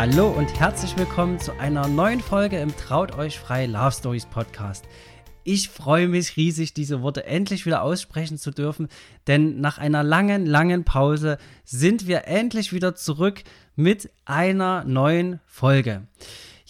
Hallo 0.00 0.28
und 0.28 0.60
herzlich 0.60 0.96
willkommen 0.96 1.40
zu 1.40 1.58
einer 1.58 1.88
neuen 1.88 2.20
Folge 2.20 2.60
im 2.60 2.70
Traut 2.76 3.18
euch 3.18 3.36
frei 3.36 3.66
Love 3.66 3.90
Stories 3.90 4.26
Podcast. 4.26 4.84
Ich 5.42 5.70
freue 5.70 6.06
mich 6.06 6.36
riesig, 6.36 6.72
diese 6.72 7.02
Worte 7.02 7.26
endlich 7.26 7.66
wieder 7.66 7.82
aussprechen 7.82 8.38
zu 8.38 8.52
dürfen, 8.52 8.86
denn 9.26 9.60
nach 9.60 9.78
einer 9.78 10.04
langen, 10.04 10.46
langen 10.46 10.84
Pause 10.84 11.36
sind 11.64 12.06
wir 12.06 12.28
endlich 12.28 12.72
wieder 12.72 12.94
zurück 12.94 13.42
mit 13.74 14.08
einer 14.24 14.84
neuen 14.84 15.40
Folge. 15.46 16.06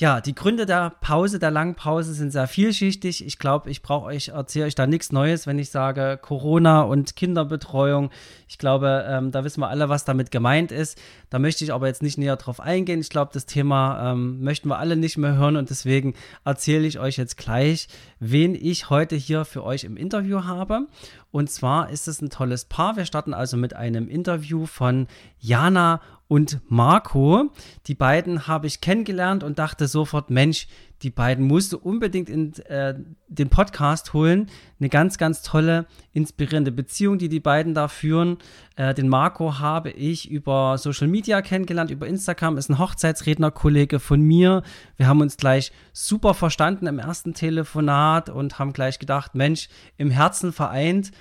Ja, 0.01 0.21
die 0.21 0.35
Gründe 0.37 0.65
der 0.65 0.91
Pause, 0.91 1.41
der 1.41 1.51
langen 1.51 1.75
Pause 1.75 2.15
sind 2.15 2.31
sehr 2.31 2.47
vielschichtig. 2.47 3.27
Ich 3.27 3.41
glaube, 3.41 3.69
ich 3.69 3.83
brauche 3.83 4.07
euch, 4.07 4.29
erzähle 4.29 4.67
euch 4.67 4.77
da 4.77 4.87
nichts 4.87 5.11
Neues, 5.11 5.49
wenn 5.49 5.59
ich 5.59 5.71
sage 5.71 6.21
Corona 6.23 6.83
und 6.83 7.17
Kinderbetreuung. 7.17 8.11
Ich 8.47 8.59
glaube, 8.59 9.05
ähm, 9.09 9.33
da 9.33 9.43
wissen 9.43 9.61
wir 9.61 9.71
alle, 9.71 9.89
was 9.89 10.05
damit 10.05 10.31
gemeint 10.31 10.71
ist. 10.71 11.01
Da 11.31 11.41
möchte 11.41 11.65
ich 11.65 11.73
aber 11.73 11.89
jetzt 11.89 12.03
nicht 12.03 12.17
näher 12.17 12.37
drauf 12.37 12.61
eingehen. 12.61 13.01
Ich 13.01 13.11
glaube, 13.11 13.33
das 13.35 13.45
Thema 13.47 14.13
ähm, 14.13 14.41
möchten 14.41 14.69
wir 14.69 14.79
alle 14.79 14.95
nicht 14.95 15.19
mehr 15.19 15.35
hören 15.35 15.57
und 15.57 15.69
deswegen 15.69 16.15
erzähle 16.45 16.87
ich 16.87 17.01
euch 17.01 17.17
jetzt 17.17 17.37
gleich, 17.37 17.89
wen 18.21 18.55
ich 18.55 18.91
heute 18.91 19.17
hier 19.17 19.45
für 19.45 19.65
euch 19.65 19.83
im 19.83 19.97
Interview 19.97 20.45
habe. 20.45 20.87
Und 21.33 21.51
zwar 21.51 21.91
ist 21.91 22.07
es 22.07 22.23
ein 22.23 22.31
tolles 22.31 22.67
Paar. 22.67 22.97
Wir 22.97 23.05
starten 23.05 23.35
also 23.35 23.57
mit 23.57 23.75
einem 23.75 24.09
Interview 24.09 24.65
von 24.65 25.09
Jana 25.41 26.01
und 26.29 26.61
Marco. 26.69 27.51
Die 27.87 27.95
beiden 27.95 28.47
habe 28.47 28.67
ich 28.67 28.81
kennengelernt 28.81 29.43
und 29.43 29.59
dachte 29.59 29.89
sofort, 29.89 30.31
Mensch, 30.31 30.69
die 31.03 31.11
beiden 31.11 31.47
musst 31.47 31.73
du 31.73 31.79
unbedingt 31.79 32.29
in 32.29 32.55
äh, 32.65 32.95
den 33.29 33.49
Podcast 33.49 34.13
holen. 34.13 34.51
Eine 34.81 34.89
ganz, 34.89 35.17
ganz 35.17 35.43
tolle, 35.43 35.87
inspirierende 36.13 36.73
Beziehung, 36.73 37.19
die 37.19 37.29
die 37.29 37.41
beiden 37.41 37.73
da 37.73 37.89
führen. 37.89 38.39
Äh, 38.77 38.95
den 38.95 39.09
Marco 39.09 39.59
habe 39.59 39.91
ich 39.91 40.31
über 40.31 40.77
Social 40.77 41.09
Media 41.09 41.41
kennengelernt, 41.41 41.91
über 41.91 42.07
Instagram, 42.07 42.59
ist 42.59 42.69
ein 42.69 42.79
Hochzeitsrednerkollege 42.79 44.01
von 44.01 44.21
mir. 44.21 44.63
Wir 44.97 45.07
haben 45.07 45.21
uns 45.21 45.37
gleich 45.37 45.73
super 45.93 46.35
verstanden 46.35 46.87
im 46.89 46.99
ersten 46.99 47.33
Telefonat 47.33 48.29
und 48.29 48.59
haben 48.59 48.73
gleich 48.73 48.99
gedacht, 48.99 49.35
Mensch, 49.35 49.69
im 49.97 50.11
Herzen 50.11 50.53
vereint. 50.53 51.13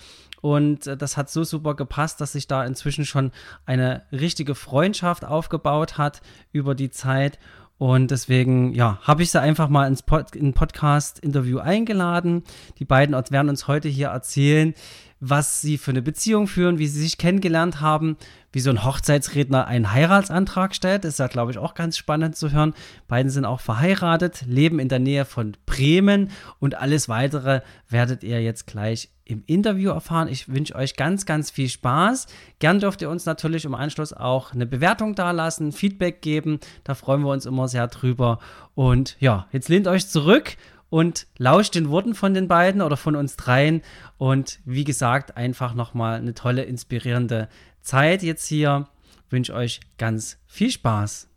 Und 0.41 0.87
äh, 0.87 0.97
das 0.97 1.17
hat 1.17 1.29
so 1.29 1.43
super 1.43 1.75
gepasst, 1.75 2.21
dass 2.21 2.33
sich 2.33 2.47
da 2.47 2.65
inzwischen 2.65 3.05
schon 3.05 3.31
eine 3.65 4.03
richtige 4.11 4.55
Freundschaft 4.55 5.25
aufgebaut 5.25 5.97
hat 5.97 6.21
über 6.51 6.75
die 6.75 6.89
Zeit. 6.89 7.39
Und 7.77 8.09
deswegen, 8.09 8.73
ja, 8.73 8.99
habe 9.03 9.21
ich 9.21 9.29
sie 9.29 9.39
einfach 9.39 9.69
mal 9.69 9.87
ins 9.87 10.01
Pod 10.01 10.35
in 10.35 10.53
Podcast-Interview 10.53 11.59
eingeladen. 11.59 12.43
Die 12.79 12.85
beiden 12.85 13.13
werden 13.13 13.49
uns 13.49 13.67
heute 13.67 13.87
hier 13.87 14.07
erzählen, 14.07 14.73
was 15.19 15.61
sie 15.61 15.77
für 15.77 15.91
eine 15.91 16.01
Beziehung 16.01 16.47
führen, 16.47 16.79
wie 16.79 16.87
sie 16.87 17.01
sich 17.01 17.17
kennengelernt 17.17 17.81
haben, 17.81 18.17
wie 18.51 18.59
so 18.59 18.69
ein 18.71 18.83
Hochzeitsredner 18.83 19.67
einen 19.67 19.91
Heiratsantrag 19.91 20.73
stellt. 20.73 21.03
Das 21.03 21.13
ist 21.13 21.19
ja, 21.19 21.27
glaube 21.27 21.51
ich, 21.51 21.59
auch 21.59 21.75
ganz 21.75 21.97
spannend 21.97 22.35
zu 22.35 22.51
hören. 22.51 22.73
Beiden 23.07 23.31
sind 23.31 23.45
auch 23.45 23.59
verheiratet, 23.59 24.43
leben 24.47 24.79
in 24.79 24.89
der 24.89 24.99
Nähe 24.99 25.25
von 25.25 25.55
Bremen 25.67 26.31
und 26.59 26.75
alles 26.75 27.09
weitere 27.09 27.61
werdet 27.89 28.23
ihr 28.23 28.41
jetzt 28.41 28.65
gleich 28.65 29.09
im 29.27 29.43
Interview 29.45 29.91
erfahren. 29.91 30.27
Ich 30.27 30.49
wünsche 30.49 30.75
euch 30.75 30.95
ganz, 30.95 31.25
ganz 31.25 31.51
viel 31.51 31.69
Spaß. 31.69 32.27
Gern 32.59 32.79
dürft 32.79 33.01
ihr 33.01 33.09
uns 33.09 33.25
natürlich 33.25 33.65
im 33.65 33.75
Anschluss 33.75 34.13
auch 34.13 34.53
eine 34.53 34.65
Bewertung 34.65 35.15
dalassen, 35.15 35.71
Feedback 35.71 36.21
geben. 36.21 36.59
Da 36.83 36.95
freuen 36.95 37.21
wir 37.21 37.31
uns 37.31 37.45
immer 37.45 37.67
sehr 37.67 37.87
drüber. 37.87 38.39
Und 38.75 39.17
ja, 39.19 39.47
jetzt 39.51 39.69
lehnt 39.69 39.87
euch 39.87 40.07
zurück 40.07 40.55
und 40.89 41.27
lauscht 41.37 41.75
den 41.75 41.89
Worten 41.89 42.15
von 42.15 42.33
den 42.33 42.47
beiden 42.47 42.81
oder 42.81 42.97
von 42.97 43.15
uns 43.15 43.35
dreien. 43.35 43.81
Und 44.17 44.59
wie 44.65 44.85
gesagt, 44.85 45.35
einfach 45.35 45.73
nochmal 45.73 46.19
eine 46.19 46.33
tolle, 46.33 46.63
inspirierende 46.63 47.49
Zeit 47.81 48.23
jetzt 48.23 48.47
hier. 48.47 48.87
Ich 49.25 49.31
wünsche 49.31 49.53
euch 49.53 49.81
ganz 49.97 50.37
viel 50.47 50.71
Spaß. 50.71 51.27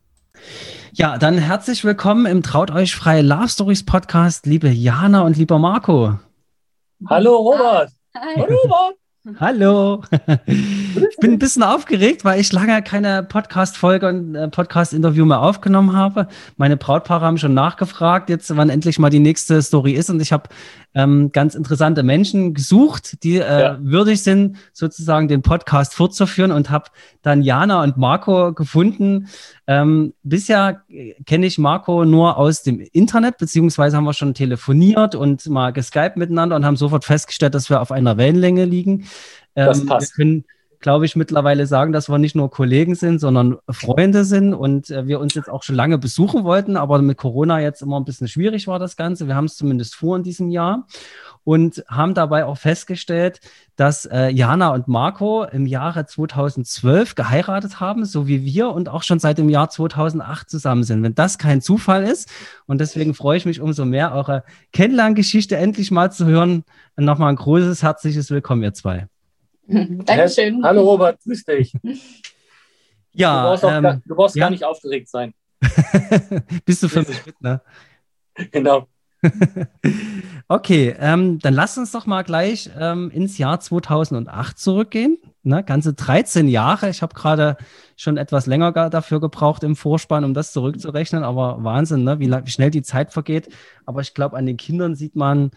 Ja, 0.92 1.18
dann 1.18 1.38
herzlich 1.38 1.84
willkommen 1.84 2.26
im 2.26 2.42
Traut 2.42 2.70
euch 2.70 2.94
frei 2.94 3.20
Love 3.20 3.48
Stories 3.48 3.84
Podcast, 3.84 4.46
liebe 4.46 4.68
Jana 4.68 5.22
und 5.22 5.36
lieber 5.36 5.58
Marco. 5.58 6.18
Hallo 7.09 7.50
Robert. 7.50 7.93
Hi. 8.15 8.34
Hallo 8.37 8.56
Robert. 8.69 9.00
Hallo. 9.38 10.03
Ich 10.47 11.16
bin 11.20 11.32
ein 11.32 11.38
bisschen 11.38 11.62
aufgeregt, 11.62 12.25
weil 12.25 12.41
ich 12.41 12.50
lange 12.53 12.82
keine 12.82 13.22
Podcast-Folge 13.22 14.08
und 14.08 14.34
äh, 14.34 14.48
Podcast-Interview 14.48 15.26
mehr 15.26 15.42
aufgenommen 15.42 15.94
habe. 15.94 16.26
Meine 16.56 16.78
Brautpaare 16.78 17.26
haben 17.26 17.36
schon 17.36 17.53
nachgefragt, 17.53 18.31
jetzt 18.31 18.56
wann 18.56 18.70
endlich 18.70 18.98
mal 18.98 19.10
die 19.10 19.19
nächste 19.19 19.60
Story 19.60 19.92
ist. 19.92 20.08
Und 20.08 20.22
ich 20.22 20.32
habe 20.32 20.48
ähm, 20.94 21.31
ganz 21.32 21.54
interessante 21.54 22.03
Menschen 22.03 22.54
gesucht, 22.54 23.22
die 23.22 23.36
äh, 23.36 23.60
ja. 23.60 23.78
würdig 23.81 24.22
sind, 24.22 24.56
sozusagen 24.72 25.28
den 25.28 25.42
Podcast 25.42 25.94
fortzuführen 25.94 26.50
und 26.50 26.70
habe 26.70 26.87
dann 27.22 27.42
Jana 27.42 27.82
und 27.82 27.97
Marco 27.97 28.52
gefunden. 28.54 29.28
Ähm, 29.66 30.14
bisher 30.22 30.82
kenne 31.26 31.47
ich 31.47 31.58
Marco 31.58 32.04
nur 32.04 32.38
aus 32.38 32.62
dem 32.62 32.81
Internet, 32.81 33.38
beziehungsweise 33.38 33.97
haben 33.97 34.04
wir 34.04 34.14
schon 34.14 34.34
telefoniert 34.34 35.14
und 35.14 35.47
mal 35.48 35.72
geskypt 35.72 36.16
miteinander 36.16 36.56
und 36.56 36.64
haben 36.64 36.76
sofort 36.76 37.04
festgestellt, 37.04 37.54
dass 37.54 37.70
wir 37.70 37.81
auf 37.81 37.92
einer 37.92 38.16
Wellenlänge 38.16 38.64
liegen. 38.64 39.04
Ähm, 39.56 39.66
das 39.66 39.87
passt. 39.87 40.16
Wir 40.16 40.25
können 40.25 40.44
glaube 40.80 41.04
ich, 41.04 41.14
mittlerweile 41.14 41.66
sagen, 41.66 41.92
dass 41.92 42.08
wir 42.08 42.18
nicht 42.18 42.34
nur 42.34 42.50
Kollegen 42.50 42.94
sind, 42.94 43.18
sondern 43.18 43.58
Freunde 43.68 44.24
sind 44.24 44.54
und 44.54 44.91
äh, 44.91 45.06
wir 45.06 45.20
uns 45.20 45.34
jetzt 45.34 45.50
auch 45.50 45.62
schon 45.62 45.76
lange 45.76 45.98
besuchen 45.98 46.42
wollten, 46.44 46.76
aber 46.76 47.00
mit 47.02 47.18
Corona 47.18 47.60
jetzt 47.60 47.82
immer 47.82 48.00
ein 48.00 48.06
bisschen 48.06 48.28
schwierig 48.28 48.66
war 48.66 48.78
das 48.78 48.96
Ganze. 48.96 49.28
Wir 49.28 49.36
haben 49.36 49.44
es 49.44 49.56
zumindest 49.56 49.94
vor 49.94 50.16
in 50.16 50.22
diesem 50.22 50.48
Jahr 50.48 50.86
und 51.44 51.84
haben 51.86 52.14
dabei 52.14 52.46
auch 52.46 52.56
festgestellt, 52.56 53.40
dass 53.76 54.06
äh, 54.06 54.28
Jana 54.30 54.70
und 54.70 54.88
Marco 54.88 55.44
im 55.44 55.66
Jahre 55.66 56.06
2012 56.06 57.14
geheiratet 57.14 57.80
haben, 57.80 58.06
so 58.06 58.26
wie 58.26 58.44
wir 58.44 58.70
und 58.70 58.88
auch 58.88 59.02
schon 59.02 59.19
seit 59.19 59.36
dem 59.36 59.50
Jahr 59.50 59.69
2008 59.69 60.48
zusammen 60.48 60.84
sind. 60.84 61.02
Wenn 61.02 61.14
das 61.14 61.36
kein 61.36 61.60
Zufall 61.60 62.04
ist 62.04 62.30
und 62.66 62.80
deswegen 62.80 63.12
freue 63.12 63.36
ich 63.36 63.44
mich 63.44 63.60
umso 63.60 63.84
mehr, 63.84 64.14
eure 64.14 64.44
Kennenlerngeschichte 64.72 65.56
endlich 65.56 65.90
mal 65.90 66.10
zu 66.10 66.24
hören. 66.24 66.64
Nochmal 66.96 67.28
ein 67.30 67.36
großes, 67.36 67.82
herzliches 67.82 68.30
Willkommen, 68.30 68.62
ihr 68.62 68.72
zwei. 68.72 69.08
Dankeschön. 69.66 70.62
Hallo 70.65 70.82
Robert, 70.82 71.21
grüß 71.22 71.44
dich. 71.44 71.72
Ja, 73.12 73.43
du 73.43 73.48
brauchst, 73.48 73.65
ähm, 73.65 73.82
gar, 73.82 74.00
du 74.06 74.15
brauchst 74.15 74.37
ja. 74.37 74.44
gar 74.44 74.50
nicht 74.50 74.65
aufgeregt 74.65 75.09
sein. 75.09 75.34
Bist 76.65 76.82
du 76.82 76.88
für 76.88 77.00
mich 77.00 77.26
mit, 77.26 77.41
ne? 77.41 77.60
Genau. 78.53 78.87
okay, 80.49 80.94
ähm, 80.99 81.41
dann 81.41 81.53
lass 81.53 81.76
uns 81.76 81.93
doch 81.93 82.06
mal 82.06 82.22
gleich 82.22 82.70
ähm, 82.78 83.10
ins 83.10 83.37
Jahr 83.37 83.60
2008 83.60 84.59
zurückgehen. 84.59 85.19
Ne, 85.43 85.62
ganze 85.62 85.93
13 85.93 86.49
Jahre. 86.49 86.88
Ich 86.88 87.03
habe 87.03 87.15
gerade 87.15 87.59
schon 87.97 88.16
etwas 88.16 88.47
länger 88.47 88.72
dafür 88.88 89.20
gebraucht 89.20 89.62
im 89.62 89.76
Vorspann, 89.76 90.25
um 90.25 90.32
das 90.32 90.53
zurückzurechnen. 90.53 91.22
Aber 91.22 91.62
Wahnsinn, 91.62 92.04
ne? 92.04 92.19
wie, 92.19 92.31
wie 92.31 92.50
schnell 92.50 92.70
die 92.70 92.82
Zeit 92.82 93.12
vergeht. 93.12 93.50
Aber 93.84 94.00
ich 94.00 94.15
glaube, 94.15 94.38
an 94.38 94.47
den 94.47 94.56
Kindern 94.56 94.94
sieht 94.94 95.16
man, 95.16 95.50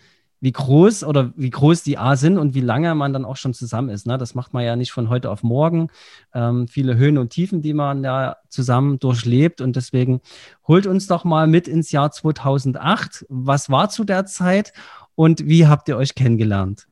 wie 0.43 0.51
groß 0.51 1.05
oder 1.05 1.31
wie 1.37 1.49
groß 1.49 1.83
die 1.83 1.97
A 1.97 2.17
sind 2.17 2.37
und 2.37 2.53
wie 2.53 2.59
lange 2.59 2.93
man 2.95 3.13
dann 3.13 3.23
auch 3.23 3.37
schon 3.37 3.53
zusammen 3.53 3.87
ist. 3.87 4.05
Ne? 4.05 4.17
Das 4.17 4.35
macht 4.35 4.53
man 4.53 4.65
ja 4.65 4.75
nicht 4.75 4.91
von 4.91 5.07
heute 5.07 5.29
auf 5.29 5.41
morgen. 5.41 5.87
Ähm, 6.33 6.67
viele 6.67 6.97
Höhen 6.97 7.17
und 7.17 7.29
Tiefen, 7.29 7.61
die 7.61 7.73
man 7.73 8.03
ja 8.03 8.35
zusammen 8.49 8.99
durchlebt. 8.99 9.61
Und 9.61 9.77
deswegen 9.77 10.19
holt 10.67 10.85
uns 10.85 11.07
doch 11.07 11.23
mal 11.23 11.47
mit 11.47 11.69
ins 11.69 11.93
Jahr 11.93 12.11
2008. 12.11 13.25
Was 13.29 13.69
war 13.69 13.87
zu 13.87 14.03
der 14.03 14.25
Zeit 14.25 14.73
und 15.15 15.47
wie 15.47 15.65
habt 15.65 15.87
ihr 15.87 15.95
euch 15.95 16.13
kennengelernt? 16.13 16.87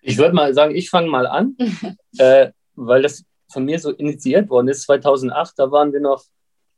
Ich 0.00 0.16
würde 0.16 0.34
mal 0.34 0.54
sagen, 0.54 0.74
ich 0.74 0.88
fange 0.88 1.10
mal 1.10 1.26
an, 1.26 1.58
äh, 2.16 2.52
weil 2.74 3.02
das 3.02 3.22
von 3.52 3.66
mir 3.66 3.78
so 3.78 3.90
initiiert 3.90 4.48
worden 4.48 4.68
ist. 4.68 4.84
2008, 4.84 5.58
da 5.58 5.70
waren 5.70 5.92
wir 5.92 6.00
noch 6.00 6.24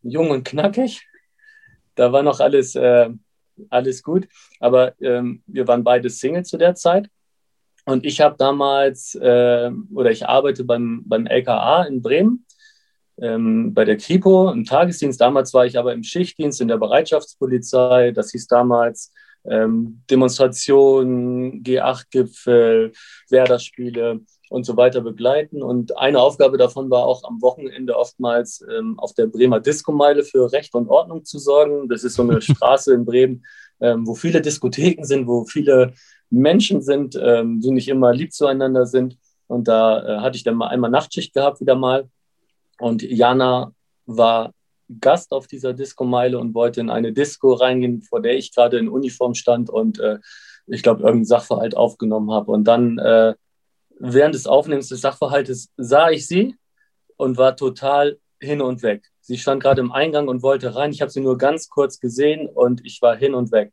jung 0.03 0.31
und 0.31 0.43
knackig. 0.43 1.07
Da 1.95 2.11
war 2.11 2.25
noch 2.25 2.41
alles. 2.41 2.75
Äh, 2.75 3.11
alles 3.69 4.03
gut. 4.03 4.29
Aber 4.61 4.95
ähm, 5.01 5.43
wir 5.47 5.67
waren 5.69 5.85
beide 5.85 6.11
Single 6.11 6.45
zu 6.45 6.57
der 6.57 6.75
Zeit. 6.75 7.09
Und 7.87 8.05
ich 8.05 8.21
habe 8.21 8.37
damals, 8.39 9.15
äh, 9.15 9.71
oder 9.95 10.11
ich 10.11 10.27
arbeite 10.27 10.65
beim, 10.65 11.03
beim 11.07 11.27
LKA 11.27 11.85
in 11.85 12.03
Bremen, 12.03 12.47
ähm, 13.21 13.75
bei 13.75 13.85
der 13.85 13.97
Kripo 13.97 14.51
im 14.51 14.65
Tagesdienst. 14.65 15.21
Damals 15.21 15.53
war 15.55 15.67
ich 15.67 15.79
aber 15.79 15.93
im 15.93 16.03
Schichtdienst 16.03 16.61
in 16.61 16.69
der 16.69 16.79
Bereitschaftspolizei. 16.79 18.13
Das 18.13 18.31
hieß 18.31 18.47
damals 18.47 19.13
ähm, 19.45 20.03
Demonstrationen, 20.11 21.63
G8-Gipfel, 21.63 22.93
Werder-Spiele 23.29 24.21
und 24.51 24.65
so 24.67 24.77
weiter 24.77 25.01
begleiten. 25.01 25.63
Und 25.63 25.97
eine 25.97 26.21
Aufgabe 26.21 26.59
davon 26.59 26.91
war 26.91 27.07
auch 27.07 27.23
am 27.23 27.41
Wochenende 27.41 27.97
oftmals 27.97 28.63
ähm, 28.69 28.99
auf 28.99 29.15
der 29.15 29.27
Bremer 29.27 29.61
Diskomeile 29.61 30.25
für 30.25 30.53
Recht 30.53 30.75
und 30.75 30.89
Ordnung 30.89 31.25
zu 31.25 31.39
sorgen. 31.39 31.89
Das 31.89 32.03
ist 32.03 32.15
so 32.15 32.23
eine 32.23 32.43
Straße 32.43 32.93
in 32.93 33.05
Bremen, 33.05 33.47
ähm, 33.81 34.07
wo 34.09 34.17
viele 34.17 34.41
Diskotheken 34.41 35.05
sind, 35.05 35.29
wo 35.29 35.45
viele 35.45 35.95
Menschen 36.31 36.83
sind, 36.83 37.19
ähm, 37.23 37.61
die 37.61 37.71
nicht 37.71 37.89
immer 37.89 38.13
lieb 38.13 38.33
zueinander 38.33 38.87
sind. 38.87 39.17
Und 39.47 39.69
da 39.69 40.03
äh, 40.03 40.21
hatte 40.21 40.37
ich 40.37 40.43
dann 40.43 40.57
mal 40.57 40.67
einmal 40.67 40.91
Nachtschicht 40.91 41.33
gehabt, 41.33 41.61
wieder 41.61 41.77
mal. 41.77 42.09
Und 42.81 43.03
Jana 43.03 43.73
war 44.07 44.53
Gast 45.01 45.31
auf 45.31 45.47
dieser 45.47 45.75
Disco-Meile 45.75 46.41
und 46.41 46.55
wollte 46.55 46.81
in 46.81 46.91
eine 46.91 47.13
Disco 47.13 47.53
reingehen, 47.53 48.03
vor 48.03 48.21
der 48.21 48.37
ich 48.37 48.53
gerade 48.53 48.79
in 48.79 48.89
Uniform 48.89 49.35
stand 49.35 49.71
und 49.71 50.01
äh, 50.01 50.19
ich 50.67 50.83
glaube, 50.83 51.03
irgendeinen 51.03 51.27
Sachverhalt 51.27 51.77
aufgenommen 51.77 52.33
habe. 52.33 52.51
Und 52.51 52.65
dann 52.65 52.99
äh, 52.99 53.35
während 54.01 54.35
des 54.35 54.47
Aufnehmens 54.47 54.89
des 54.89 55.03
Sachverhaltes 55.03 55.71
sah 55.77 56.11
ich 56.11 56.27
sie 56.27 56.57
und 57.17 57.37
war 57.37 57.55
total 57.57 58.19
hin 58.41 58.61
und 58.63 58.83
weg. 58.83 59.05
Sie 59.21 59.39
stand 59.39 59.63
gerade 59.63 59.81
im 59.81 59.93
Eingang 59.93 60.27
und 60.27 60.43
wollte 60.43 60.75
rein. 60.75 60.91
Ich 60.91 61.03
habe 61.03 61.11
sie 61.11 61.21
nur 61.21 61.39
ganz 61.39 61.69
kurz 61.69 62.01
gesehen 62.01 62.49
und 62.49 62.85
ich 62.85 63.01
war 63.03 63.17
hin 63.17 63.35
und 63.35 63.53
weg. 63.53 63.73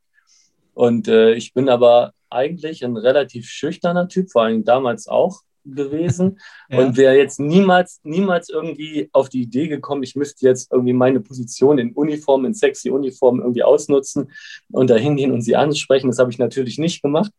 Und 0.73 1.07
äh, 1.07 1.33
ich 1.33 1.53
bin 1.53 1.69
aber 1.69 2.13
eigentlich 2.29 2.83
ein 2.83 2.97
relativ 2.97 3.47
schüchterner 3.47 4.09
Typ, 4.09 4.29
vor 4.29 4.43
allem 4.43 4.65
damals 4.65 5.07
auch 5.07 5.41
gewesen 5.63 6.39
ja. 6.69 6.79
und 6.79 6.97
wäre 6.97 7.17
jetzt 7.17 7.39
niemals, 7.39 7.99
niemals 8.03 8.49
irgendwie 8.49 9.09
auf 9.13 9.29
die 9.29 9.41
Idee 9.41 9.67
gekommen, 9.67 10.03
ich 10.03 10.15
müsste 10.15 10.45
jetzt 10.45 10.71
irgendwie 10.71 10.93
meine 10.93 11.21
Position 11.21 11.79
in 11.79 11.93
Uniform, 11.93 12.45
in 12.45 12.53
sexy 12.53 12.89
Uniform 12.89 13.39
irgendwie 13.39 13.63
ausnutzen 13.63 14.31
und 14.71 14.89
da 14.89 14.95
hingehen 14.95 15.31
und 15.31 15.41
sie 15.41 15.55
ansprechen. 15.55 16.07
Das 16.07 16.19
habe 16.19 16.31
ich 16.31 16.37
natürlich 16.37 16.77
nicht 16.77 17.01
gemacht. 17.01 17.31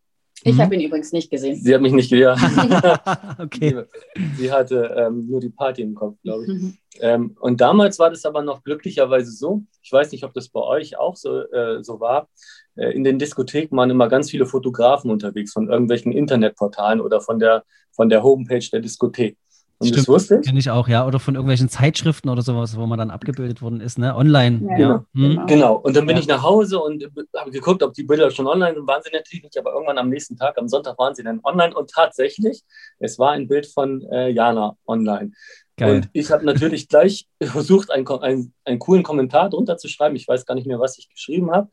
Ich 0.45 0.55
mhm. 0.55 0.61
habe 0.61 0.75
ihn 0.77 0.83
übrigens 0.83 1.13
nicht 1.13 1.31
gesehen. 1.31 1.57
Sie 1.57 1.75
hat 1.75 1.81
mich 1.81 1.93
nicht 1.93 2.11
gesehen. 2.11 2.29
okay. 3.39 3.85
Sie, 4.15 4.43
sie 4.43 4.53
hatte 4.53 4.95
ähm, 4.97 5.27
nur 5.29 5.41
die 5.41 5.51
Party 5.51 5.83
im 5.83 5.95
Kopf, 5.95 6.17
glaube 6.23 6.45
ich. 6.45 6.49
Mhm. 6.49 6.79
Ähm, 7.01 7.37
und 7.41 7.61
damals 7.61 7.99
war 7.99 8.11
das 8.11 8.25
aber 8.25 8.43
noch 8.43 8.63
glücklicherweise 8.63 9.31
so, 9.31 9.63
ich 9.83 9.93
weiß 9.93 10.13
nicht, 10.13 10.25
ob 10.25 10.35
das 10.35 10.49
bei 10.49 10.61
euch 10.61 10.99
auch 10.99 11.17
so, 11.17 11.43
äh, 11.43 11.83
so 11.83 12.01
war, 12.01 12.29
äh, 12.77 12.91
in 12.93 13.05
den 13.05 13.19
Diskotheken 13.19 13.77
waren 13.77 13.91
immer 13.91 14.09
ganz 14.09 14.31
viele 14.31 14.47
Fotografen 14.47 15.11
unterwegs 15.11 15.53
von 15.53 15.69
irgendwelchen 15.69 16.13
Internetportalen 16.13 17.01
oder 17.01 17.21
von 17.21 17.39
der, 17.39 17.65
von 17.93 18.09
der 18.09 18.23
Homepage 18.23 18.67
der 18.73 18.81
Diskothek. 18.81 19.37
Und 19.81 19.87
Stimmt, 19.87 19.99
das 20.01 20.09
wusste 20.09 20.37
ich. 20.37 20.47
Kenne 20.47 20.59
ich 20.59 20.71
auch, 20.71 20.89
ja. 20.89 21.07
Oder 21.07 21.21
von 21.21 21.37
irgendwelchen 21.37 21.69
Zeitschriften 21.69 22.29
oder 22.29 22.43
sowas, 22.43 22.77
wo 22.77 22.87
man 22.87 22.99
dann 22.99 23.13
abgebildet 23.13 23.63
worden 23.63 23.81
ist, 23.81 23.97
ne? 23.97 24.17
Online. 24.17 24.61
Ja, 24.71 24.79
ja. 24.79 25.05
Genau. 25.15 25.37
Hm? 25.39 25.47
genau. 25.47 25.75
Und 25.77 25.97
dann 25.97 26.05
bin 26.05 26.17
ja. 26.17 26.21
ich 26.21 26.27
nach 26.27 26.43
Hause 26.43 26.81
und 26.81 27.09
habe 27.37 27.51
geguckt, 27.53 27.85
ob 27.85 27.95
die 27.95 28.03
Bilder 28.03 28.31
schon 28.33 28.49
online 28.49 28.75
sind. 28.75 28.89
Waren 28.89 29.03
sie 29.05 29.11
natürlich 29.13 29.45
nicht, 29.45 29.57
aber 29.57 29.73
irgendwann 29.73 29.99
am 29.99 30.09
nächsten 30.09 30.37
Tag, 30.37 30.59
am 30.59 30.69
Sonntag, 30.69 30.99
waren 30.99 31.15
sie 31.15 31.23
dann 31.23 31.41
online. 31.45 31.77
Und 31.77 31.91
tatsächlich, 31.91 32.63
es 32.99 33.21
war 33.21 33.33
ein 33.33 33.47
Bild 33.47 33.67
von 33.67 34.03
äh, 34.11 34.31
Jana 34.31 34.77
online. 34.85 35.31
Geil. 35.77 35.95
Und 35.95 36.11
ich 36.13 36.33
habe 36.33 36.45
natürlich 36.45 36.89
gleich 36.89 37.29
versucht, 37.41 37.93
einen, 37.93 38.07
einen, 38.07 38.53
einen 38.65 38.79
coolen 38.81 39.05
Kommentar 39.05 39.49
drunter 39.49 39.77
zu 39.77 39.87
schreiben. 39.87 40.17
Ich 40.17 40.27
weiß 40.27 40.45
gar 40.45 40.57
nicht 40.57 40.67
mehr, 40.67 40.81
was 40.81 40.99
ich 40.99 41.09
geschrieben 41.09 41.53
habe. 41.53 41.69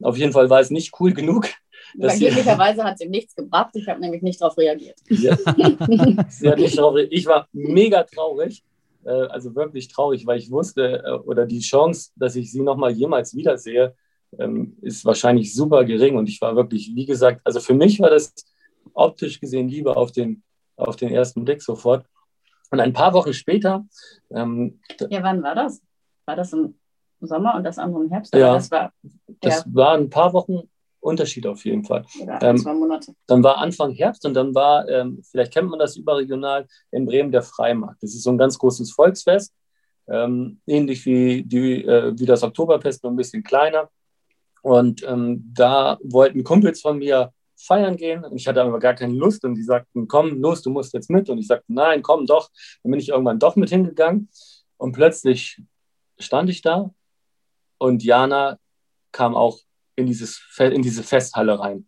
Auf 0.00 0.16
jeden 0.16 0.32
Fall 0.32 0.48
war 0.48 0.60
es 0.60 0.70
nicht 0.70 0.94
cool 1.00 1.12
genug. 1.12 1.48
Möglicherweise 1.94 2.84
hat 2.84 2.94
es 2.94 3.00
ihm 3.00 3.10
nichts 3.10 3.34
gebracht. 3.34 3.70
Ich 3.74 3.88
habe 3.88 4.00
nämlich 4.00 4.22
nicht 4.22 4.40
darauf 4.40 4.56
reagiert. 4.58 4.98
Ja. 5.08 5.36
sie 6.28 6.48
hat 6.48 6.58
nicht 6.58 6.76
darauf 6.76 6.96
Ich 7.10 7.26
war 7.26 7.48
mega 7.52 8.02
traurig, 8.04 8.64
äh, 9.04 9.10
also 9.10 9.54
wirklich 9.54 9.88
traurig, 9.88 10.26
weil 10.26 10.38
ich 10.38 10.50
wusste, 10.50 11.02
äh, 11.04 11.10
oder 11.10 11.46
die 11.46 11.60
Chance, 11.60 12.10
dass 12.16 12.36
ich 12.36 12.52
sie 12.52 12.62
nochmal 12.62 12.92
jemals 12.92 13.34
wiedersehe, 13.34 13.94
ähm, 14.38 14.76
ist 14.82 15.04
wahrscheinlich 15.04 15.54
super 15.54 15.84
gering. 15.84 16.16
Und 16.16 16.28
ich 16.28 16.40
war 16.40 16.54
wirklich, 16.56 16.92
wie 16.94 17.06
gesagt, 17.06 17.40
also 17.44 17.60
für 17.60 17.74
mich 17.74 18.00
war 18.00 18.10
das 18.10 18.34
optisch 18.92 19.40
gesehen 19.40 19.68
Liebe 19.68 19.96
auf 19.96 20.12
den, 20.12 20.42
auf 20.76 20.96
den 20.96 21.10
ersten 21.10 21.44
Blick 21.44 21.62
sofort. 21.62 22.04
Und 22.70 22.80
ein 22.80 22.92
paar 22.92 23.14
Wochen 23.14 23.32
später. 23.32 23.86
Ähm, 24.30 24.80
ja, 25.08 25.22
wann 25.22 25.42
war 25.42 25.54
das? 25.54 25.80
War 26.26 26.36
das 26.36 26.52
im 26.52 26.74
Sommer 27.20 27.54
und 27.56 27.64
das 27.64 27.78
andere 27.78 28.04
im 28.04 28.10
Herbst? 28.10 28.34
Ja, 28.34 28.54
das, 28.54 28.70
war, 28.70 28.92
das 29.40 29.64
ja. 29.64 29.64
war 29.72 29.94
ein 29.96 30.10
paar 30.10 30.32
Wochen 30.34 30.68
Unterschied 31.08 31.46
auf 31.46 31.64
jeden 31.64 31.84
Fall. 31.84 32.04
Ja, 32.24 32.40
ähm, 32.42 32.58
zwei 32.58 32.74
Monate. 32.74 33.14
Dann 33.26 33.42
war 33.42 33.58
Anfang 33.58 33.92
Herbst 33.92 34.24
und 34.24 34.34
dann 34.34 34.54
war, 34.54 34.88
ähm, 34.88 35.20
vielleicht 35.30 35.52
kennt 35.52 35.70
man 35.70 35.78
das 35.78 35.96
überregional, 35.96 36.66
in 36.90 37.06
Bremen 37.06 37.32
der 37.32 37.42
Freimarkt. 37.42 38.02
Das 38.02 38.14
ist 38.14 38.22
so 38.22 38.30
ein 38.30 38.38
ganz 38.38 38.58
großes 38.58 38.92
Volksfest, 38.92 39.52
ähm, 40.08 40.60
ähnlich 40.66 41.04
wie, 41.06 41.42
die, 41.42 41.84
äh, 41.84 42.12
wie 42.18 42.26
das 42.26 42.42
Oktoberfest, 42.42 43.02
nur 43.02 43.12
ein 43.12 43.16
bisschen 43.16 43.42
kleiner. 43.42 43.88
Und 44.62 45.02
ähm, 45.06 45.52
da 45.54 45.98
wollten 46.02 46.44
Kumpels 46.44 46.80
von 46.80 46.98
mir 46.98 47.32
feiern 47.56 47.96
gehen 47.96 48.24
und 48.24 48.36
ich 48.36 48.46
hatte 48.46 48.62
aber 48.62 48.78
gar 48.78 48.94
keine 48.94 49.14
Lust 49.14 49.44
und 49.44 49.54
die 49.54 49.62
sagten, 49.62 50.06
komm, 50.06 50.40
los, 50.40 50.62
du 50.62 50.70
musst 50.70 50.94
jetzt 50.94 51.10
mit. 51.10 51.28
Und 51.28 51.38
ich 51.38 51.46
sagte, 51.46 51.64
nein, 51.68 52.02
komm 52.02 52.26
doch. 52.26 52.50
Dann 52.82 52.92
bin 52.92 53.00
ich 53.00 53.08
irgendwann 53.08 53.38
doch 53.38 53.56
mit 53.56 53.70
hingegangen 53.70 54.28
und 54.76 54.92
plötzlich 54.92 55.60
stand 56.18 56.50
ich 56.50 56.62
da 56.62 56.90
und 57.78 58.02
Jana 58.02 58.58
kam 59.12 59.34
auch 59.34 59.58
in, 59.98 60.06
dieses, 60.06 60.40
in 60.58 60.82
diese 60.82 61.02
Festhalle 61.02 61.58
rein. 61.58 61.86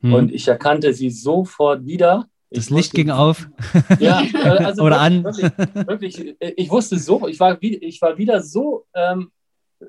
Hm. 0.00 0.12
Und 0.12 0.32
ich 0.32 0.46
erkannte 0.48 0.92
sie 0.92 1.10
sofort 1.10 1.86
wieder. 1.86 2.28
Das 2.50 2.70
Licht 2.70 2.92
ging 2.92 3.10
auf. 3.10 3.48
Ja, 4.00 4.22
also 4.42 4.82
oder 4.82 5.00
an. 5.00 5.24
Wirklich, 5.24 5.86
wirklich, 5.86 6.36
ich 6.40 6.70
wusste 6.70 6.98
so, 6.98 7.26
ich 7.28 7.40
war, 7.40 7.56
ich 7.60 8.00
war 8.02 8.18
wieder 8.18 8.42
so, 8.42 8.86
ähm, 8.94 9.30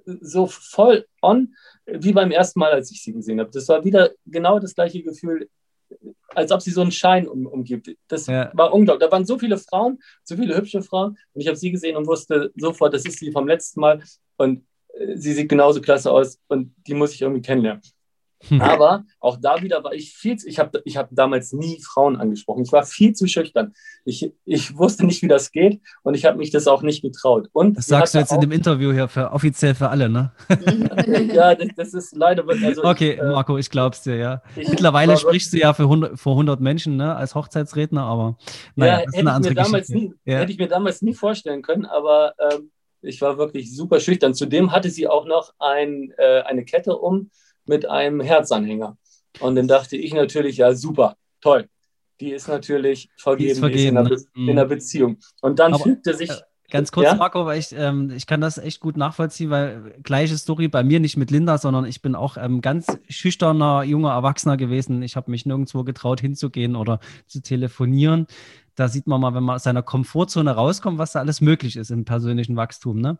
so 0.05 0.47
voll 0.47 1.05
on, 1.21 1.55
wie 1.85 2.13
beim 2.13 2.31
ersten 2.31 2.59
Mal, 2.59 2.71
als 2.71 2.91
ich 2.91 3.01
sie 3.01 3.13
gesehen 3.13 3.39
habe. 3.39 3.51
Das 3.51 3.67
war 3.69 3.83
wieder 3.83 4.11
genau 4.25 4.59
das 4.59 4.75
gleiche 4.75 5.01
Gefühl, 5.03 5.49
als 6.35 6.51
ob 6.51 6.61
sie 6.61 6.71
so 6.71 6.81
einen 6.81 6.91
Schein 6.91 7.27
um, 7.27 7.45
umgibt. 7.45 7.95
Das 8.07 8.27
ja. 8.27 8.51
war 8.53 8.73
unglaublich. 8.73 9.07
Da 9.07 9.11
waren 9.11 9.25
so 9.25 9.39
viele 9.39 9.57
Frauen, 9.57 9.99
so 10.23 10.35
viele 10.35 10.55
hübsche 10.55 10.81
Frauen. 10.81 11.17
Und 11.33 11.41
ich 11.41 11.47
habe 11.47 11.57
sie 11.57 11.71
gesehen 11.71 11.95
und 11.95 12.07
wusste 12.07 12.51
sofort, 12.55 12.93
das 12.93 13.05
ist 13.05 13.19
sie 13.19 13.31
vom 13.31 13.47
letzten 13.47 13.79
Mal. 13.79 14.03
Und 14.37 14.66
sie 15.15 15.33
sieht 15.33 15.49
genauso 15.49 15.81
klasse 15.81 16.11
aus 16.11 16.39
und 16.47 16.73
die 16.87 16.93
muss 16.93 17.13
ich 17.13 17.21
irgendwie 17.21 17.41
kennenlernen. 17.41 17.81
Hm. 18.49 18.61
Aber 18.61 19.03
auch 19.19 19.37
da 19.41 19.61
wieder 19.63 19.83
war 19.83 19.93
ich 19.93 20.13
viel 20.13 20.37
zu, 20.37 20.47
ich 20.47 20.59
habe 20.59 20.81
ich 20.85 20.95
hab 20.95 21.09
damals 21.11 21.53
nie 21.53 21.81
Frauen 21.81 22.17
angesprochen. 22.17 22.63
Ich 22.63 22.71
war 22.71 22.83
viel 22.83 23.13
zu 23.13 23.27
schüchtern. 23.27 23.73
Ich, 24.05 24.31
ich 24.45 24.77
wusste 24.77 25.05
nicht, 25.05 25.23
wie 25.23 25.27
das 25.27 25.51
geht 25.51 25.81
und 26.03 26.13
ich 26.13 26.25
habe 26.25 26.37
mich 26.37 26.51
das 26.51 26.67
auch 26.67 26.83
nicht 26.83 27.01
getraut. 27.01 27.49
Und 27.51 27.77
das 27.77 27.87
sagst 27.87 28.13
du 28.13 28.19
jetzt 28.19 28.31
in 28.31 28.41
dem 28.41 28.51
Interview 28.51 28.93
hier 28.93 29.07
für 29.07 29.31
offiziell 29.31 29.73
für 29.73 29.89
alle, 29.89 30.07
ne? 30.07 30.31
ja, 31.33 31.55
das, 31.55 31.67
das, 31.75 31.93
ist 31.95 32.15
leider. 32.15 32.45
Also 32.47 32.83
okay, 32.83 33.13
ich, 33.13 33.19
äh, 33.19 33.23
Marco, 33.23 33.57
ich 33.57 33.71
glaub's 33.71 34.03
dir, 34.03 34.15
ja. 34.17 34.41
Mittlerweile 34.55 35.17
sprichst 35.17 35.53
du 35.53 35.57
ja 35.57 35.73
für 35.73 35.83
100, 35.83 36.19
vor 36.19 36.33
100 36.33 36.61
Menschen 36.61 36.95
ne, 36.95 37.15
als 37.15 37.33
Hochzeitsredner, 37.33 38.03
aber 38.03 38.37
naja, 38.75 38.99
ja, 38.99 39.05
das 39.05 39.13
ist 39.13 39.19
eine 39.19 39.33
andere 39.33 39.55
Geschichte. 39.55 39.93
Nie, 39.93 40.13
ja. 40.25 40.37
Hätte 40.39 40.51
ich 40.51 40.59
mir 40.59 40.67
damals 40.67 41.01
nie 41.01 41.15
vorstellen 41.15 41.63
können, 41.63 41.85
aber 41.85 42.33
ähm, 42.51 42.69
ich 43.01 43.21
war 43.21 43.37
wirklich 43.37 43.75
super 43.75 43.99
schüchtern. 43.99 44.33
Zudem 44.33 44.71
hatte 44.71 44.89
sie 44.89 45.07
auch 45.07 45.25
noch 45.25 45.53
ein, 45.59 46.13
äh, 46.17 46.41
eine 46.41 46.65
Kette 46.65 46.97
um 46.97 47.29
mit 47.65 47.87
einem 47.87 48.21
Herzanhänger. 48.21 48.97
Und 49.39 49.55
dann 49.55 49.67
dachte 49.67 49.97
ich 49.97 50.13
natürlich, 50.13 50.57
ja, 50.57 50.73
super, 50.73 51.15
toll. 51.41 51.67
Die 52.19 52.31
ist 52.31 52.47
natürlich 52.47 53.09
vergeben, 53.17 53.51
ist 53.51 53.59
vergeben 53.59 53.89
in, 53.89 53.97
einer 53.97 54.09
ne? 54.09 54.17
in, 54.35 54.49
einer 54.49 54.65
Beziehung. 54.65 55.17
Und 55.41 55.59
dann 55.59 55.73
Aber, 55.73 55.83
fügte 55.83 56.15
sich. 56.15 56.31
Äh, 56.31 56.41
ganz 56.71 56.91
kurz, 56.91 57.05
ja? 57.05 57.15
Marco, 57.15 57.45
weil 57.45 57.59
ich, 57.59 57.71
ähm, 57.73 58.11
ich 58.15 58.25
kann 58.25 58.41
das 58.41 58.57
echt 58.57 58.79
gut 58.79 58.97
nachvollziehen, 58.97 59.51
weil 59.51 59.93
gleiche 60.01 60.35
Story 60.37 60.67
bei 60.67 60.83
mir 60.83 60.99
nicht 60.99 61.17
mit 61.17 61.29
Linda, 61.29 61.59
sondern 61.59 61.85
ich 61.85 62.01
bin 62.01 62.15
auch 62.15 62.37
ähm, 62.37 62.61
ganz 62.61 62.87
schüchterner, 63.07 63.83
junger 63.83 64.11
Erwachsener 64.11 64.57
gewesen. 64.57 65.03
Ich 65.03 65.15
habe 65.15 65.29
mich 65.29 65.45
nirgendwo 65.45 65.83
getraut 65.83 66.19
hinzugehen 66.19 66.75
oder 66.75 66.99
zu 67.27 67.41
telefonieren 67.41 68.25
da 68.77 68.87
sieht 68.87 69.07
man 69.07 69.19
mal, 69.19 69.33
wenn 69.33 69.43
man 69.43 69.55
aus 69.55 69.63
seiner 69.63 69.81
Komfortzone 69.81 70.51
rauskommt, 70.51 70.99
was 70.99 71.13
da 71.13 71.19
alles 71.19 71.41
möglich 71.41 71.77
ist 71.77 71.89
im 71.89 72.05
persönlichen 72.05 72.55
Wachstum. 72.55 73.01
Ne? 73.01 73.17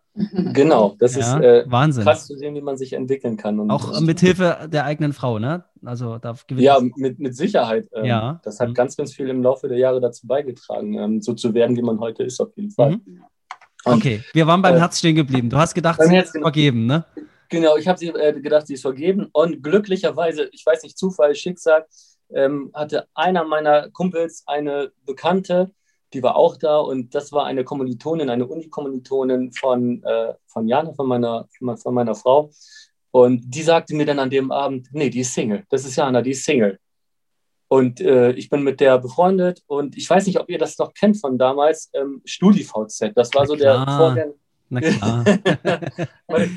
Genau, 0.54 0.96
das 1.00 1.16
ja, 1.16 1.38
ist 1.38 1.44
äh, 1.44 1.64
Wahnsinn. 1.68 2.04
krass 2.04 2.28
zu 2.28 2.38
sehen, 2.38 2.54
wie 2.54 2.62
man 2.62 2.78
sich 2.78 2.94
entwickeln 2.94 3.38
kann. 3.38 3.60
Und 3.60 3.72
Auch 3.72 4.00
mit 4.00 4.20
Hilfe 4.20 4.70
der 4.72 4.86
eigenen 4.86 5.14
Frau, 5.14 5.40
ne? 5.40 5.64
Also 5.84 6.20
da 6.20 6.36
ja, 6.56 6.80
mit, 6.96 7.18
mit 7.18 7.36
Sicherheit. 7.36 7.90
Ähm, 7.92 8.06
ja. 8.06 8.40
Das 8.44 8.60
hat 8.60 8.70
mhm. 8.70 8.74
ganz, 8.76 8.96
ganz 8.98 9.14
viel 9.14 9.30
im 9.30 9.42
Laufe 9.42 9.68
der 9.68 9.80
Jahre 9.80 10.00
dazu 10.00 10.28
beigetragen, 10.28 10.94
ähm, 10.94 11.22
so 11.24 11.34
zu 11.34 11.56
werden, 11.56 11.76
wie 11.76 11.82
man 11.82 12.00
heute 12.00 12.22
ist, 12.22 12.40
auf 12.40 12.56
jeden 12.56 12.70
Fall. 12.70 12.92
Mhm. 12.92 13.24
okay, 13.84 14.24
wir 14.34 14.46
waren 14.46 14.62
beim 14.62 14.76
äh, 14.76 14.80
Herz 14.80 15.00
stehen 15.00 15.16
geblieben. 15.16 15.50
Du 15.50 15.58
hast 15.58 15.74
gedacht, 15.74 16.00
sie 16.04 16.18
ist 16.18 16.38
vergeben, 16.38 16.86
ne? 16.86 17.04
Genau, 17.50 17.78
ich 17.78 17.88
habe 17.88 17.98
sie 17.98 18.10
äh, 18.10 18.40
gedacht, 18.40 18.68
sie 18.68 18.76
ist 18.76 18.82
vergeben. 18.84 19.28
Und 19.32 19.64
glücklicherweise, 19.64 20.50
ich 20.52 20.64
weiß 20.64 20.84
nicht, 20.84 21.00
Zufall, 21.00 21.34
Schicksal, 21.34 21.86
ähm, 22.34 22.72
hatte 22.74 23.08
einer 23.14 23.44
meiner 23.44 23.90
Kumpels 23.90 24.44
eine 24.46 24.92
Bekannte, 25.06 25.72
die 26.14 26.24
war 26.24 26.36
auch 26.36 26.58
da 26.58 26.80
und 26.80 27.14
das 27.14 27.32
war 27.32 27.46
eine 27.46 27.64
Kommilitonin, 27.64 28.30
eine 28.30 28.48
Unikommilitonin 28.48 29.52
von, 29.52 30.04
äh, 30.04 30.34
von 30.48 30.68
Jana, 30.68 30.94
von 30.94 31.08
meiner, 31.08 31.48
von 31.60 31.94
meiner 31.94 32.16
Frau. 32.16 32.50
Und 33.12 33.44
die 33.46 33.64
sagte 33.64 33.96
mir 33.96 34.06
dann 34.06 34.20
an 34.20 34.30
dem 34.30 34.52
Abend, 34.52 34.88
nee, 34.92 35.10
die 35.10 35.22
ist 35.22 35.34
Single. 35.34 35.64
Das 35.70 35.86
ist 35.86 35.96
Jana, 35.96 36.22
die 36.22 36.32
ist 36.32 36.46
Single. 36.46 36.80
Und 37.70 38.00
äh, 38.00 38.32
ich 38.32 38.50
bin 38.50 38.64
mit 38.64 38.80
der 38.80 38.98
befreundet 38.98 39.62
und 39.68 39.98
ich 39.98 40.10
weiß 40.10 40.26
nicht, 40.28 40.40
ob 40.40 40.50
ihr 40.50 40.58
das 40.58 40.78
noch 40.78 40.94
kennt 40.94 41.20
von 41.20 41.38
damals, 41.38 41.90
ähm, 41.94 42.22
StudiVZ. 42.24 43.12
Das 43.14 43.34
war 43.34 43.46
so 43.46 43.56
der 43.56 43.84
Vorgänger, 43.86 44.34
Na 44.70 44.82
klar. 44.82 45.24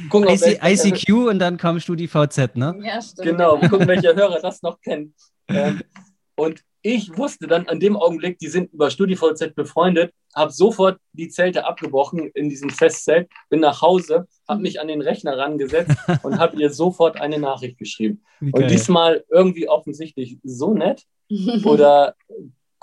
Gucken, 0.09 0.29
IC, 0.29 0.40
welche- 0.62 0.88
ICQ 0.88 1.29
und 1.29 1.38
dann 1.38 1.57
kam 1.57 1.79
StudiVZ, 1.81 2.57
ne? 2.57 2.79
Ja, 2.83 3.00
stimmt. 3.00 3.29
Genau, 3.29 3.57
mal 3.57 3.69
gucken, 3.69 3.87
welcher 3.88 4.14
Hörer 4.14 4.40
das 4.40 4.62
noch 4.62 4.81
kennt. 4.81 5.14
Ähm, 5.49 5.81
und 6.37 6.62
ich 6.83 7.17
wusste 7.17 7.47
dann 7.47 7.69
an 7.69 7.79
dem 7.79 7.97
Augenblick, 7.97 8.38
die 8.38 8.49
sind 8.49 8.73
über 8.73 8.90
StudiVZ 8.90 9.55
befreundet, 9.55 10.12
habe 10.35 10.50
sofort 10.50 10.99
die 11.12 11.29
Zelte 11.29 11.67
abgebrochen 11.67 12.31
in 12.35 12.49
diesem 12.49 12.71
Festzelt, 12.71 13.29
bin 13.50 13.61
nach 13.61 13.83
Hause, 13.83 14.26
habe 14.49 14.62
mich 14.62 14.81
an 14.81 14.88
den 14.88 15.02
Rechner 15.02 15.37
rangesetzt 15.37 15.95
und 16.23 16.38
habe 16.38 16.57
ihr 16.61 16.71
sofort 16.71 17.21
eine 17.21 17.38
Nachricht 17.38 17.76
geschrieben. 17.79 18.23
Wie 18.40 18.52
Und 18.52 18.71
diesmal 18.71 19.25
irgendwie 19.29 19.69
offensichtlich 19.69 20.38
so 20.43 20.73
nett 20.73 21.05
oder 21.64 22.14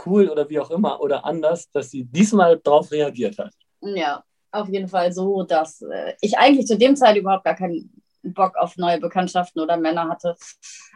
cool 0.06 0.30
oder 0.30 0.48
wie 0.50 0.60
auch 0.60 0.70
immer 0.70 1.02
oder 1.02 1.26
anders, 1.26 1.70
dass 1.72 1.90
sie 1.90 2.04
diesmal 2.04 2.60
darauf 2.64 2.92
reagiert 2.92 3.40
hat. 3.40 3.54
Ja, 3.82 4.24
auf 4.52 4.70
jeden 4.70 4.88
Fall 4.88 5.12
so, 5.12 5.44
dass 5.44 5.82
äh, 5.82 6.14
ich 6.22 6.38
eigentlich 6.38 6.68
zu 6.68 6.78
dem 6.78 6.96
Zeit 6.96 7.18
überhaupt 7.18 7.44
gar 7.46 7.56
keinen 7.56 8.02
Bock 8.24 8.56
auf 8.58 8.78
neue 8.78 9.00
Bekanntschaften 9.00 9.62
oder 9.62 9.78
Männer 9.78 10.10
hatte. 10.10 10.36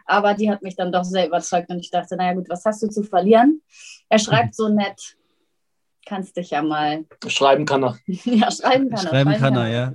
Aber 0.06 0.34
die 0.34 0.50
hat 0.50 0.62
mich 0.62 0.76
dann 0.76 0.92
doch 0.92 1.04
sehr 1.04 1.28
überzeugt 1.28 1.70
und 1.70 1.80
ich 1.80 1.92
dachte, 1.92 2.16
naja 2.16 2.34
gut, 2.34 2.50
was 2.50 2.66
hast 2.66 2.82
du 2.84 2.88
zu 2.88 3.04
verlieren? 3.04 3.62
Er 4.10 4.20
schreibt 4.20 4.56
so 4.56 4.68
nett, 4.68 5.16
kannst 6.06 6.36
dich 6.36 6.50
ja 6.50 6.62
mal, 6.62 7.06
Schreiben 7.28 7.66
kann 7.66 7.84
er. 7.84 7.98
ja, 8.08 8.52
schreiben 8.52 8.90
kann 8.90 9.06
er. 9.06 9.10
Schreiben 9.10 9.34
kann 9.36 9.56
er, 9.56 9.68
ja. 9.68 9.94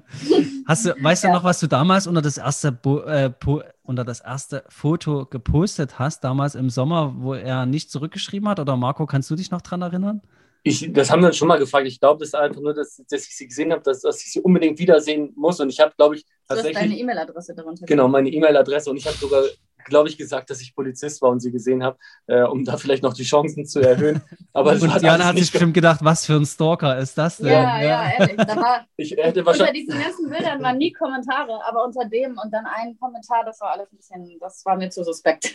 Hast 0.67 0.87
du, 0.87 0.95
weißt 0.99 1.25
du 1.25 1.29
Ja. 1.29 1.35
noch, 1.35 1.45
was 1.45 1.61
du 1.61 1.67
damals 1.67 2.07
unter 2.07 2.23
das 2.23 2.39
erste 2.39 2.73
Bo 2.73 3.01
äh, 3.01 3.31
po 3.31 3.63
unter 3.83 4.05
das 4.05 4.21
erste 4.21 4.65
Foto 4.69 5.27
gepostet 5.27 5.99
hast, 5.99 6.25
damals 6.25 6.55
im 6.55 6.71
Sommer, 6.71 7.15
wo 7.19 7.35
er 7.35 7.67
nicht 7.67 7.91
zurückgeschrieben 7.91 8.49
hat? 8.49 8.59
Oder 8.59 8.77
Marco, 8.77 9.07
kannst 9.07 9.31
du 9.31 9.37
dich 9.37 9.51
noch 9.51 9.63
dran 9.63 9.83
erinnern? 9.83 10.23
Ich, 10.67 10.93
das 10.93 11.11
haben 11.11 11.21
wir 11.23 11.29
uns 11.29 11.37
schon 11.37 11.49
mal 11.49 11.59
gefragt. 11.59 11.87
Ich 11.87 12.01
glaube, 12.01 12.19
das 12.21 12.29
ist 12.29 12.35
einfach 12.35 12.61
nur, 12.61 12.75
dass, 12.75 12.97
dass 13.09 13.27
ich 13.27 13.37
sie 13.37 13.47
gesehen 13.47 13.73
habe, 13.73 13.83
dass, 13.83 14.01
dass 14.01 14.21
ich 14.25 14.33
sie 14.33 14.41
unbedingt 14.41 14.79
wiedersehen 14.79 15.33
muss. 15.37 15.61
Und 15.61 15.71
ich 15.71 15.79
habe, 15.81 15.93
glaube 15.97 16.17
ich, 16.17 16.25
Du 16.25 16.55
hast 16.55 16.63
deine 16.65 16.75
tatsächlich 16.75 17.01
E-Mail-Adresse 17.01 17.55
darunter. 17.55 17.87
genau 17.87 18.09
meine 18.09 18.29
E-Mail-Adresse 18.31 18.91
und 18.91 18.97
ich 18.97 19.07
habe 19.07 19.17
sogar, 19.17 19.43
glaube 19.85 20.09
ich, 20.09 20.17
gesagt, 20.17 20.49
dass 20.51 20.61
ich 20.61 20.75
Polizist 20.75 21.21
war 21.23 21.31
und 21.31 21.41
sie 21.41 21.51
gesehen 21.53 21.83
habe, 21.83 21.97
äh, 22.27 22.43
um 22.43 22.65
da 22.65 22.77
vielleicht 22.77 23.03
noch 23.03 23.15
die 23.15 23.25
Chancen 23.25 23.65
zu 23.67 23.81
erhöhen. 23.81 24.21
Aber 24.53 24.73
Und 24.73 24.93
hat 24.93 25.05
alles 25.05 25.25
hat 25.25 25.37
sich 25.39 25.51
bestimmt 25.51 25.75
gedacht, 25.75 26.01
was 26.03 26.25
für 26.27 26.35
ein 26.35 26.47
Stalker 26.47 26.99
ist 26.99 27.17
das 27.19 27.39
denn? 27.39 27.47
Ja, 27.49 27.83
ja, 27.83 28.11
ehrlich. 28.19 28.37
Da 28.37 28.57
war, 28.57 28.87
Ich 28.97 29.13
hätte 29.17 29.45
unter 29.45 29.73
diesen 29.73 30.01
ganzen 30.01 30.31
Bildern 30.31 30.63
waren 30.63 30.79
nie 30.79 30.93
Kommentare, 30.93 31.61
aber 31.69 31.85
unter 31.85 32.05
dem 32.09 32.39
und 32.43 32.53
dann 32.53 32.65
ein 32.67 32.97
Kommentar, 32.99 33.45
das 33.45 33.61
war 33.61 33.71
alles 33.73 33.93
ein 33.93 33.97
bisschen, 33.97 34.39
das 34.41 34.65
war 34.65 34.77
mir 34.77 34.91
zu 34.91 35.05
suspekt. 35.05 35.55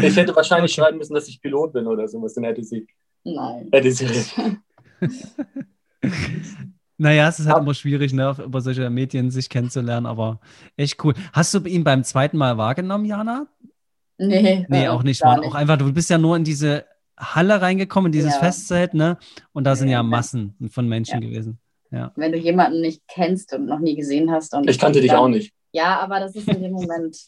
ich 0.00 0.16
hätte 0.16 0.34
wahrscheinlich 0.34 0.72
schreiben 0.72 0.98
müssen, 0.98 1.14
dass 1.14 1.28
ich 1.28 1.40
Pilot 1.40 1.72
bin 1.72 1.86
oder 1.86 2.06
sowas. 2.08 2.34
Dann 2.34 2.44
hätte 2.44 2.62
sie, 2.62 2.86
Nein. 3.24 3.68
hätte 3.72 3.92
sie 3.92 4.06
Naja, 6.98 7.28
es 7.28 7.40
ist 7.40 7.46
halt 7.48 7.62
immer 7.62 7.74
schwierig, 7.74 8.12
ne, 8.12 8.34
über 8.44 8.60
solche 8.60 8.88
Medien 8.90 9.30
sich 9.30 9.48
kennenzulernen, 9.48 10.06
aber 10.06 10.40
echt 10.76 11.02
cool. 11.04 11.14
Hast 11.32 11.52
du 11.54 11.60
ihn 11.64 11.82
beim 11.84 12.04
zweiten 12.04 12.36
Mal 12.36 12.58
wahrgenommen, 12.58 13.04
Jana? 13.06 13.46
Nee, 14.18 14.66
Nee, 14.68 14.88
auch 14.88 15.02
nicht. 15.02 15.20
gar 15.22 15.38
War 15.38 15.44
auch 15.44 15.54
einfach, 15.54 15.78
du 15.78 15.92
bist 15.92 16.10
ja 16.10 16.18
nur 16.18 16.36
in 16.36 16.44
diese 16.44 16.84
Halle 17.18 17.60
reingekommen, 17.60 18.06
in 18.08 18.12
dieses 18.12 18.34
Ja. 18.34 18.40
Festzelt, 18.40 18.94
ne? 18.94 19.18
Und 19.52 19.64
da 19.64 19.74
sind 19.74 19.88
ja 19.88 19.98
Ja. 19.98 20.02
Massen 20.02 20.54
von 20.70 20.88
Menschen 20.88 21.22
Ja. 21.22 21.28
gewesen. 21.28 21.58
Wenn 22.16 22.32
du 22.32 22.38
jemanden 22.38 22.80
nicht 22.80 23.02
kennst 23.06 23.52
und 23.52 23.66
noch 23.66 23.78
nie 23.78 23.94
gesehen 23.96 24.30
hast. 24.30 24.54
Und 24.54 24.68
Ich 24.70 24.78
kannte 24.78 25.00
dich 25.02 25.10
dann, 25.10 25.18
auch 25.20 25.28
nicht. 25.28 25.52
Ja, 25.72 26.00
aber 26.00 26.20
das 26.20 26.34
ist 26.34 26.48
in 26.48 26.62
dem 26.62 26.72
Moment 26.72 27.18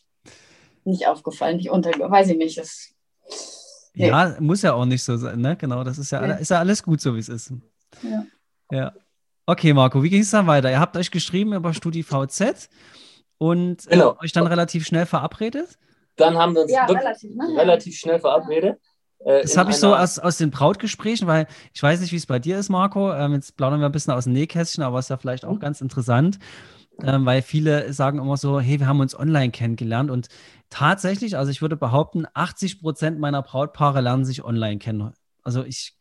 nicht 0.84 1.06
aufgefallen, 1.06 1.56
nicht 1.58 1.70
unter, 1.70 1.90
weiß 1.90 2.30
ich 2.30 2.38
nicht. 2.38 2.56
Das, 2.58 2.93
Nee. 3.94 4.08
Ja, 4.08 4.34
muss 4.40 4.62
ja 4.62 4.72
auch 4.74 4.84
nicht 4.86 5.02
so 5.04 5.16
sein, 5.16 5.40
ne? 5.40 5.56
Genau, 5.56 5.84
das 5.84 5.98
ist 5.98 6.10
ja, 6.10 6.20
Nee. 6.26 6.40
ist 6.40 6.50
ja 6.50 6.58
alles 6.58 6.82
gut, 6.82 7.00
so 7.00 7.14
wie 7.14 7.20
es 7.20 7.28
ist. 7.28 7.52
Ja. 8.02 8.24
Ja. 8.70 8.92
Okay, 9.46 9.72
Marco, 9.72 10.02
wie 10.02 10.10
ging 10.10 10.22
es 10.22 10.30
dann 10.30 10.46
weiter? 10.46 10.70
Ihr 10.70 10.80
habt 10.80 10.96
euch 10.96 11.10
geschrieben 11.10 11.52
über 11.52 11.72
StudiVZ 11.74 12.68
und 13.38 13.86
äh, 13.86 13.90
Genau. 13.90 14.16
euch 14.20 14.32
dann 14.32 14.46
relativ 14.46 14.86
schnell 14.86 15.06
verabredet? 15.06 15.78
Dann 16.16 16.36
haben 16.36 16.54
wir 16.54 16.62
uns 16.62 16.72
ja, 16.72 16.88
wirklich 16.88 17.04
relativ, 17.04 17.34
ne? 17.36 17.44
relativ 17.56 17.96
schnell 17.96 18.18
verabredet. 18.20 18.78
Äh, 19.24 19.42
Das 19.42 19.56
habe 19.56 19.70
ich 19.70 19.76
so 19.76 19.94
aus, 19.94 20.18
aus 20.18 20.38
den 20.38 20.50
Brautgesprächen, 20.50 21.26
weil 21.26 21.46
ich 21.72 21.82
weiß 21.82 22.00
nicht, 22.00 22.12
wie 22.12 22.16
es 22.16 22.26
bei 22.26 22.38
dir 22.38 22.58
ist, 22.58 22.68
Marco. 22.70 23.12
Ähm, 23.12 23.34
jetzt 23.34 23.56
plaudern 23.56 23.80
wir 23.80 23.86
ein 23.86 23.92
bisschen 23.92 24.12
aus 24.14 24.24
dem 24.24 24.32
Nähkästchen, 24.32 24.82
aber 24.82 24.98
ist 24.98 25.10
ja 25.10 25.16
vielleicht 25.18 25.44
auch 25.44 25.54
Mhm. 25.54 25.60
ganz 25.60 25.80
interessant, 25.80 26.38
ähm, 27.02 27.26
weil 27.26 27.42
viele 27.42 27.92
sagen 27.92 28.18
immer 28.18 28.36
so, 28.36 28.60
hey, 28.60 28.80
wir 28.80 28.86
haben 28.86 29.00
uns 29.00 29.18
online 29.18 29.50
kennengelernt 29.50 30.10
und 30.10 30.28
tatsächlich, 30.74 31.36
also 31.36 31.52
ich 31.52 31.62
würde 31.62 31.76
behaupten, 31.76 32.26
80 32.34 32.80
Prozent 32.80 33.20
meiner 33.20 33.42
Brautpaare 33.42 34.00
lernen 34.00 34.24
sich 34.24 34.44
online 34.44 34.78
kennen. 34.78 35.12
Also 35.42 35.62
ich, 35.62 35.96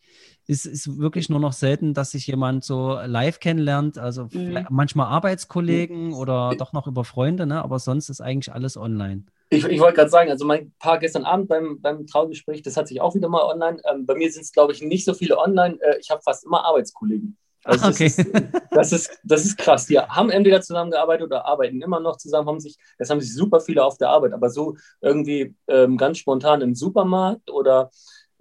es 0.47 0.65
ist 0.65 0.97
wirklich 0.97 1.29
nur 1.29 1.39
noch 1.39 1.53
selten, 1.53 1.93
dass 1.93 2.11
sich 2.11 2.25
jemand 2.25 2.63
so 2.63 2.99
live 3.05 3.39
kennenlernt, 3.39 3.99
also 3.99 4.29
vielleicht 4.29 4.71
manchmal 4.71 5.07
Arbeitskollegen 5.07 6.13
oder 6.13 6.55
doch 6.57 6.73
noch 6.73 6.87
über 6.87 7.05
Freunde, 7.05 7.45
ne? 7.45 7.63
aber 7.63 7.77
sonst 7.77 8.09
ist 8.09 8.19
eigentlich 8.19 8.51
alles 8.51 8.75
online. 8.75 9.25
Ich, 9.51 9.63
ich 9.63 9.79
wollte 9.79 9.97
gerade 9.97 10.09
sagen, 10.09 10.31
also 10.31 10.43
mein 10.43 10.73
Paar 10.79 10.97
gestern 10.97 11.25
Abend 11.25 11.49
beim, 11.49 11.79
beim 11.79 12.07
Traugespräch, 12.07 12.63
das 12.63 12.75
hat 12.75 12.87
sich 12.87 12.99
auch 12.99 13.13
wieder 13.13 13.29
mal 13.29 13.43
online. 13.43 13.79
Ähm, 13.87 14.07
bei 14.07 14.15
mir 14.15 14.31
sind 14.31 14.41
es, 14.41 14.51
glaube 14.51 14.73
ich, 14.73 14.81
nicht 14.81 15.05
so 15.05 15.13
viele 15.13 15.37
online. 15.37 15.77
Äh, 15.81 15.99
ich 15.99 16.09
habe 16.09 16.23
fast 16.23 16.45
immer 16.45 16.65
Arbeitskollegen. 16.65 17.37
Also 17.65 17.86
Ah, 17.86 17.88
das, 17.88 17.96
okay. 17.96 18.05
ist, 18.08 18.25
das, 18.72 18.91
ist, 18.91 19.20
das 19.24 19.46
ist 19.46 19.58
krass. 19.58 19.86
Die 19.86 19.98
haben 20.00 20.29
entweder 20.29 20.62
zusammengearbeitet 20.62 21.25
oder 21.27 21.46
arbeiten 21.46 21.82
immer 21.82 22.00
noch 22.00 22.17
zusammen. 22.17 22.48
Haben 22.48 22.60
sich, 22.60 22.77
das 22.98 23.10
haben 23.10 23.22
sich 23.22 23.34
super 23.34 23.60
viele 23.62 23.84
auf 23.86 23.98
der 23.98 24.10
Arbeit, 24.10 24.34
aber 24.34 24.50
so 24.50 24.75
irgendwie 25.01 25.55
ähm, 25.67 25.98
ganz 25.98 26.17
spontan 26.17 26.62
im 26.62 26.75
Supermarkt 26.75 27.50
oder 27.50 27.89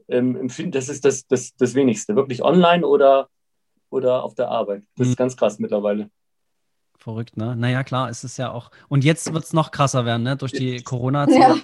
ähm, 0.08 0.36
im 0.36 0.50
Film, 0.50 0.72
das 0.72 0.88
ist 0.88 1.04
das, 1.04 1.26
das, 1.26 1.54
das 1.56 1.74
wenigste. 1.74 2.16
Wirklich 2.16 2.42
online 2.42 2.84
oder, 2.86 3.28
oder 3.90 4.24
auf 4.24 4.34
der 4.34 4.48
Arbeit. 4.48 4.82
Das 4.96 5.06
Mhm. 5.06 5.12
ist 5.12 5.16
ganz 5.18 5.36
krass 5.36 5.58
mittlerweile. 5.58 6.10
Verrückt, 6.98 7.36
ne? 7.36 7.56
Naja, 7.56 7.82
klar, 7.82 8.08
es 8.10 8.22
ist 8.24 8.36
ja 8.36 8.52
auch. 8.52 8.70
Und 8.88 9.04
jetzt 9.04 9.32
wird 9.32 9.42
es 9.44 9.52
noch 9.52 9.70
krasser 9.72 10.04
werden, 10.04 10.22
ne? 10.22 10.36
Durch 10.36 10.52
die 10.52 10.82
Corona-Zeit. 10.82 11.36
Ja, 11.38 11.56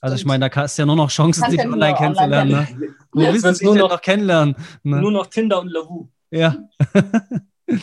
Also 0.00 0.14
ich 0.16 0.24
meine, 0.24 0.48
da 0.48 0.56
hast 0.62 0.78
du 0.78 0.82
ja 0.82 0.86
nur 0.86 0.94
noch 0.96 1.10
Chancen, 1.10 1.50
dich 1.50 1.60
online 1.60 1.72
online 1.74 1.94
kennenzulernen. 1.96 2.50
Ne? 2.52 2.94
Wo 3.12 3.20
willst 3.22 3.44
du 3.44 3.50
dich 3.52 3.62
nur 3.62 3.74
noch- 3.76 3.90
noch 3.90 4.00
kennenlernen? 4.00 4.54
Ne? 4.82 5.00
Nur 5.00 5.10
noch 5.12 5.26
Tinder 5.26 5.60
und 5.60 5.68
Lavu. 5.68 6.08
Ja. 6.34 6.56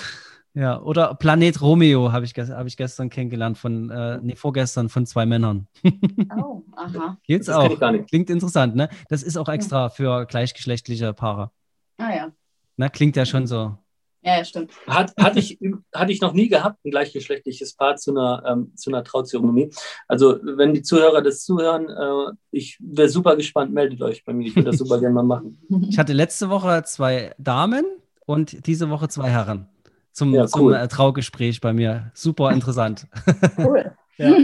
ja, 0.53 0.81
oder 0.81 1.15
Planet 1.15 1.62
Romeo 1.62 2.12
habe 2.12 2.25
ich, 2.25 2.34
hab 2.34 2.67
ich 2.67 2.75
gestern 2.75 3.10
kennengelernt 3.10 3.58
von, 3.58 3.89
äh, 3.89 4.20
nee, 4.22 4.36
vorgestern 4.36 4.89
von 4.89 5.05
zwei 5.05 5.25
Männern. 5.25 5.67
oh, 6.38 6.63
aha. 6.74 7.17
Geht's 7.24 7.48
Das 7.48 7.55
auch. 7.55 7.72
ich 7.72 7.79
gar 7.79 7.93
nicht. 7.93 8.10
Klingt 8.10 8.29
interessant, 8.29 8.75
ne? 8.75 8.89
Das 9.08 9.24
ist 9.24 9.38
auch 9.38 9.48
extra 9.48 9.89
für 9.89 10.25
gleichgeschlechtliche 10.25 11.13
Paare. 11.13 11.51
Ah 11.98 12.13
ja. 12.13 12.31
Ne? 12.75 12.89
Klingt 12.89 13.15
ja 13.15 13.25
schon 13.25 13.48
so. 13.48 13.77
Ja, 14.24 14.38
ja, 14.38 14.46
stimmt. 14.46 14.72
Hat, 14.86 15.13
hatte, 15.17 15.39
ich, 15.39 15.58
hatte 15.96 16.12
ich 16.12 16.22
noch 16.22 16.34
nie 16.34 16.48
gehabt, 16.48 16.86
ein 16.86 16.91
gleichgeschlechtliches 16.91 17.74
Paar 17.75 17.96
zu 17.96 18.12
einer, 18.12 18.43
ähm, 18.46 18.75
zu 18.75 18.91
einer 18.91 19.03
Trauzeremonie. 19.03 19.72
Also, 20.08 20.38
wenn 20.43 20.74
die 20.74 20.84
Zuhörer 20.84 21.24
das 21.24 21.43
zuhören, 21.43 21.89
äh, 21.89 22.36
ich 22.51 22.77
wäre 22.81 23.10
super 23.10 23.36
gespannt, 23.36 23.74
meldet 23.74 24.01
euch 24.01 24.24
bei 24.24 24.34
mir. 24.34 24.46
Ich 24.46 24.55
würde 24.55 24.70
das 24.72 24.77
super 24.77 25.00
gerne 25.00 25.15
mal 25.15 25.24
machen. 25.24 25.60
Ich 25.89 25.98
hatte 25.98 26.13
letzte 26.13 26.50
Woche 26.50 26.84
zwei 26.84 27.34
Damen 27.39 27.86
und 28.25 28.66
diese 28.68 28.90
Woche 28.90 29.08
zwei 29.10 29.30
Herren 29.30 29.68
zum, 30.12 30.34
Ja, 30.34 30.46
zum 30.48 30.62
cool. 30.62 30.74
äh, 30.75 30.88
Traugespräch 30.88 31.62
bei 31.62 31.74
mir. 31.74 32.12
Super 32.13 32.51
interessant. 32.51 33.08
Cool. 33.58 33.92
Ja. 34.18 34.36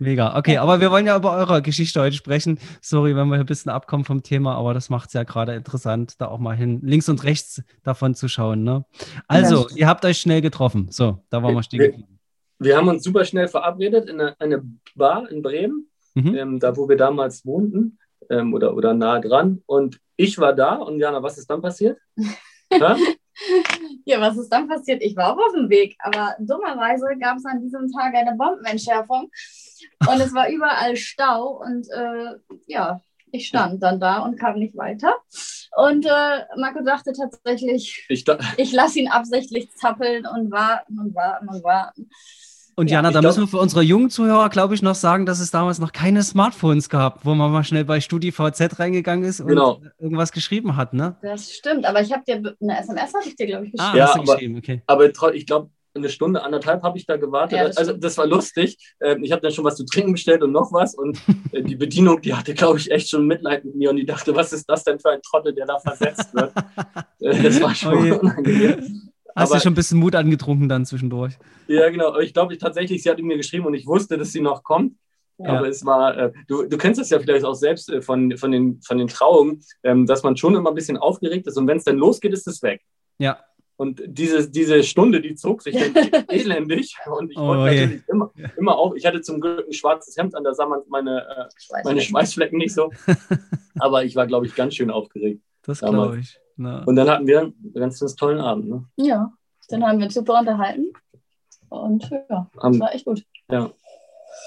Mega. 0.00 0.36
Okay, 0.36 0.56
aber 0.56 0.80
wir 0.80 0.90
wollen 0.90 1.06
ja 1.06 1.16
über 1.16 1.32
eure 1.32 1.62
Geschichte 1.62 2.00
heute 2.00 2.16
sprechen. 2.16 2.58
Sorry, 2.80 3.14
wenn 3.14 3.28
wir 3.28 3.36
hier 3.36 3.44
ein 3.44 3.46
bisschen 3.46 3.70
abkommen 3.70 4.04
vom 4.04 4.22
Thema, 4.24 4.56
aber 4.56 4.74
das 4.74 4.90
macht 4.90 5.08
es 5.08 5.12
ja 5.12 5.22
gerade 5.22 5.54
interessant, 5.54 6.20
da 6.20 6.26
auch 6.26 6.38
mal 6.40 6.56
hin 6.56 6.80
links 6.82 7.08
und 7.08 7.22
rechts 7.22 7.62
davon 7.84 8.14
zu 8.16 8.26
schauen. 8.26 8.64
Ne? 8.64 8.84
Also, 9.28 9.68
ihr 9.76 9.86
habt 9.86 10.04
euch 10.04 10.18
schnell 10.18 10.40
getroffen. 10.40 10.88
So, 10.90 11.22
da 11.30 11.40
waren 11.42 11.54
wir 11.54 11.62
stehen 11.62 11.78
Wir- 11.80 11.90
geblieben. 11.90 12.18
Wir 12.58 12.76
haben 12.76 12.88
uns 12.88 13.04
super 13.04 13.24
schnell 13.24 13.46
verabredet 13.48 14.08
in 14.08 14.18
eine, 14.20 14.34
eine 14.40 14.62
Bar 14.96 15.30
in 15.30 15.42
Bremen, 15.42 15.88
Mhm. 16.14 16.34
ähm, 16.34 16.58
da 16.58 16.74
wo 16.76 16.88
wir 16.88 16.96
damals 16.96 17.44
wohnten 17.44 17.98
ähm, 18.30 18.54
oder, 18.54 18.74
oder 18.74 18.94
nahe 18.94 19.20
dran. 19.20 19.62
Und 19.66 20.00
ich 20.16 20.38
war 20.38 20.54
da 20.54 20.76
und 20.76 20.98
Jana, 20.98 21.22
was 21.22 21.36
ist 21.38 21.48
dann 21.50 21.60
passiert? 21.60 21.98
Ja? 22.70 22.96
Ja, 24.06 24.18
was 24.18 24.38
ist 24.38 24.48
dann 24.48 24.66
passiert? 24.66 25.02
Ich 25.02 25.14
war 25.14 25.34
auch 25.34 25.46
auf 25.46 25.52
dem 25.52 25.68
Weg, 25.68 25.94
aber 25.98 26.34
dummerweise 26.38 27.04
gab 27.20 27.36
es 27.36 27.44
an 27.44 27.60
diesem 27.60 27.92
Tag 27.92 28.14
eine 28.14 28.34
Bombenentschärfung 28.34 29.30
und 30.08 30.20
es 30.20 30.32
war 30.32 30.48
überall 30.48 30.96
Stau 30.96 31.60
und 31.62 31.86
äh, 31.90 32.36
ja, 32.66 33.00
ich 33.32 33.48
stand 33.48 33.82
dann 33.82 34.00
da 34.00 34.20
und 34.20 34.38
kam 34.38 34.58
nicht 34.58 34.76
weiter. 34.76 35.14
Und 35.76 36.06
äh, 36.06 36.44
Marco 36.56 36.82
dachte 36.82 37.12
tatsächlich, 37.12 38.06
Ich, 38.08 38.24
da, 38.24 38.38
ich 38.56 38.72
lasse 38.72 39.00
ihn 39.00 39.08
absichtlich 39.08 39.70
zappeln 39.74 40.26
und 40.26 40.50
warten 40.50 40.98
und 40.98 41.14
warten 41.14 41.48
und 41.48 41.62
warten. 41.62 42.08
Und 42.78 42.90
Ja, 42.90 42.96
Jana, 42.98 43.08
ich 43.08 43.14
da 43.14 43.20
glaub- 43.20 43.30
müssen 43.30 43.40
wir 43.44 43.48
für 43.48 43.58
unsere 43.58 43.82
jungen 43.82 44.10
Zuhörer, 44.10 44.50
glaube 44.50 44.74
ich, 44.74 44.82
noch 44.82 44.94
sagen, 44.94 45.24
dass 45.24 45.40
es 45.40 45.50
damals 45.50 45.78
noch 45.78 45.92
keine 45.92 46.22
Smartphones 46.22 46.90
gab, 46.90 47.24
wo 47.24 47.34
man 47.34 47.50
mal 47.50 47.64
schnell 47.64 47.86
bei 47.86 48.00
StudiVZ 48.02 48.78
reingegangen 48.78 49.24
ist 49.24 49.40
und 49.40 49.46
Genau. 49.48 49.80
irgendwas 49.98 50.30
geschrieben 50.30 50.76
hat, 50.76 50.92
ne? 50.92 51.16
Das 51.22 51.50
stimmt, 51.52 51.86
aber 51.86 52.02
ich 52.02 52.12
habe 52.12 52.22
dir 52.28 52.34
eine 52.60 52.78
SMS 52.78 53.14
habe 53.14 53.24
ich 53.26 53.34
dir, 53.34 53.46
glaube 53.46 53.64
ich, 53.66 53.72
geschrieben. 53.72 53.92
Ah, 53.94 53.96
Ja, 53.96 54.04
hast 54.08 54.16
du 54.16 54.20
aber- 54.20 54.32
geschrieben, 54.34 54.58
okay. 54.58 54.82
aber 54.86 55.06
ich 55.34 55.46
glaube, 55.46 55.70
eine 55.94 56.10
Stunde, 56.10 56.42
anderthalb 56.42 56.82
habe 56.82 56.98
ich 56.98 57.06
da 57.06 57.16
gewartet. 57.16 57.56
Ja, 57.56 57.64
das 57.68 57.78
also 57.78 57.94
das 57.94 58.18
war 58.18 58.26
lustig. 58.26 58.76
Ähm, 59.00 59.24
ich 59.24 59.32
habe 59.32 59.40
dann 59.40 59.50
schon 59.52 59.64
was 59.64 59.76
zu 59.76 59.86
trinken 59.86 60.12
bestellt 60.12 60.42
und 60.42 60.52
noch 60.52 60.70
was. 60.70 60.94
Und 60.94 61.18
äh, 61.52 61.62
die 61.62 61.76
Bedienung, 61.76 62.20
die 62.20 62.34
hatte, 62.34 62.52
glaube 62.52 62.78
ich, 62.78 62.90
echt 62.90 63.08
schon 63.08 63.26
Mitleid 63.26 63.64
mit 63.64 63.74
mir. 63.76 63.88
Und 63.88 63.96
die 63.96 64.04
dachte, 64.04 64.34
was 64.36 64.52
ist 64.52 64.68
das 64.68 64.84
denn 64.84 64.98
für 65.00 65.08
ein 65.12 65.22
Trottel, 65.22 65.54
der 65.54 65.64
da 65.64 65.78
versetzt 65.78 66.34
wird? 66.34 66.52
äh, 67.20 67.42
das 67.42 67.62
war 67.62 67.74
schon 67.74 68.12
Oh 68.12 68.18
unangenehm. 68.18 69.08
Hast 69.36 69.50
Aber- 69.50 69.58
du 69.58 69.62
schon 69.64 69.72
ein 69.72 69.76
bisschen 69.76 69.98
Mut 70.00 70.14
angetrunken 70.14 70.68
dann 70.68 70.86
zwischendurch? 70.86 71.34
Ja, 71.68 71.88
genau. 71.90 72.18
Ich 72.18 72.32
glaube, 72.32 72.54
ich, 72.54 72.58
tatsächlich, 72.58 73.02
sie 73.02 73.10
hat 73.10 73.20
mir 73.20 73.36
geschrieben 73.36 73.66
und 73.66 73.74
ich 73.74 73.86
wusste, 73.86 74.16
dass 74.16 74.32
sie 74.32 74.40
noch 74.40 74.62
kommt. 74.62 74.94
Ja. 75.38 75.58
Aber 75.58 75.68
es 75.68 75.84
war, 75.84 76.16
äh, 76.16 76.32
du, 76.48 76.64
du 76.66 76.78
kennst 76.78 76.98
das 76.98 77.10
ja 77.10 77.18
vielleicht 77.18 77.44
auch 77.44 77.54
selbst 77.54 77.90
äh, 77.90 78.00
von, 78.00 78.34
von, 78.38 78.50
den, 78.50 78.80
von 78.80 78.96
den 78.96 79.08
Trauungen, 79.08 79.62
ähm, 79.82 80.06
dass 80.06 80.22
man 80.22 80.38
schon 80.38 80.54
immer 80.54 80.70
ein 80.70 80.74
bisschen 80.74 80.96
aufgeregt 80.96 81.46
ist 81.46 81.58
und 81.58 81.66
wenn 81.66 81.76
es 81.76 81.84
dann 81.84 81.98
losgeht, 81.98 82.32
ist 82.32 82.48
es 82.48 82.62
weg. 82.62 82.80
Ja. 83.18 83.38
Und 83.76 84.00
diese, 84.06 84.50
diese 84.50 84.82
Stunde, 84.82 85.20
die 85.20 85.34
zog 85.34 85.60
sich 85.60 85.76
dann 85.76 85.94
elendig 86.30 86.96
und 87.04 87.30
ich 87.30 87.36
Oh 87.36 87.48
wollte 87.48 87.76
natürlich 87.76 88.08
immer, 88.08 88.32
immer 88.56 88.78
auf. 88.78 88.94
Ich 88.96 89.04
hatte 89.04 89.20
zum 89.20 89.42
Glück 89.42 89.66
ein 89.68 89.74
schwarzes 89.74 90.16
Hemd 90.16 90.34
an, 90.34 90.42
da 90.44 90.54
sah 90.54 90.64
man 90.64 90.80
meine, 90.88 91.20
äh, 91.20 91.82
meine 91.84 92.00
Schweißflecken 92.00 92.56
nicht 92.56 92.72
so. 92.72 92.90
Aber 93.78 94.04
ich 94.04 94.16
war, 94.16 94.26
glaube 94.26 94.46
ich, 94.46 94.54
ganz 94.54 94.74
schön 94.74 94.90
aufgeregt. 94.90 95.42
Das 95.64 95.80
glaube 95.80 96.20
ich. 96.20 96.40
Na. 96.56 96.82
Und 96.84 96.96
dann 96.96 97.08
hatten 97.08 97.26
wir 97.26 97.40
einen 97.40 97.72
ganz, 97.74 98.00
ganz 98.00 98.14
tollen 98.16 98.40
Abend. 98.40 98.68
Ne? 98.68 98.84
Ja, 98.96 99.32
dann 99.68 99.84
haben 99.84 99.98
wir 99.98 100.06
uns 100.06 100.14
super 100.14 100.38
unterhalten. 100.40 100.92
Und 101.68 102.08
ja, 102.10 102.48
das 102.54 102.62
Haben, 102.62 102.80
war 102.80 102.94
echt 102.94 103.04
gut. 103.04 103.24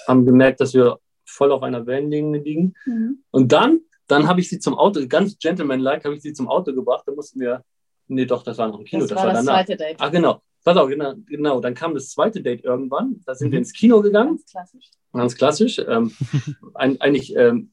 haben 0.08 0.26
gemerkt, 0.26 0.60
dass 0.62 0.74
wir 0.74 1.00
voll 1.26 1.52
auf 1.52 1.62
einer 1.64 1.86
Wellenlinie 1.86 2.42
liegen. 2.42 2.74
Mhm. 2.86 3.24
Und 3.32 3.52
dann, 3.52 3.82
dann 4.08 4.28
habe 4.28 4.40
ich 4.40 4.50
sie 4.50 4.60
zum 4.60 4.78
Auto, 4.78 5.02
ganz 5.08 5.38
gentleman-like, 5.38 6.06
habe 6.06 6.16
ich 6.16 6.22
sie 6.22 6.34
zum 6.34 6.48
Auto 6.48 6.74
gebracht. 6.74 7.04
Da 7.06 7.12
mussten 7.14 7.40
wir, 7.40 7.64
nee, 8.08 8.26
doch, 8.26 8.44
das 8.44 8.58
war 8.58 8.68
noch 8.70 8.80
im 8.80 8.86
Kino, 8.86 9.02
Das, 9.02 9.10
das, 9.10 9.18
war 9.20 9.26
war 9.28 9.34
das 9.34 9.46
danach. 9.46 9.66
zweite 9.66 9.78
Date. 9.78 9.98
Ach 10.00 10.12
genau, 10.12 10.42
pass 10.64 10.78
auf, 10.78 10.90
genau, 10.90 11.14
genau. 11.28 11.60
Dann 11.60 11.74
kam 11.76 11.94
das 11.94 12.10
zweite 12.10 12.42
Date 12.42 12.64
irgendwann. 12.64 13.22
Da 13.26 13.36
sind 13.36 13.50
Mhm. 13.50 13.52
wir 13.52 13.60
ins 13.60 13.74
Kino 13.74 14.02
gegangen, 14.02 14.38
Ganz 14.38 14.46
klassisch. 14.52 14.90
ganz 15.14 15.36
klassisch. 15.36 15.80
Ähm, 15.88 16.12
ein, 16.74 17.00
eigentlich, 17.02 17.36
ähm, 17.36 17.72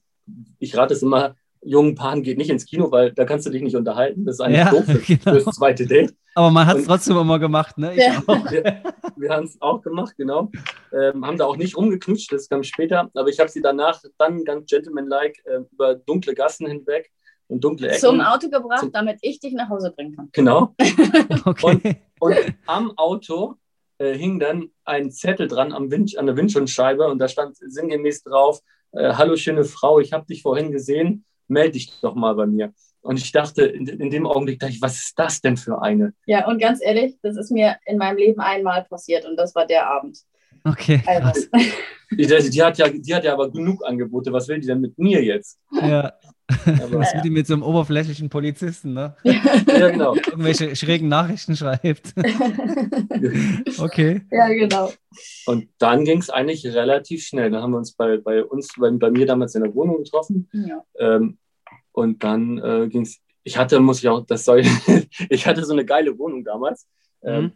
ich 0.59 0.75
rate 0.77 0.93
es 0.93 1.01
immer, 1.01 1.35
jungen 1.61 1.95
Paaren 1.95 2.23
geht 2.23 2.37
nicht 2.37 2.49
ins 2.49 2.65
Kino, 2.65 2.91
weil 2.91 3.11
da 3.13 3.25
kannst 3.25 3.45
du 3.45 3.49
dich 3.49 3.61
nicht 3.61 3.75
unterhalten. 3.75 4.25
Das 4.25 4.35
ist 4.35 4.41
eigentlich 4.41 4.57
Ja, 4.59 4.71
doof 4.71 4.85
für, 4.85 4.99
genau. 4.99 5.39
fürs 5.39 5.55
zweite 5.55 5.85
Date. 5.85 6.13
Aber 6.35 6.51
man 6.51 6.67
hat 6.67 6.75
es 6.77 6.81
Und- 6.83 6.87
trotzdem 6.89 7.17
immer 7.17 7.39
gemacht, 7.39 7.77
ne? 7.77 7.93
Ich 7.95 7.99
Ja. 7.99 8.21
auch. 8.27 8.51
Wir, 8.51 8.83
wir 9.15 9.29
haben 9.31 9.45
es 9.45 9.59
auch 9.61 9.81
gemacht, 9.81 10.13
genau. 10.17 10.51
Ähm, 10.93 11.25
haben 11.25 11.37
da 11.37 11.45
auch 11.45 11.57
nicht 11.57 11.75
rumgeknutscht, 11.75 12.31
das 12.31 12.47
kam 12.47 12.61
später. 12.63 13.09
Aber 13.15 13.27
ich 13.29 13.39
habe 13.39 13.49
sie 13.49 13.61
danach 13.61 13.99
dann 14.19 14.43
ganz 14.45 14.69
gentleman-like 14.69 15.37
äh, 15.45 15.61
über 15.71 15.95
dunkle 15.95 16.35
Gassen 16.35 16.67
hinweg 16.67 17.11
und 17.47 17.63
dunkle 17.63 17.87
Ecken. 17.89 17.99
Zum 17.99 18.21
Auto 18.21 18.49
gebracht, 18.49 18.81
Zum- 18.81 18.91
damit 18.91 19.17
ich 19.21 19.39
dich 19.39 19.53
nach 19.53 19.69
Hause 19.69 19.91
bringen 19.91 20.15
kann. 20.15 20.29
Genau. 20.33 20.75
Okay. 21.45 22.01
Und 22.19 22.35
am 22.65 22.91
Auto 22.97 23.55
äh, 23.99 24.13
hing 24.13 24.39
dann 24.39 24.69
ein 24.85 25.11
Zettel 25.11 25.47
dran 25.47 25.71
am 25.73 25.89
Wind, 25.91 26.17
an 26.17 26.25
der 26.27 26.35
Windschutzscheibe 26.37 27.07
und 27.07 27.19
da 27.19 27.27
stand 27.27 27.55
sinngemäß 27.57 28.23
drauf: 28.23 28.61
äh, 28.91 29.13
Hallo, 29.13 29.35
schöne 29.35 29.63
Frau, 29.63 29.99
ich 29.99 30.13
habe 30.13 30.25
dich 30.25 30.41
vorhin 30.41 30.71
gesehen, 30.71 31.25
melde 31.47 31.71
dich 31.71 31.99
doch 32.01 32.15
mal 32.15 32.33
bei 32.35 32.45
mir. 32.45 32.73
Und 33.01 33.17
ich 33.17 33.31
dachte, 33.31 33.63
in, 33.63 33.87
in 33.87 34.09
dem 34.09 34.27
Augenblick 34.27 34.59
dachte 34.59 34.73
ich, 34.73 34.81
was 34.81 34.97
ist 34.97 35.17
das 35.17 35.39
denn 35.39 35.55
für 35.55 35.81
eine? 35.81 36.13
Ja, 36.25 36.47
und 36.47 36.59
ganz 36.59 36.81
ehrlich, 36.81 37.17
das 37.21 37.37
ist 37.37 37.51
mir 37.51 37.77
in 37.85 37.97
meinem 37.97 38.17
Leben 38.17 38.41
einmal 38.41 38.83
passiert 38.83 39.25
und 39.25 39.37
das 39.37 39.55
war 39.55 39.65
der 39.65 39.87
Abend. 39.89 40.19
Okay. 40.63 41.01
Also, 41.05 41.47
dachte, 42.11 42.49
die, 42.49 42.61
hat 42.61 42.77
ja, 42.77 42.89
die 42.89 43.15
hat 43.15 43.23
ja 43.23 43.33
aber 43.33 43.49
genug 43.49 43.85
Angebote, 43.85 44.33
was 44.33 44.47
will 44.47 44.59
die 44.59 44.67
denn 44.67 44.81
mit 44.81 44.97
mir 44.97 45.23
jetzt? 45.23 45.59
Ja. 45.71 46.13
Aber, 46.65 46.99
Was 46.99 47.13
mit 47.13 47.25
ihm 47.25 47.33
mit 47.33 47.47
so 47.47 47.53
einem 47.53 47.63
oberflächlichen 47.63 48.29
Polizisten, 48.29 48.93
ne? 48.93 49.15
ja, 49.23 49.89
genau. 49.89 50.15
Irgendwelche 50.15 50.75
schrägen 50.75 51.09
Nachrichten 51.09 51.55
schreibt. 51.55 52.13
Okay. 53.79 54.21
ja, 54.31 54.47
genau. 54.47 54.91
Und 55.45 55.69
dann 55.77 56.05
ging 56.05 56.19
es 56.19 56.29
eigentlich 56.29 56.65
relativ 56.65 57.23
schnell. 57.23 57.51
Dann 57.51 57.61
haben 57.61 57.71
wir 57.71 57.77
uns 57.77 57.91
bei, 57.93 58.17
bei 58.17 58.43
uns, 58.43 58.69
bei, 58.77 58.89
bei 58.91 59.11
mir 59.11 59.25
damals 59.25 59.55
in 59.55 59.63
der 59.63 59.73
Wohnung 59.75 60.03
getroffen. 60.03 60.49
Ja. 60.53 60.83
Ähm, 60.99 61.37
und 61.91 62.23
dann 62.23 62.57
äh, 62.59 62.87
ging 62.87 63.01
es, 63.01 63.19
ich 63.43 63.57
hatte, 63.57 63.79
muss 63.79 63.99
ich 63.99 64.07
auch, 64.07 64.25
das 64.25 64.45
soll, 64.45 64.63
ich 65.29 65.47
hatte 65.47 65.65
so 65.65 65.73
eine 65.73 65.85
geile 65.85 66.17
Wohnung 66.17 66.43
damals. 66.43 66.87
Ähm, 67.23 67.51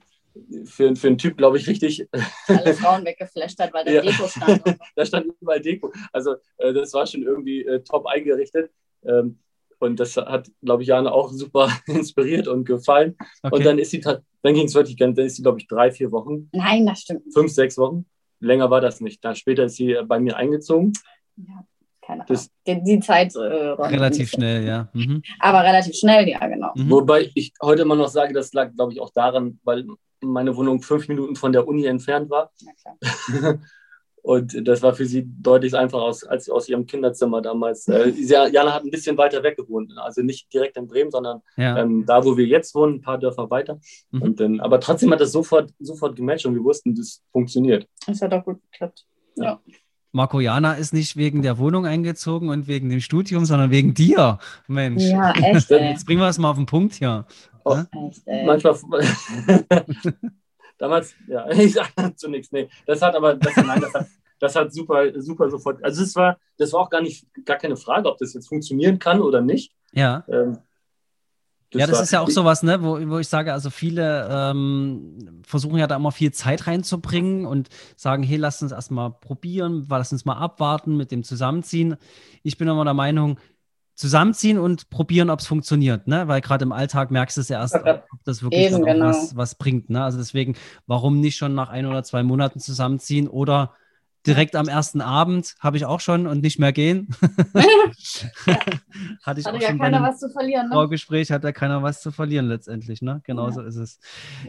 für, 0.65 0.95
für 0.95 1.07
einen 1.07 1.17
Typ, 1.17 1.37
glaube 1.37 1.57
ich, 1.57 1.67
richtig, 1.67 2.07
Alle 2.47 2.73
Frauen 2.73 3.05
weggeflasht 3.05 3.59
hat, 3.59 3.73
weil 3.73 3.85
der 3.85 3.95
Ja. 3.95 4.01
Deko 4.01 4.27
stand. 4.27 4.61
da 4.95 5.05
stand 5.05 5.27
überall 5.41 5.59
Deko. 5.61 5.91
Also 6.11 6.35
äh, 6.57 6.73
das 6.73 6.93
war 6.93 7.05
schon 7.07 7.23
irgendwie 7.23 7.63
äh, 7.65 7.81
top 7.83 8.05
eingerichtet. 8.07 8.71
Ähm, 9.03 9.39
und 9.79 9.99
das 9.99 10.15
hat, 10.15 10.47
glaube 10.61 10.83
ich, 10.83 10.89
Jana 10.89 11.11
auch 11.11 11.31
super 11.31 11.69
inspiriert 11.87 12.47
und 12.47 12.65
gefallen. 12.65 13.15
Okay. 13.41 13.55
Und 13.55 13.65
dann 13.65 13.79
ist 13.79 13.89
sie, 13.91 13.99
dann 13.99 14.21
ging 14.43 14.65
es 14.67 14.75
wirklich, 14.75 14.95
ganz- 14.97 15.15
dann 15.15 15.25
ist 15.25 15.37
sie, 15.37 15.41
glaube 15.41 15.59
ich, 15.59 15.67
drei, 15.67 15.91
vier 15.91 16.11
Wochen, 16.11 16.49
Nein, 16.53 16.85
das 16.85 16.99
stimmt. 17.01 17.25
nicht. 17.25 17.33
fünf, 17.33 17.51
sechs 17.51 17.77
Wochen. 17.77 18.05
Länger 18.39 18.69
war 18.69 18.81
das 18.81 19.01
nicht. 19.01 19.23
Dann 19.25 19.35
später 19.35 19.65
ist 19.65 19.75
sie 19.75 19.93
äh, 19.93 20.03
bei 20.03 20.19
mir 20.19 20.35
eingezogen. 20.37 20.93
Ja, 21.37 21.65
keine 22.01 22.21
Ahnung. 22.21 22.25
Das- 22.27 22.49
Die, 22.67 22.83
die 22.83 22.99
Zeit. 22.99 23.35
Äh, 23.35 23.39
Relativ 23.39 24.29
schnell, 24.29 24.65
ja. 24.65 24.89
Mhm. 24.93 25.23
Aber 25.39 25.63
relativ 25.63 25.95
schnell, 25.95 26.27
ja, 26.29 26.45
genau. 26.47 26.71
Mhm. 26.75 26.89
Wobei 26.91 27.29
ich 27.33 27.51
heute 27.61 27.81
immer 27.81 27.95
noch 27.95 28.07
sage, 28.09 28.33
das 28.33 28.53
lag, 28.53 28.71
glaube 28.75 28.93
ich, 28.93 29.01
auch 29.01 29.11
daran, 29.11 29.59
weil 29.63 29.85
meine 30.21 30.55
Wohnung 30.55 30.81
fünf 30.81 31.07
Minuten 31.07 31.35
von 31.35 31.51
der 31.51 31.67
Uni 31.67 31.85
entfernt 31.85 32.29
war. 32.29 32.51
Und 34.23 34.67
das 34.67 34.83
war 34.83 34.93
für 34.93 35.05
sie 35.05 35.25
deutlich 35.41 35.73
einfacher 35.75 36.03
aus, 36.03 36.23
als 36.23 36.47
aus 36.47 36.69
ihrem 36.69 36.85
Kinderzimmer 36.85 37.41
damals. 37.41 37.87
Äh, 37.87 38.09
Jana 38.51 38.73
hat 38.73 38.83
ein 38.83 38.91
bisschen 38.91 39.17
weiter 39.17 39.41
weg 39.41 39.57
gewohnt. 39.57 39.91
Also 39.97 40.21
nicht 40.21 40.53
direkt 40.53 40.77
in 40.77 40.87
Bremen, 40.87 41.09
sondern 41.09 41.41
Ja. 41.57 41.79
ähm, 41.79 42.05
da, 42.05 42.23
wo 42.23 42.37
wir 42.37 42.45
jetzt 42.45 42.75
wohnen, 42.75 42.95
ein 42.95 43.01
paar 43.01 43.17
Dörfer 43.17 43.49
weiter. 43.49 43.79
Mhm. 44.11 44.21
Und 44.21 44.39
dann, 44.39 44.59
aber 44.59 44.79
trotzdem 44.79 45.11
hat 45.11 45.21
das 45.21 45.31
sofort, 45.31 45.71
sofort 45.79 46.15
gematcht 46.15 46.45
und 46.45 46.53
wir 46.53 46.63
wussten, 46.63 46.93
das 46.93 47.23
funktioniert. 47.31 47.87
Das 48.05 48.21
hat 48.21 48.31
auch 48.33 48.45
gut 48.45 48.59
geklappt. 48.71 49.05
Marco 50.13 50.39
Jana 50.41 50.73
ist 50.73 50.93
nicht 50.93 51.15
wegen 51.15 51.41
der 51.41 51.57
Wohnung 51.57 51.85
eingezogen 51.85 52.49
und 52.49 52.67
wegen 52.67 52.89
dem 52.89 52.99
Studium, 52.99 53.45
sondern 53.45 53.71
wegen 53.71 53.93
dir. 53.93 54.39
Mensch. 54.67 55.03
Ja, 55.03 55.31
echt, 55.35 55.71
ey. 55.71 55.91
Jetzt 55.91 56.05
bringen 56.05 56.19
wir 56.19 56.27
es 56.27 56.37
mal 56.37 56.49
auf 56.51 56.57
den 56.57 56.65
Punkt 56.65 56.95
hier. 56.95 57.25
Echt 57.65 58.21
ey. 58.25 58.45
Manchmal. 58.45 58.75
damals, 60.81 61.15
ja, 61.27 61.49
ich 61.51 61.73
sage 61.73 62.15
zunächst, 62.15 62.51
nee. 62.51 62.67
Das 62.85 63.01
hat 63.01 63.15
aber, 63.15 63.35
das, 63.35 63.55
nein, 63.55 63.79
das 63.79 63.93
hat, 63.93 64.07
das 64.39 64.55
hat 64.55 64.73
super, 64.73 65.21
super 65.21 65.49
sofort. 65.49 65.83
Also 65.83 66.03
es 66.03 66.15
war, 66.15 66.37
das 66.57 66.73
war 66.73 66.81
auch 66.81 66.89
gar 66.89 67.01
nicht, 67.01 67.25
gar 67.45 67.57
keine 67.57 67.77
Frage, 67.77 68.09
ob 68.09 68.17
das 68.17 68.33
jetzt 68.33 68.49
funktionieren 68.49 68.99
kann 68.99 69.21
oder 69.21 69.41
nicht. 69.41 69.71
Ja. 69.93 70.23
Ähm, 70.27 70.57
ja, 71.73 71.87
das 71.87 72.01
ist 72.01 72.11
ja 72.11 72.19
auch 72.19 72.29
sowas, 72.29 72.63
ne, 72.63 72.83
wo, 72.83 72.99
wo 73.09 73.19
ich 73.19 73.29
sage, 73.29 73.53
also 73.53 73.69
viele 73.69 74.27
ähm, 74.29 75.41
versuchen 75.45 75.77
ja 75.77 75.87
da 75.87 75.95
immer 75.95 76.11
viel 76.11 76.33
Zeit 76.33 76.67
reinzubringen 76.67 77.45
und 77.45 77.69
sagen, 77.95 78.23
hey, 78.23 78.35
lass 78.35 78.61
uns 78.61 78.73
erstmal 78.73 79.11
probieren, 79.11 79.87
lass 79.89 80.11
uns 80.11 80.25
mal 80.25 80.35
abwarten 80.35 80.97
mit 80.97 81.11
dem 81.11 81.23
Zusammenziehen. 81.23 81.95
Ich 82.43 82.57
bin 82.57 82.67
immer 82.67 82.83
der 82.83 82.93
Meinung, 82.93 83.39
zusammenziehen 84.01 84.57
und 84.57 84.89
probieren, 84.89 85.29
ob 85.29 85.41
es 85.41 85.47
funktioniert, 85.47 86.07
ne? 86.07 86.27
Weil 86.27 86.41
gerade 86.41 86.63
im 86.63 86.71
Alltag 86.71 87.11
merkst 87.11 87.37
du 87.37 87.41
es 87.41 87.49
ja 87.49 87.59
erst, 87.59 87.75
ob 87.75 88.03
das 88.25 88.41
wirklich 88.41 88.71
Eben, 88.71 88.83
genau. 88.83 89.05
was, 89.05 89.35
was 89.35 89.53
bringt. 89.55 89.91
Ne? 89.91 90.03
Also 90.03 90.17
deswegen, 90.17 90.55
warum 90.87 91.19
nicht 91.19 91.37
schon 91.37 91.53
nach 91.53 91.69
ein 91.69 91.85
oder 91.85 92.03
zwei 92.03 92.23
Monaten 92.23 92.59
zusammenziehen 92.59 93.27
oder 93.27 93.73
direkt 94.25 94.55
am 94.55 94.67
ersten 94.67 95.01
Abend 95.01 95.55
habe 95.59 95.77
ich 95.77 95.85
auch 95.85 95.99
schon 95.99 96.25
und 96.25 96.41
nicht 96.41 96.57
mehr 96.59 96.71
gehen. 96.73 97.09
Hatte 99.23 99.39
ich 99.39 99.45
Hatte 99.45 99.57
auch 99.57 99.61
ja 99.61 99.69
schon 99.69 99.79
keiner 99.79 100.01
was 100.01 100.19
zu 100.19 100.29
verlieren, 100.29 100.69
ne? 100.69 100.73
Vorgespräch, 100.73 101.31
hat 101.31 101.43
ja 101.43 101.51
keiner 101.51 101.83
was 101.83 102.01
zu 102.01 102.11
verlieren 102.11 102.47
letztendlich, 102.47 103.01
ne? 103.01 103.21
Genau 103.25 103.47
Ja. 103.47 103.51
so 103.53 103.61
ist 103.61 103.75
es. 103.75 103.99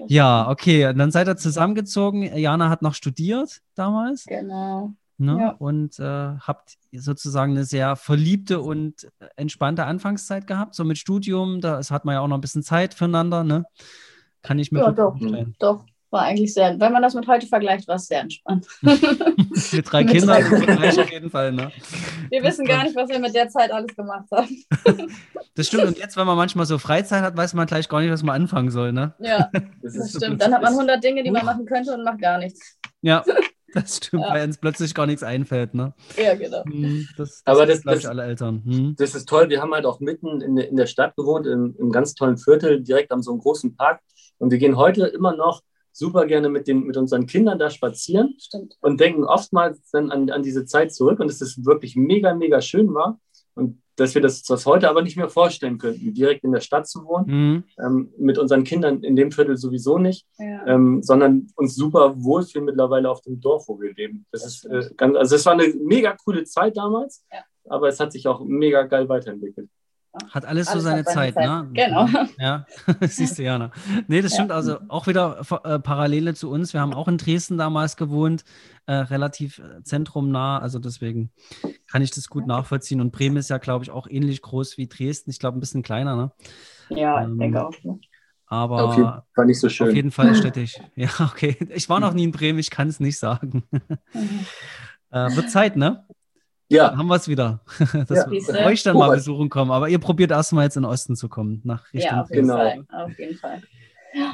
Ja, 0.08 0.48
okay, 0.48 0.86
und 0.86 0.98
dann 0.98 1.10
seid 1.10 1.28
ihr 1.28 1.36
zusammengezogen. 1.36 2.22
Jana 2.36 2.68
hat 2.70 2.80
noch 2.82 2.94
studiert 2.94 3.60
damals. 3.74 4.24
Genau. 4.24 4.94
Ne? 5.24 5.38
Ja. 5.40 5.48
Und 5.52 5.98
äh, 5.98 6.02
habt 6.40 6.74
sozusagen 6.92 7.52
eine 7.52 7.64
sehr 7.64 7.96
verliebte 7.96 8.60
und 8.60 9.08
entspannte 9.36 9.84
Anfangszeit 9.84 10.46
gehabt, 10.46 10.74
so 10.74 10.84
mit 10.84 10.98
Studium, 10.98 11.60
da 11.60 11.80
hat 11.80 12.04
man 12.04 12.14
ja 12.14 12.20
auch 12.20 12.28
noch 12.28 12.36
ein 12.38 12.40
bisschen 12.42 12.62
Zeit 12.62 12.94
füreinander, 12.94 13.44
ne? 13.44 13.64
Kann 14.42 14.58
ich 14.58 14.72
mir 14.72 14.80
Ja, 14.80 14.90
doch. 14.92 15.16
vorstellen. 15.16 15.54
Doch, 15.60 15.84
war 16.10 16.22
eigentlich 16.22 16.52
sehr, 16.52 16.78
wenn 16.80 16.92
man 16.92 17.00
das 17.02 17.14
mit 17.14 17.26
heute 17.28 17.46
vergleicht, 17.46 17.86
war 17.88 17.94
es 17.96 18.06
sehr 18.06 18.20
entspannt. 18.20 18.66
Mit 18.82 19.90
drei 19.90 20.04
Mit 20.04 20.12
Kindern 20.12 20.42
drei- 20.42 21.00
auf 21.02 21.10
jeden 21.10 21.30
Fall, 21.30 21.52
ne? 21.52 21.70
Wir 22.30 22.42
wissen 22.42 22.66
gar 22.66 22.82
nicht, 22.84 22.94
was 22.96 23.08
wir 23.08 23.18
mit 23.18 23.34
der 23.34 23.48
Zeit 23.48 23.70
alles 23.70 23.94
gemacht 23.96 24.26
haben. 24.32 24.48
Das 25.54 25.66
stimmt. 25.66 25.84
Und 25.84 25.98
jetzt, 25.98 26.16
wenn 26.16 26.26
man 26.26 26.38
manchmal 26.38 26.64
so 26.64 26.78
Freizeit 26.78 27.22
hat, 27.22 27.36
weiß 27.36 27.52
man 27.52 27.66
gleich 27.66 27.86
gar 27.86 28.00
nicht, 28.00 28.10
was 28.10 28.22
man 28.22 28.40
anfangen 28.40 28.70
soll, 28.70 28.90
ne? 28.92 29.14
Ja, 29.18 29.50
Das 29.82 29.92
das 29.94 30.10
stimmt. 30.10 30.40
Dann 30.40 30.54
hat 30.54 30.62
man 30.62 30.72
ist- 30.72 30.78
100 30.78 31.04
Dinge, 31.04 31.22
die 31.22 31.30
man 31.30 31.44
machen 31.44 31.66
könnte 31.66 31.92
und 31.92 32.04
macht 32.04 32.20
gar 32.22 32.38
nichts. 32.38 32.78
Ja, 33.02 33.22
das 33.74 33.96
stimmt, 33.96 34.22
Ja. 34.22 34.34
weil 34.34 34.46
uns 34.46 34.58
plötzlich 34.58 34.94
gar 34.94 35.06
nichts 35.06 35.22
einfällt, 35.22 35.74
ne? 35.74 35.94
Ja, 36.16 36.34
genau. 36.34 36.64
Hm, 36.64 37.06
Das, 37.16 37.42
das 37.44 37.56
Aber 37.56 37.66
das- 37.66 37.82
glaube 37.82 37.98
ich, 37.98 38.08
alle 38.08 38.22
Eltern. 38.24 38.62
Hm. 38.64 38.94
das 38.98 39.14
ist 39.14 39.28
toll. 39.28 39.48
Wir 39.48 39.60
haben 39.62 39.72
halt 39.72 39.86
auch 39.86 40.00
mitten 40.00 40.40
in, 40.40 40.56
der- 40.56 40.68
in 40.68 40.76
der 40.76 40.86
Stadt 40.86 41.16
gewohnt, 41.16 41.46
im, 41.46 41.74
im 41.78 41.90
ganz 41.90 42.14
tollen 42.14 42.36
Viertel, 42.38 42.82
direkt 42.82 43.12
am 43.12 43.22
so 43.22 43.30
einem 43.32 43.40
großen 43.40 43.76
Park. 43.76 44.00
Und 44.38 44.50
wir 44.50 44.58
gehen 44.58 44.76
heute 44.76 45.06
immer 45.06 45.36
noch 45.36 45.62
super 45.92 46.24
gerne 46.26 46.48
mit, 46.48 46.66
den, 46.68 46.84
mit 46.84 46.96
unseren 46.96 47.26
Kindern 47.26 47.58
da 47.58 47.68
spazieren 47.68 48.34
Stimmt. 48.38 48.76
und 48.80 48.98
denken 48.98 49.24
oftmals 49.24 49.90
dann 49.90 50.10
an, 50.10 50.30
an 50.30 50.42
diese 50.42 50.64
Zeit 50.64 50.92
zurück 50.94 51.20
und 51.20 51.28
dass 51.28 51.40
es 51.42 51.64
wirklich 51.66 51.96
mega, 51.96 52.34
mega 52.34 52.60
schön 52.62 52.94
war. 52.94 53.20
Und 53.54 53.82
dass 53.96 54.14
wir 54.14 54.22
das, 54.22 54.42
das 54.42 54.64
heute 54.64 54.88
aber 54.88 55.02
nicht 55.02 55.16
mehr 55.16 55.28
vorstellen 55.28 55.78
könnten, 55.78 56.14
direkt 56.14 56.44
in 56.44 56.52
der 56.52 56.60
Stadt 56.60 56.88
zu 56.88 57.04
wohnen. 57.04 57.26
Hm. 57.26 57.64
Ähm, 57.78 58.12
mit 58.18 58.38
unseren 58.38 58.64
Kindern 58.64 59.02
in 59.02 59.16
dem 59.16 59.30
Viertel 59.30 59.56
sowieso 59.56 59.98
nicht, 59.98 60.26
Ja. 60.38 60.66
ähm, 60.66 61.02
sondern 61.02 61.48
uns 61.56 61.74
super 61.74 62.14
wohlfühlen 62.22 62.64
mittlerweile 62.64 63.10
auf 63.10 63.20
dem 63.20 63.40
Dorf, 63.40 63.68
wo 63.68 63.80
wir 63.80 63.92
leben. 63.94 64.24
Das 64.32 64.46
ist 64.46 64.64
äh, 64.64 64.88
ganz, 64.96 65.16
also 65.16 65.36
es 65.36 65.44
war 65.44 65.52
eine 65.52 65.68
mega 65.74 66.16
coole 66.24 66.44
Zeit 66.44 66.76
damals, 66.76 67.24
Ja. 67.32 67.40
aber 67.68 67.88
es 67.88 68.00
hat 68.00 68.12
sich 68.12 68.26
auch 68.26 68.42
mega 68.44 68.82
geil 68.84 69.08
weiterentwickelt. 69.08 69.68
Hat 70.30 70.44
alles, 70.44 70.66
so 70.66 70.72
Alles 70.72 70.84
seine 70.84 70.98
hat 70.98 71.06
seine 71.06 71.32
Zeit, 71.32 71.34
Zeit. 71.34 71.46
ne? 71.48 71.70
Genau. 71.72 72.06
Ja, 72.38 72.66
siehst 73.00 73.38
du, 73.38 73.42
Jana. 73.44 73.70
Nee, 74.08 74.20
das 74.20 74.32
Ja. 74.32 74.36
stimmt 74.36 74.52
also 74.52 74.78
auch 74.88 75.06
wieder 75.06 75.40
äh, 75.64 75.78
Parallele 75.78 76.34
zu 76.34 76.50
uns. 76.50 76.74
Wir 76.74 76.80
haben 76.82 76.92
auch 76.92 77.08
in 77.08 77.16
Dresden 77.16 77.56
damals 77.56 77.96
gewohnt, 77.96 78.44
äh, 78.86 78.92
relativ 78.92 79.58
äh, 79.58 79.82
zentrumnah. 79.82 80.58
Also 80.58 80.78
deswegen 80.78 81.30
kann 81.90 82.02
ich 82.02 82.10
das 82.10 82.28
gut 82.28 82.46
nachvollziehen. 82.46 83.00
Und 83.00 83.10
Bremen 83.12 83.38
ist 83.38 83.48
ja, 83.48 83.56
glaube 83.56 83.84
ich, 83.84 83.90
auch 83.90 84.06
ähnlich 84.06 84.42
groß 84.42 84.76
wie 84.76 84.86
Dresden. 84.86 85.30
Ich 85.30 85.38
glaube, 85.38 85.56
ein 85.56 85.60
bisschen 85.60 85.82
kleiner, 85.82 86.14
ne? 86.14 86.32
Ja, 86.90 87.22
Ähm, 87.22 87.32
ich 87.34 87.38
denke 87.38 87.66
auch. 87.66 87.72
ne? 87.82 87.98
Aber 88.48 88.84
Auf 88.84 88.96
jeden 88.96 89.08
Fall 89.34 89.46
nicht 89.46 89.60
so 89.60 89.68
auf 89.68 89.72
schön. 89.72 89.96
jeden 89.96 90.10
Fall 90.10 90.34
städtisch. 90.34 90.78
Ja, 90.94 91.08
okay. 91.20 91.56
Ich 91.74 91.88
war 91.88 92.00
noch 92.00 92.12
nie 92.12 92.24
in 92.24 92.32
Bremen, 92.32 92.58
ich 92.58 92.68
kann 92.70 92.88
es 92.88 93.00
nicht 93.00 93.18
sagen. 93.18 93.64
Mhm. 94.12 94.40
Äh, 95.14 95.36
wird 95.36 95.50
Zeit, 95.50 95.76
ne? 95.76 96.06
Ja, 96.72 96.96
Haben 96.96 97.06
wir 97.08 97.16
es 97.16 97.28
wieder. 97.28 97.60
Dass 97.78 98.10
Ja. 98.10 98.30
wir 98.30 98.66
euch 98.66 98.82
dann 98.82 98.96
mal 98.96 99.10
besuchen 99.14 99.48
kommen. 99.48 99.70
Aber 99.70 99.88
ihr 99.88 99.98
probiert 99.98 100.30
erstmal 100.30 100.64
jetzt 100.64 100.76
in 100.76 100.82
den 100.82 100.90
Osten 100.90 101.16
zu 101.16 101.28
kommen, 101.28 101.60
nach 101.64 101.84
Richtung 101.92 102.10
Ja, 102.16 102.22
auf 102.22 102.30
jeden 102.30 102.42
Genau. 102.48 102.56
Fall. 102.56 102.84
Auf 102.90 103.18
jeden 103.18 103.36
Fall. 103.38 103.62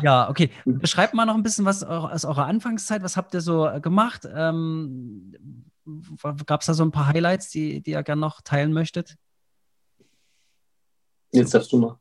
Ja, 0.03 0.29
okay. 0.29 0.51
Beschreibt 0.65 1.15
mal 1.15 1.25
noch 1.25 1.35
ein 1.35 1.43
bisschen 1.43 1.65
was 1.65 1.85
aus 1.85 2.25
eurer 2.25 2.47
Anfangszeit. 2.47 3.03
Was 3.03 3.17
habt 3.17 3.33
ihr 3.35 3.41
so 3.41 3.67
äh, 3.67 3.81
gemacht? 3.81 4.27
Ähm, 4.33 5.35
Gab 6.47 6.61
es 6.61 6.67
da 6.67 6.75
so 6.75 6.83
ein 6.83 6.91
paar 6.91 7.07
Highlights, 7.07 7.49
die, 7.51 7.81
die 7.81 7.93
ihr 7.93 8.03
gerne 8.03 8.21
noch 8.21 8.41
teilen 8.43 8.73
möchtet? 8.73 9.17
jetzt 11.33 11.55
darfst 11.55 11.73
du 11.73 11.79
mal. 11.79 11.99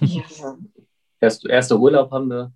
Ja. 0.00 0.22
Erst, 1.20 1.44
erster 1.46 1.78
Urlaub 1.78 2.10
haben 2.10 2.28
wir 2.28 2.52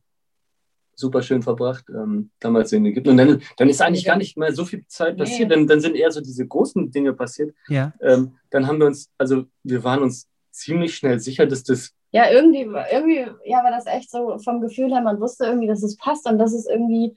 super 0.96 1.22
schön 1.22 1.42
verbracht, 1.42 1.84
ähm, 1.88 2.30
damals 2.40 2.72
in 2.72 2.84
Ägypten. 2.86 3.10
Und 3.10 3.16
dann, 3.16 3.42
dann 3.56 3.68
ist 3.68 3.80
eigentlich 3.82 4.04
gar 4.04 4.16
nicht 4.16 4.36
mehr 4.36 4.52
so 4.52 4.64
viel 4.64 4.84
Zeit 4.86 5.14
Nee. 5.16 5.20
passiert, 5.24 5.50
dann, 5.50 5.66
dann 5.66 5.80
sind 5.80 5.96
eher 5.96 6.10
so 6.10 6.20
diese 6.20 6.46
großen 6.46 6.90
Dinge 6.90 7.12
passiert. 7.12 7.54
Ja. 7.68 7.92
Ähm, 8.00 8.34
dann 8.50 8.66
haben 8.66 8.78
wir 8.78 8.86
uns, 8.86 9.10
also 9.18 9.44
wir 9.62 9.82
waren 9.84 10.02
uns 10.02 10.28
ziemlich 10.50 10.94
schnell 10.94 11.18
sicher, 11.20 11.46
dass 11.46 11.64
das, 11.64 11.90
Ja, 12.12 12.30
irgendwie, 12.30 12.68
irgendwie 12.92 13.26
ja, 13.44 13.64
war 13.64 13.70
das 13.70 13.86
echt 13.86 14.10
so 14.10 14.38
vom 14.38 14.60
Gefühl 14.60 14.92
her, 14.92 15.00
man 15.00 15.20
wusste 15.20 15.46
irgendwie, 15.46 15.66
dass 15.66 15.82
es 15.82 15.96
passt 15.96 16.28
und 16.28 16.38
dass 16.38 16.52
es 16.52 16.66
irgendwie 16.66 17.16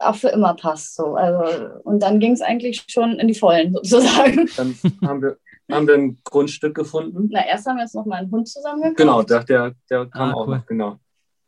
auch 0.00 0.14
für 0.14 0.28
immer 0.28 0.54
passt. 0.54 0.94
So. 0.94 1.16
Also, 1.16 1.70
und 1.82 2.00
dann 2.04 2.20
ging 2.20 2.32
es 2.32 2.40
eigentlich 2.40 2.84
schon 2.88 3.18
in 3.18 3.26
die 3.26 3.34
Vollen 3.34 3.72
sozusagen. 3.82 4.48
dann 4.56 4.74
haben 5.04 5.22
wir, 5.22 5.38
haben 5.72 5.88
wir 5.88 5.94
ein 5.94 6.18
Grundstück 6.22 6.76
gefunden. 6.76 7.28
Na, 7.32 7.44
erst 7.44 7.66
haben 7.66 7.76
wir 7.78 7.82
jetzt 7.82 7.96
noch 7.96 8.06
mal 8.06 8.16
einen 8.18 8.30
Hund 8.30 8.46
zusammengekauft. 8.48 8.96
Genau, 8.96 9.22
der, 9.24 9.42
der, 9.42 9.74
der 9.90 10.06
kam 10.06 10.30
Ah, 10.30 10.34
auch 10.34 10.46
cool. 10.46 10.56
noch, 10.58 10.66
genau. 10.66 10.98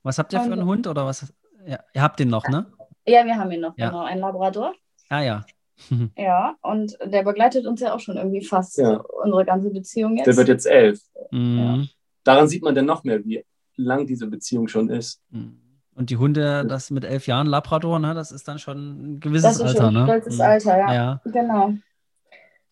Was 0.03 0.19
habt 0.19 0.33
ihr 0.33 0.41
für 0.41 0.47
einen 0.47 0.63
Und- 0.63 0.67
Hund 0.67 0.87
oder 0.89 1.07
was? 1.07 1.33
Ja, 1.67 1.79
ihr 1.95 2.03
habt 2.03 2.19
den 2.21 2.29
noch, 2.29 2.49
ne? 2.49 2.67
Ja, 3.07 3.25
wir 3.25 3.37
haben 3.37 3.51
ihn 3.51 3.61
noch, 3.61 3.77
Ja. 3.77 3.89
genau, 3.91 4.03
einen 4.05 4.21
Labrador. 4.21 4.75
Ah 5.09 5.21
ja. 5.23 5.45
Ja, 6.17 6.57
und 6.61 6.97
der 7.05 7.23
begleitet 7.23 7.67
uns 7.67 7.81
ja 7.81 7.95
auch 7.95 8.01
schon 8.01 8.17
irgendwie 8.19 8.45
fast 8.45 8.77
Ja. 8.79 8.97
unsere 9.23 9.45
ganze 9.47 9.71
Beziehung 9.71 10.17
jetzt. 10.17 10.27
Der 10.27 10.37
wird 10.37 10.49
jetzt 10.49 10.67
elf. 10.67 11.01
Mhm. 11.31 11.89
Daran 12.25 12.49
sieht 12.49 12.63
man 12.63 12.75
dann 12.75 12.85
noch 12.85 13.03
mehr, 13.05 13.25
wie 13.25 13.45
lang 13.77 14.07
diese 14.07 14.27
Beziehung 14.27 14.69
schon 14.69 14.91
ist. 14.91 15.23
Und 15.95 16.11
die 16.11 16.19
Hunde, 16.19 16.67
das 16.67 16.91
mit 16.91 17.05
elf 17.05 17.27
Jahren 17.27 17.47
Labrador, 17.47 17.99
ne, 17.99 18.13
das 18.15 18.31
ist 18.31 18.47
dann 18.47 18.59
schon 18.59 19.15
ein 19.15 19.21
gewisses 19.21 19.43
das 19.43 19.57
ist 19.57 19.63
Alter, 19.63 19.79
schon 19.85 19.87
ein 19.89 19.95
ne? 19.95 20.05
stolzes 20.05 20.35
Mhm. 20.37 20.41
Alter, 20.43 20.79
ja. 20.79 20.93
Ja. 20.95 21.21
Genau. 21.25 21.73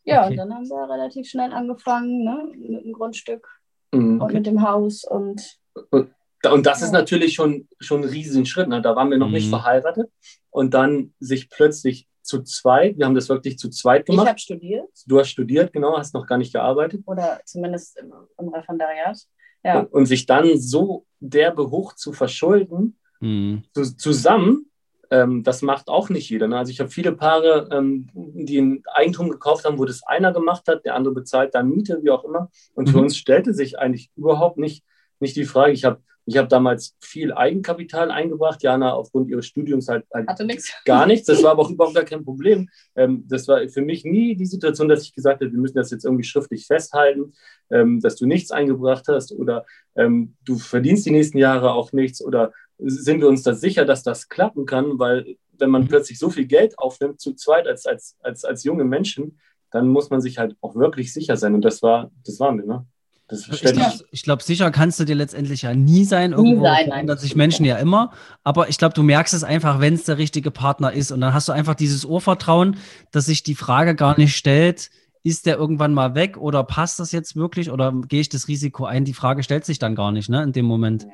Ja, 0.05 0.21
Okay. 0.25 0.31
und 0.33 0.37
dann 0.37 0.55
haben 0.55 0.69
wir 0.69 0.91
relativ 0.95 1.29
schnell 1.29 1.53
angefangen, 1.53 2.25
ne, 2.25 2.53
mit 2.57 2.85
dem 2.85 2.93
Grundstück 2.93 3.49
Mhm. 3.93 4.21
und 4.21 4.33
mit 4.35 4.47
dem 4.47 4.63
Haus 4.69 5.05
und 5.05 5.59
Da- 5.91 6.07
Und 6.53 6.67
das 6.67 6.83
ist 6.83 6.93
natürlich 6.93 7.35
schon, 7.35 7.69
schon 7.81 8.03
ein 8.03 8.09
riesigen 8.09 8.47
Schritt. 8.47 8.69
Ne? 8.69 8.81
Da 8.81 8.95
waren 8.97 9.11
wir 9.11 9.19
noch 9.19 9.31
nicht 9.31 9.47
Mhm. 9.47 9.51
verheiratet. 9.51 10.11
Und 10.51 10.73
dann 10.75 11.13
sich 11.19 11.51
plötzlich 11.51 12.07
zu 12.23 12.43
zweit, 12.43 12.99
wir 12.99 13.07
haben 13.07 13.15
das 13.15 13.29
wirklich 13.29 13.59
zu 13.59 13.71
zweit 13.71 14.03
ich 14.03 14.07
gemacht. 14.07 14.29
habe 14.29 14.39
studiert 14.39 14.87
Du 15.07 15.19
hast 15.19 15.31
studiert, 15.31 15.73
genau, 15.73 15.97
hast 15.99 16.15
noch 16.15 16.27
gar 16.27 16.37
nicht 16.39 16.53
gearbeitet. 16.53 17.03
oder 17.07 17.41
zumindest 17.45 17.99
im, 17.99 18.13
im 18.39 18.49
Referendariat. 18.49 19.19
Ja, 19.65 19.81
Und, 19.81 19.93
und 19.93 20.07
sich 20.07 20.27
dann 20.27 20.59
so 20.61 21.07
derbe 21.21 21.71
hoch 21.71 21.95
zu 21.95 22.13
verschulden, 22.13 22.99
Mhm. 23.21 23.65
zu, 23.75 23.97
zusammen, 23.97 24.71
ähm, 25.11 25.43
das 25.43 25.63
macht 25.63 25.89
auch 25.89 26.09
nicht 26.11 26.29
jeder. 26.31 26.47
Ne? 26.47 26.57
Also 26.59 26.71
ich 26.71 26.79
habe 26.79 26.91
viele 26.91 27.13
Paare, 27.13 27.69
ähm, 27.73 28.09
die 28.15 28.61
ein 28.61 28.83
Eigentum 28.93 29.31
gekauft 29.31 29.65
haben, 29.65 29.79
wo 29.79 29.85
das 29.87 30.03
einer 30.05 30.33
gemacht 30.33 30.69
hat, 30.69 30.85
der 30.85 30.95
andere 30.95 31.15
bezahlt 31.15 31.55
dann 31.57 31.69
Miete, 31.71 31.99
wie 32.03 32.11
auch 32.11 32.25
immer. 32.25 32.49
Und 32.75 32.91
für 32.91 32.99
Mhm. 32.99 33.05
uns 33.05 33.17
stellte 33.17 33.55
sich 33.55 33.79
eigentlich 33.79 34.11
überhaupt 34.15 34.59
nicht, 34.59 34.85
nicht 35.19 35.35
die 35.35 35.47
Frage. 35.47 35.73
Ich 35.73 35.85
habe 35.85 36.01
ich 36.29 36.37
hab 36.37 36.49
damals 36.51 36.95
viel 37.01 37.33
Eigenkapital 37.33 38.11
eingebracht, 38.11 38.63
Jana 38.63 38.93
aufgrund 38.93 39.29
ihres 39.31 39.47
Studiums 39.47 39.89
halt, 39.89 40.05
halt 40.13 40.29
hatte 40.29 40.45
nichts. 40.45 40.73
gar 40.85 41.07
nichts. 41.07 41.27
Das 41.27 41.43
war 41.43 41.53
aber 41.53 41.63
auch 41.63 41.71
überhaupt 41.71 41.95
gar 41.95 42.05
kein 42.05 42.23
Problem. 42.25 42.69
Ähm, 42.97 43.25
das 43.27 43.49
war 43.49 43.67
für 43.69 43.81
mich 43.81 44.05
nie 44.05 44.37
die 44.37 44.47
Situation, 44.47 44.89
dass 44.89 45.03
ich 45.03 45.15
gesagt 45.15 45.41
habe, 45.41 45.51
wir 45.51 45.59
müssen 45.59 45.77
das 45.77 45.91
jetzt 45.91 46.05
irgendwie 46.05 46.25
schriftlich 46.25 46.67
festhalten, 46.67 47.33
ähm, 47.71 48.01
dass 48.01 48.17
du 48.17 48.27
nichts 48.27 48.51
eingebracht 48.51 49.09
hast 49.09 49.33
oder 49.33 49.65
ähm, 49.97 50.37
du 50.45 50.59
verdienst 50.59 51.07
die 51.07 51.13
nächsten 51.13 51.39
Jahre 51.39 51.73
auch 51.73 51.93
nichts 51.93 52.23
oder 52.23 52.53
sind 52.79 53.21
wir 53.21 53.29
uns 53.29 53.43
da 53.43 53.55
sicher, 53.55 53.85
dass 53.87 54.03
das 54.03 54.29
klappen 54.29 54.67
kann, 54.67 54.99
weil 54.99 55.37
wenn 55.59 55.71
man 55.71 55.83
Mhm. 55.83 55.89
plötzlich 55.89 56.19
so 56.19 56.31
viel 56.31 56.47
Geld 56.47 56.79
aufnimmt, 56.79 57.21
zu 57.21 57.33
zweit 57.35 57.67
als, 57.67 57.87
als, 57.87 58.17
als, 58.21 58.45
als 58.45 58.65
junge 58.65 58.85
Menschen, 58.85 59.41
dann 59.71 59.89
muss 59.89 60.11
man 60.11 60.21
sich 60.21 60.39
halt 60.39 60.57
auch 60.61 60.75
wirklich 60.77 61.13
sicher 61.13 61.37
sein. 61.37 61.55
Und 61.55 61.65
das 61.65 61.83
war, 61.83 62.11
das 62.25 62.39
waren 62.39 62.59
wir, 62.59 62.67
ne? 62.67 62.87
Das 63.29 63.47
Ich 63.49 63.61
glaube, 63.61 63.93
glaub, 64.23 64.43
sicher 64.43 64.71
kannst 64.71 64.99
du 64.99 65.05
dir 65.05 65.15
letztendlich 65.15 65.63
ja 65.63 65.75
nie 65.75 66.05
sein. 66.05 66.31
Nie 66.31 66.37
Irgendwo 66.37 66.63
sein, 66.65 66.87
verändern 66.87 67.07
nein. 67.17 67.19
sich 67.19 67.37
Menschen 67.37 67.65
ja 67.67 67.77
immer. 67.77 68.13
Aber 68.43 68.69
ich 68.71 68.79
glaube, 68.79 68.95
du 68.95 69.03
merkst 69.03 69.35
es 69.35 69.45
einfach, 69.45 69.81
wenn 69.81 69.95
es 69.95 70.05
der 70.05 70.17
richtige 70.17 70.51
Partner 70.51 70.93
ist. 70.93 71.13
Und 71.13 71.21
dann 71.21 71.35
hast 71.35 71.47
du 71.49 71.53
einfach 71.53 71.75
dieses 71.75 72.05
Urvertrauen, 72.07 72.77
dass 73.13 73.27
sich 73.27 73.43
die 73.43 73.55
Frage 73.55 73.95
gar 73.95 74.19
nicht 74.19 74.35
stellt, 74.35 74.91
ist 75.25 75.45
der 75.45 75.57
irgendwann 75.59 75.93
mal 75.93 76.15
weg 76.15 76.39
oder 76.39 76.65
passt 76.65 77.01
das 77.01 77.13
jetzt 77.13 77.37
wirklich 77.37 77.71
oder 77.71 77.93
gehe 78.09 78.21
ich 78.21 78.31
das 78.31 78.49
Risiko 78.49 78.87
ein? 78.87 79.05
Die 79.05 79.13
Frage 79.13 79.43
stellt 79.43 79.67
sich 79.67 79.79
dann 79.79 79.95
gar 79.95 80.11
nicht, 80.13 80.31
ne, 80.31 80.43
in 80.43 80.53
dem 80.53 80.65
Moment. 80.65 81.07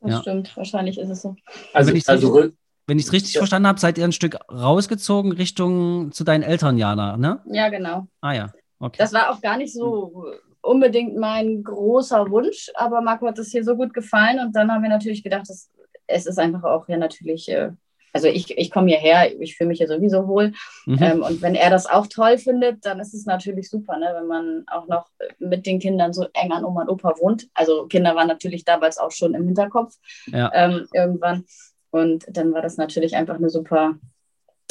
Das 0.00 0.10
Ja. 0.12 0.20
stimmt, 0.20 0.56
wahrscheinlich 0.56 0.96
ist 0.98 1.08
es 1.08 1.22
so. 1.22 1.34
also, 1.72 1.90
wenn 1.90 1.96
ich's 1.96 2.08
also 2.08 2.32
richtig- 2.34 2.56
Wenn 2.86 2.98
ich 2.98 3.06
es 3.06 3.12
richtig 3.12 3.34
Ja. 3.34 3.40
verstanden 3.40 3.66
habe, 3.68 3.80
seid 3.80 3.98
ihr 3.98 4.04
ein 4.04 4.12
Stück 4.12 4.36
rausgezogen 4.50 5.32
Richtung 5.32 6.12
zu 6.12 6.24
deinen 6.24 6.42
Eltern, 6.42 6.78
Jana, 6.78 7.16
ne? 7.16 7.40
Ja, 7.46 7.68
genau. 7.68 8.06
Ah 8.20 8.32
ja, 8.32 8.52
okay. 8.78 8.96
Das 8.98 9.12
war 9.12 9.30
auch 9.30 9.40
gar 9.42 9.56
nicht 9.58 9.72
so 9.74 10.24
unbedingt 10.68 11.16
mein 11.16 11.62
großer 11.64 12.30
Wunsch, 12.30 12.70
aber 12.74 13.00
Marco 13.00 13.26
hat 13.26 13.38
es 13.38 13.50
hier 13.50 13.64
so 13.64 13.76
gut 13.76 13.92
gefallen 13.94 14.38
und 14.40 14.54
dann 14.54 14.70
haben 14.72 14.82
wir 14.82 14.90
natürlich 14.90 15.22
gedacht, 15.22 15.48
dass, 15.48 15.70
es 16.06 16.26
ist 16.26 16.38
einfach 16.38 16.64
auch 16.64 16.88
ja 16.88 16.96
natürlich, 16.96 17.48
äh, 17.50 17.70
also 18.14 18.28
ich, 18.28 18.56
ich 18.56 18.70
komme 18.70 18.88
hierher, 18.88 19.38
ich 19.40 19.56
fühle 19.56 19.68
mich 19.68 19.78
hier 19.78 19.88
sowieso 19.88 20.26
wohl 20.26 20.52
Mhm. 20.86 21.02
ähm, 21.02 21.22
und 21.22 21.42
wenn 21.42 21.54
er 21.54 21.68
das 21.70 21.86
auch 21.86 22.06
toll 22.06 22.38
findet, 22.38 22.86
dann 22.86 22.98
ist 23.00 23.12
es 23.12 23.26
natürlich 23.26 23.68
super, 23.68 23.98
ne, 23.98 24.10
wenn 24.14 24.26
man 24.26 24.64
auch 24.68 24.86
noch 24.88 25.06
mit 25.38 25.66
den 25.66 25.78
Kindern 25.78 26.12
so 26.14 26.26
eng 26.32 26.50
an 26.52 26.64
Oma 26.64 26.82
und 26.82 26.88
Opa 26.88 27.14
wohnt. 27.20 27.48
Also 27.54 27.86
Kinder 27.86 28.14
waren 28.16 28.28
natürlich 28.28 28.64
damals 28.64 28.96
auch 28.98 29.10
schon 29.12 29.34
im 29.34 29.44
Hinterkopf 29.44 29.94
Ja. 30.26 30.50
ähm, 30.54 30.86
irgendwann 30.94 31.44
und 31.90 32.24
dann 32.30 32.52
war 32.54 32.62
das 32.62 32.76
natürlich 32.78 33.14
einfach 33.16 33.36
eine 33.36 33.50
super, 33.50 33.98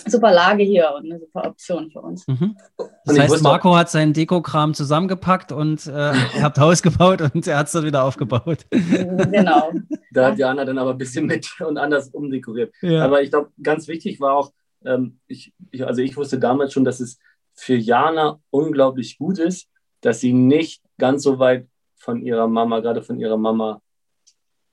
super 0.05 0.31
Lage 0.31 0.63
hier 0.63 0.93
und 0.95 1.05
eine 1.05 1.19
super 1.19 1.45
Option 1.45 1.89
für 1.91 2.01
uns. 2.01 2.27
Mhm. 2.27 2.55
Das 3.05 3.19
heißt, 3.19 3.43
Marco 3.43 3.75
hat 3.75 3.89
seinen 3.89 4.13
Dekokram 4.13 4.73
zusammengepackt 4.73 5.51
und 5.51 5.87
äh, 5.87 5.89
ihr 5.89 6.43
habt 6.43 6.59
Haus 6.59 6.81
gebaut 6.81 7.21
und 7.21 7.47
er 7.47 7.57
hat 7.57 7.67
es 7.67 7.73
dann 7.73 7.85
wieder 7.85 8.03
aufgebaut. 8.03 8.65
genau. 8.71 9.71
da 10.11 10.27
hat 10.27 10.37
Jana 10.37 10.65
dann 10.65 10.77
aber 10.77 10.91
ein 10.91 10.97
bisschen 10.97 11.25
mit 11.25 11.49
und 11.61 11.77
anders 11.77 12.09
umdekoriert. 12.09 12.73
Ja. 12.81 13.03
Aber 13.03 13.21
ich 13.21 13.31
glaube, 13.31 13.51
ganz 13.61 13.87
wichtig 13.87 14.19
war 14.19 14.35
auch, 14.35 14.51
ähm, 14.85 15.19
ich, 15.27 15.53
ich, 15.71 15.85
also 15.85 16.01
ich 16.01 16.15
wusste 16.15 16.39
damals 16.39 16.73
schon, 16.73 16.85
dass 16.85 16.99
es 16.99 17.17
für 17.53 17.75
Jana 17.75 18.39
unglaublich 18.51 19.17
gut 19.17 19.39
ist, 19.39 19.67
dass 20.01 20.19
sie 20.19 20.33
nicht 20.33 20.81
ganz 20.97 21.23
so 21.23 21.39
weit 21.39 21.67
von 21.95 22.21
ihrer 22.21 22.47
Mama, 22.47 22.79
gerade 22.79 23.01
von 23.01 23.19
ihrer 23.19 23.37
Mama 23.37 23.81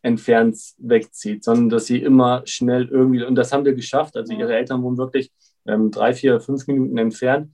entfernt 0.05 0.57
wegzieht, 0.79 1.43
sondern 1.45 1.71
dass 1.71 1.87
sie 1.87 1.99
immer 2.03 2.43
schnell 2.45 2.89
irgendwie, 2.89 3.25
und 3.25 3.35
das 3.37 3.53
haben 3.53 3.65
wir 3.65 3.75
geschafft, 3.75 4.17
also 4.17 4.33
Ja. 4.33 4.41
ihre 4.41 4.55
Eltern 4.55 4.83
wohnen 4.83 4.99
wirklich 4.99 5.33
ähm, 5.67 5.91
drei, 5.91 6.13
vier, 6.13 6.41
fünf 6.41 6.67
Minuten 6.67 6.99
entfernt. 6.99 7.51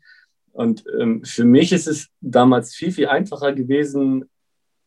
Und 0.53 0.85
ähm, 0.99 1.23
für 1.25 1.45
mich 1.45 1.71
ist 1.73 1.87
es 1.87 2.09
damals 2.21 2.75
viel, 2.75 2.91
viel 2.91 3.07
einfacher 3.07 3.53
gewesen, 3.53 4.25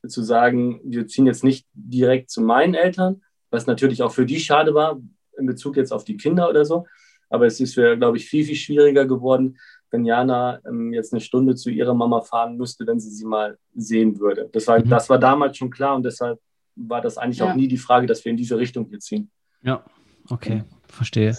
zu 0.06 0.22
sagen, 0.22 0.82
wir 0.84 1.08
ziehen 1.08 1.26
jetzt 1.26 1.46
nicht 1.46 1.66
direkt 1.74 2.30
zu 2.30 2.42
meinen 2.42 2.74
Eltern, 2.74 3.22
was 3.50 3.66
natürlich 3.66 4.04
auch 4.04 4.12
für 4.12 4.26
die 4.26 4.42
schade 4.42 4.74
war, 4.74 5.00
in 5.38 5.46
Bezug 5.46 5.78
jetzt 5.78 5.94
auf 5.94 6.04
die 6.04 6.18
Kinder 6.18 6.50
oder 6.50 6.66
so. 6.66 6.86
Aber 7.30 7.46
es 7.46 7.62
ist, 7.62 7.76
für, 7.76 7.96
glaube 7.98 8.18
ich, 8.18 8.26
viel, 8.28 8.44
viel 8.44 8.56
schwieriger 8.58 9.06
geworden, 9.06 9.58
wenn 9.90 10.04
Jana 10.04 10.60
ähm, 10.68 10.92
jetzt 10.92 11.14
eine 11.14 11.22
Stunde 11.22 11.56
zu 11.56 11.70
ihrer 11.70 11.94
Mama 11.94 12.20
fahren 12.22 12.58
müsste, 12.58 12.86
wenn 12.86 13.00
sie 13.00 13.10
sie 13.10 13.26
mal 13.26 13.58
sehen 13.74 14.20
würde. 14.20 14.50
Das 14.52 14.68
war, 14.68 14.80
Mhm. 14.80 14.90
das 14.90 15.10
war 15.10 15.18
damals 15.18 15.56
schon 15.58 15.70
klar 15.70 15.96
und 15.96 16.04
deshalb 16.04 16.40
war 16.76 17.02
das 17.02 17.18
eigentlich 17.18 17.40
Ja. 17.40 17.52
auch 17.52 17.56
nie 17.56 17.68
die 17.68 17.78
Frage, 17.78 18.08
dass 18.08 18.24
wir 18.26 18.32
in 18.32 18.38
diese 18.38 18.58
Richtung 18.58 18.88
hier 18.90 19.00
ziehen. 19.00 19.30
Ja, 19.62 19.84
okay, 20.30 20.64
verstehe. 20.88 21.38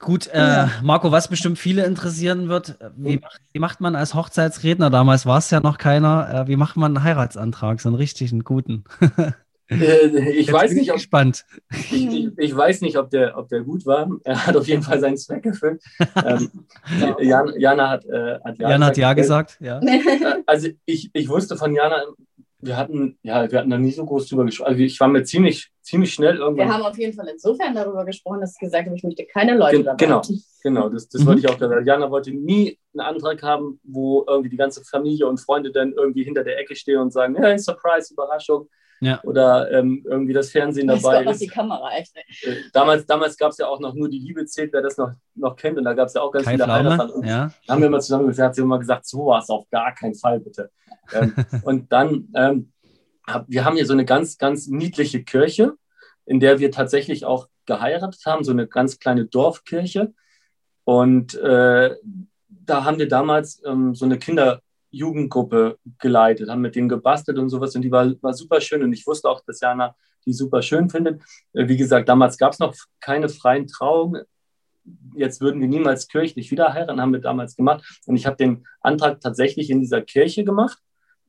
Gut, 0.00 0.28
äh. 0.32 0.66
Marco, 0.82 1.10
was 1.10 1.26
bestimmt 1.28 1.58
viele 1.58 1.84
interessieren 1.84 2.48
wird, 2.48 2.80
äh, 2.80 2.90
wie 2.96 3.18
macht, 3.18 3.40
wie 3.52 3.58
macht 3.58 3.80
man 3.80 3.96
als 3.96 4.14
Hochzeitsredner, 4.14 4.90
damals 4.90 5.26
war 5.26 5.38
es 5.38 5.50
ja 5.50 5.58
noch 5.60 5.76
keiner, 5.76 6.44
äh, 6.44 6.48
wie 6.48 6.54
macht 6.56 6.76
man 6.76 6.96
einen 6.96 7.04
Heiratsantrag, 7.04 7.80
so 7.80 7.88
einen 7.88 7.96
richtigen, 7.96 8.44
guten? 8.44 8.84
Äh, 9.70 10.06
ich, 10.30 10.46
Jetzt 10.46 10.52
weiß 10.52 10.70
bin 10.70 10.78
nicht, 10.78 10.90
ob, 10.90 10.96
gespannt. 10.96 11.44
ich, 11.90 12.06
ich, 12.06 12.28
ich 12.38 12.56
weiß 12.56 12.80
nicht, 12.82 12.96
ob 12.96 13.10
der, 13.10 13.36
ob 13.36 13.48
der 13.48 13.62
gut 13.62 13.84
war. 13.86 14.08
Er 14.24 14.46
hat 14.46 14.56
auf 14.56 14.66
jeden 14.68 14.82
Fall 14.82 14.98
seinen 15.00 15.16
Zweck 15.18 15.44
erfüllt. 15.44 15.82
ähm, 16.24 16.48
Jan, 17.20 17.52
Jana 17.58 17.90
hat, 17.90 18.04
äh, 18.06 18.38
hat 18.44 18.58
Jan 18.58 18.82
hat 18.84 18.96
ja 18.96 19.10
Äh, 19.12 19.14
gesagt, 19.16 19.58
ja. 19.60 19.80
Äh, 19.82 20.42
Also 20.46 20.68
ich, 20.86 21.10
ich 21.12 21.28
wusste 21.28 21.56
von 21.56 21.74
Jana 21.74 22.02
wir 22.60 22.76
hatten, 22.76 23.18
ja, 23.22 23.50
wir 23.50 23.58
hatten 23.58 23.70
da 23.70 23.78
nie 23.78 23.92
so 23.92 24.04
groß 24.04 24.28
drüber 24.28 24.44
gesprochen. 24.44 24.68
Also 24.70 24.80
ich 24.82 24.98
war 24.98 25.08
mir 25.08 25.22
ziemlich, 25.24 25.70
ziemlich 25.80 26.12
schnell 26.12 26.36
irgendwann. 26.36 26.66
Wir 26.68 26.74
haben 26.74 26.82
auf 26.82 26.98
jeden 26.98 27.12
Fall 27.14 27.28
insofern 27.28 27.74
darüber 27.74 28.04
gesprochen, 28.04 28.40
dass 28.40 28.54
ich 28.54 28.58
gesagt 28.58 28.86
habe, 28.86 28.96
ich 28.96 29.02
möchte 29.04 29.24
keine 29.26 29.56
Leute 29.56 29.76
Gen- 29.76 29.84
dabei. 29.84 30.04
genau. 30.04 30.22
Genau, 30.64 30.88
das, 30.88 31.08
das 31.08 31.22
Mhm. 31.22 31.26
wollte 31.26 31.40
ich 31.40 31.48
auch 31.48 31.58
gesagt. 31.58 31.86
Jana 31.86 32.10
wollte 32.10 32.32
nie 32.32 32.78
einen 32.94 33.00
Antrag 33.06 33.42
haben, 33.42 33.80
wo 33.84 34.24
irgendwie 34.28 34.50
die 34.50 34.56
ganze 34.56 34.82
Familie 34.84 35.26
und 35.28 35.38
Freunde 35.38 35.70
dann 35.70 35.92
irgendwie 35.92 36.24
hinter 36.24 36.42
der 36.42 36.58
Ecke 36.58 36.74
stehen 36.74 36.98
und 36.98 37.12
sagen, 37.12 37.36
hey, 37.36 37.58
Surprise, 37.58 38.12
Überraschung. 38.12 38.68
Ja. 39.00 39.22
Oder 39.22 39.70
ähm, 39.70 40.04
irgendwie 40.08 40.32
das 40.32 40.50
Fernsehen 40.50 40.88
Weiß 40.88 41.00
dabei 41.02 41.18
Gott, 41.18 41.26
was 41.26 41.34
ist. 41.36 41.42
die 41.42 41.46
Kamera 41.46 41.88
echt. 41.96 42.16
Äh, 42.16 42.56
damals 42.72 43.06
damals 43.06 43.36
gab 43.36 43.52
es 43.52 43.58
ja 43.58 43.68
auch 43.68 43.78
noch 43.78 43.94
nur 43.94 44.08
die 44.08 44.18
Liebe 44.18 44.44
zählt, 44.46 44.72
wer 44.72 44.82
das 44.82 44.96
noch, 44.96 45.12
noch 45.36 45.54
kennt. 45.54 45.78
Und 45.78 45.84
da 45.84 45.94
gab 45.94 46.08
es 46.08 46.14
ja 46.14 46.20
auch 46.22 46.32
ganz 46.32 46.44
Kai 46.46 46.54
viele. 46.54 46.64
Und 47.14 47.24
ja. 47.24 47.52
Da 47.68 47.72
haben 47.74 47.80
wir 47.80 47.86
immer 47.86 48.00
zusammen 48.00 48.26
gesagt, 48.26 48.56
sie 48.56 48.60
haben 48.60 48.66
immer 48.66 48.80
gesagt, 48.80 49.06
sowas 49.06 49.48
auf 49.50 49.70
gar 49.70 49.94
keinen 49.94 50.16
Fall, 50.16 50.40
bitte. 50.40 50.72
Ähm, 51.12 51.34
und 51.62 51.92
dann, 51.92 52.28
ähm, 52.34 52.72
hab, 53.26 53.48
wir 53.48 53.64
haben 53.64 53.76
hier 53.76 53.86
so 53.86 53.92
eine 53.92 54.04
ganz, 54.04 54.38
ganz 54.38 54.66
niedliche 54.68 55.22
Kirche, 55.22 55.74
in 56.26 56.40
der 56.40 56.58
wir 56.58 56.70
tatsächlich 56.70 57.24
auch 57.24 57.48
geheiratet 57.66 58.22
haben, 58.26 58.44
so 58.44 58.52
eine 58.52 58.66
ganz 58.66 58.98
kleine 58.98 59.26
Dorfkirche. 59.26 60.14
Und 60.84 61.34
äh, 61.34 61.94
da 62.48 62.84
haben 62.84 62.98
wir 62.98 63.08
damals 63.08 63.62
ähm, 63.66 63.94
so 63.94 64.04
eine 64.04 64.18
Kinderjugendgruppe 64.18 65.78
geleitet, 65.98 66.48
haben 66.48 66.62
mit 66.62 66.74
denen 66.74 66.88
gebastelt 66.88 67.38
und 67.38 67.50
sowas. 67.50 67.74
Und 67.76 67.82
die 67.82 67.90
war, 67.90 68.10
war 68.22 68.32
super 68.32 68.60
schön. 68.60 68.82
Und 68.82 68.92
ich 68.92 69.06
wusste 69.06 69.28
auch, 69.28 69.42
dass 69.46 69.60
Jana 69.60 69.94
die 70.24 70.32
super 70.32 70.62
schön 70.62 70.88
findet. 70.88 71.22
Äh, 71.52 71.68
wie 71.68 71.76
gesagt, 71.76 72.08
damals 72.08 72.38
gab 72.38 72.52
es 72.52 72.58
noch 72.58 72.74
keine 73.00 73.28
freien 73.28 73.66
Trauungen 73.66 74.24
jetzt 75.14 75.40
würden 75.40 75.60
wir 75.60 75.68
niemals 75.68 76.08
kirchlich 76.08 76.50
wieder 76.50 76.72
heiraten, 76.72 77.00
haben 77.00 77.12
wir 77.12 77.20
damals 77.20 77.56
gemacht. 77.56 77.84
Und 78.06 78.16
ich 78.16 78.26
habe 78.26 78.36
den 78.36 78.66
Antrag 78.80 79.20
tatsächlich 79.20 79.70
in 79.70 79.80
dieser 79.80 80.02
Kirche 80.02 80.44
gemacht, 80.44 80.78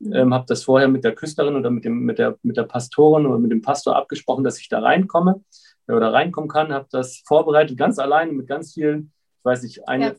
ähm, 0.00 0.32
habe 0.32 0.46
das 0.48 0.64
vorher 0.64 0.88
mit 0.88 1.04
der 1.04 1.14
Küsterin 1.14 1.56
oder 1.56 1.70
mit, 1.70 1.84
dem, 1.84 2.00
mit, 2.00 2.18
der, 2.18 2.38
mit 2.42 2.56
der 2.56 2.64
Pastorin 2.64 3.26
oder 3.26 3.38
mit 3.38 3.50
dem 3.50 3.62
Pastor 3.62 3.96
abgesprochen, 3.96 4.44
dass 4.44 4.58
ich 4.58 4.68
da 4.68 4.80
reinkomme 4.80 5.42
äh, 5.86 5.92
oder 5.92 6.12
reinkommen 6.12 6.48
kann, 6.48 6.72
habe 6.72 6.86
das 6.90 7.22
vorbereitet, 7.26 7.76
ganz 7.76 7.98
allein 7.98 8.34
mit 8.34 8.46
ganz 8.46 8.72
vielen, 8.72 9.12
ich 9.38 9.44
weiß 9.44 9.62
nicht, 9.62 9.88
eine, 9.88 10.16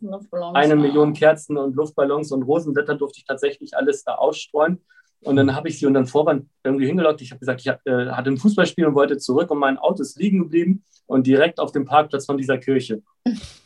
eine. 0.54 0.76
Million 0.76 1.14
Kerzen 1.14 1.58
und 1.58 1.76
Luftballons 1.76 2.32
und 2.32 2.44
Rosenblätter 2.44 2.96
durfte 2.96 3.20
ich 3.20 3.26
tatsächlich 3.26 3.76
alles 3.76 4.04
da 4.04 4.16
ausstreuen. 4.16 4.80
Und 5.24 5.36
dann 5.36 5.56
habe 5.56 5.70
ich 5.70 5.78
sie 5.78 5.86
unter 5.86 6.02
den 6.02 6.08
Vorwand 6.08 6.48
irgendwie 6.64 6.88
hingelockt. 6.88 7.22
Ich 7.22 7.30
habe 7.30 7.40
gesagt, 7.40 7.62
ich 7.62 7.68
hab, 7.68 7.86
äh, 7.86 8.10
hatte 8.10 8.32
ein 8.32 8.38
Fußballspiel 8.38 8.88
und 8.88 8.96
wollte 8.96 9.20
zurück 9.20 9.52
und 9.52 9.60
mein 9.60 9.78
Auto 9.78 10.02
ist 10.02 10.18
liegen 10.20 10.40
geblieben 10.40 10.84
und 11.06 11.28
direkt 11.28 11.60
auf 11.60 11.72
dem 11.72 11.86
Parkplatz 11.86 12.26
von 12.26 12.38
dieser 12.38 12.58
Kirche. 12.58 13.04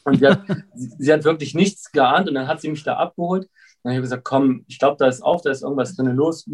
Und 0.03 0.19
sie 0.19 0.27
hat, 0.27 0.41
sie, 0.75 0.91
sie 0.97 1.13
hat 1.13 1.23
wirklich 1.23 1.55
nichts 1.55 1.91
geahnt 1.91 2.27
und 2.27 2.35
dann 2.35 2.47
hat 2.47 2.59
sie 2.59 2.69
mich 2.69 2.83
da 2.83 2.97
abgeholt. 2.97 3.49
Und 3.85 3.89
dann 3.89 3.97
habe 3.97 4.05
ich 4.05 4.09
gesagt, 4.09 4.23
komm, 4.23 4.65
ich 4.67 4.79
glaube, 4.79 4.95
da 4.97 5.05
ist 5.05 5.21
auch, 5.21 5.41
da 5.41 5.51
ist 5.51 5.61
irgendwas 5.61 5.95
drin 5.95 6.07
los. 6.15 6.49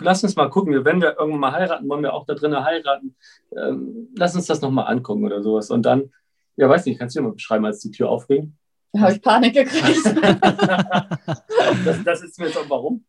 Lass 0.00 0.22
uns 0.22 0.36
mal 0.36 0.48
gucken. 0.50 0.84
Wenn 0.84 1.00
wir 1.00 1.16
irgendwann 1.18 1.40
mal 1.40 1.50
heiraten, 1.50 1.88
wollen 1.88 2.04
wir 2.04 2.14
auch 2.14 2.24
da 2.26 2.34
drinnen 2.34 2.64
heiraten. 2.64 3.16
Ähm, 3.56 4.08
lass 4.16 4.36
uns 4.36 4.46
das 4.46 4.60
nochmal 4.60 4.86
angucken 4.86 5.24
oder 5.24 5.42
sowas. 5.42 5.72
Und 5.72 5.82
dann, 5.84 6.12
ja, 6.54 6.68
weiß 6.68 6.86
nicht, 6.86 7.00
kannst 7.00 7.16
du 7.16 7.20
dir 7.20 7.26
mal 7.26 7.32
beschreiben, 7.32 7.64
als 7.64 7.80
die 7.80 7.90
Tür 7.90 8.08
aufging? 8.08 8.56
Da 8.92 9.00
habe 9.00 9.14
ich 9.14 9.20
Panik 9.20 9.54
gekriegt. 9.54 10.06
das, 11.84 12.04
das 12.04 12.22
ist 12.22 12.38
mir 12.38 12.46
jetzt 12.46 12.56
auch 12.56 12.70
warum. 12.70 13.04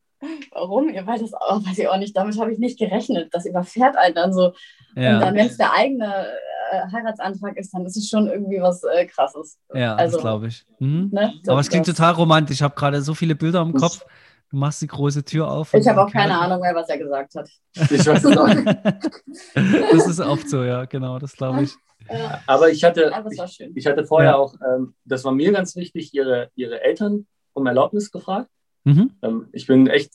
Warum? 0.53 0.89
Ja, 0.89 1.05
weil 1.05 1.19
das 1.19 1.35
auch, 1.35 1.63
weiß 1.63 1.77
ich 1.77 1.87
auch 1.87 1.99
nicht, 1.99 2.17
damit 2.17 2.39
habe 2.39 2.51
ich 2.51 2.57
nicht 2.57 2.79
gerechnet. 2.79 3.31
Das 3.31 3.45
überfährt 3.45 3.95
einen 3.95 4.15
dann 4.15 4.33
so. 4.33 4.53
Und 4.95 5.03
Ja, 5.03 5.19
dann, 5.19 5.35
wenn 5.35 5.45
es 5.45 5.57
der 5.57 5.71
eigene 5.71 6.25
äh, 6.71 6.91
Heiratsantrag 6.91 7.57
ist, 7.57 7.73
dann 7.73 7.85
ist 7.85 7.97
es 7.97 8.09
schon 8.09 8.27
irgendwie 8.27 8.61
was 8.61 8.83
äh, 8.83 9.05
krasses. 9.05 9.57
ja 9.73 9.95
also, 9.95 10.17
das 10.17 10.21
glaube 10.21 10.47
ich. 10.47 10.65
Mhm. 10.79 11.09
Ne? 11.11 11.33
Aber 11.47 11.59
es 11.59 11.69
klingt 11.69 11.87
Das- 11.87 11.95
total 11.95 12.13
romantisch. 12.13 12.57
Ich 12.57 12.61
habe 12.61 12.75
gerade 12.75 13.01
so 13.01 13.13
viele 13.13 13.35
Bilder 13.35 13.61
im 13.61 13.73
Kopf. 13.73 14.05
Du 14.49 14.55
machst 14.57 14.81
die 14.81 14.87
große 14.87 15.25
Tür 15.25 15.51
auf. 15.51 15.73
Ich 15.73 15.85
habe 15.87 16.01
auch 16.01 16.09
keine 16.11 16.39
Ahnung 16.39 16.61
mehr, 16.61 16.73
was 16.73 16.87
er 16.89 16.97
gesagt 16.97 17.35
hat. 17.35 17.49
Ich 17.91 18.05
weiß 18.05 18.23
es 18.23 18.37
auch 18.37 18.47
nicht. 18.47 18.65
das 19.91 20.07
ist 20.07 20.19
oft 20.21 20.49
so, 20.49 20.63
ja, 20.63 20.85
genau, 20.85 21.19
das 21.19 21.33
glaube 21.33 21.63
ich. 21.63 21.73
Ja, 22.09 22.39
Aber 22.47 22.69
ich 22.69 22.83
hatte, 22.83 23.13
aber 23.13 23.29
ich, 23.31 23.59
ich 23.75 23.85
hatte 23.85 24.05
vorher 24.05 24.31
Ja. 24.31 24.35
auch, 24.37 24.53
ähm, 24.65 24.93
das 25.03 25.25
war 25.25 25.33
mir 25.33 25.51
ganz 25.51 25.75
wichtig, 25.75 26.13
ihre, 26.13 26.49
ihre 26.55 26.81
Eltern 26.81 27.27
um 27.53 27.65
Erlaubnis 27.67 28.11
gefragt. 28.11 28.49
Mhm. 28.87 29.11
Ähm, 29.21 29.47
ich 29.51 29.67
bin 29.67 29.87
echt 29.87 30.13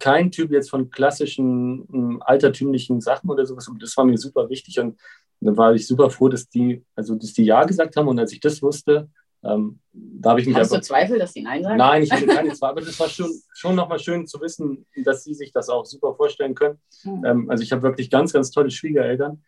kein 0.00 0.32
Typ 0.32 0.50
jetzt 0.50 0.70
von 0.70 0.90
klassischen 0.90 2.20
altertümlichen 2.20 3.00
Sachen 3.00 3.30
oder 3.30 3.46
sowas. 3.46 3.68
aber 3.68 3.78
Das 3.78 3.96
war 3.96 4.04
mir 4.04 4.18
super 4.18 4.48
wichtig 4.48 4.80
und 4.80 4.98
dann 5.40 5.56
war 5.56 5.72
ich 5.74 5.86
super 5.86 6.10
froh, 6.10 6.28
dass 6.28 6.48
die, 6.48 6.84
also 6.96 7.14
dass 7.14 7.32
die 7.32 7.44
Ja 7.44 7.64
gesagt 7.64 7.96
haben. 7.96 8.08
Und 8.08 8.18
als 8.18 8.32
ich 8.32 8.40
das 8.40 8.60
wusste, 8.60 9.08
ähm, 9.44 9.78
da 9.92 10.30
habe 10.30 10.40
ich 10.40 10.46
mich 10.46 10.56
Hast 10.56 10.70
du 10.70 10.76
einfach. 10.76 10.86
Zweifel, 10.86 11.18
dass 11.18 11.32
die 11.32 11.42
Nein 11.42 11.62
sagen? 11.62 11.76
Nein, 11.76 12.02
ich 12.02 12.10
hatte 12.10 12.26
keine 12.26 12.52
Zweifel, 12.54 12.78
aber 12.78 12.80
das 12.80 12.98
war 12.98 13.08
schon, 13.08 13.30
schon 13.54 13.76
nochmal 13.76 14.00
schön 14.00 14.26
zu 14.26 14.40
wissen, 14.40 14.84
dass 15.04 15.22
sie 15.22 15.34
sich 15.34 15.52
das 15.52 15.68
auch 15.68 15.84
super 15.84 16.14
vorstellen 16.14 16.54
können. 16.54 16.78
Hm. 17.02 17.24
Ähm, 17.24 17.50
also 17.50 17.62
ich 17.62 17.70
habe 17.70 17.82
wirklich 17.82 18.10
ganz, 18.10 18.32
ganz 18.32 18.50
tolle 18.50 18.70
Schwiegereltern. 18.70 19.42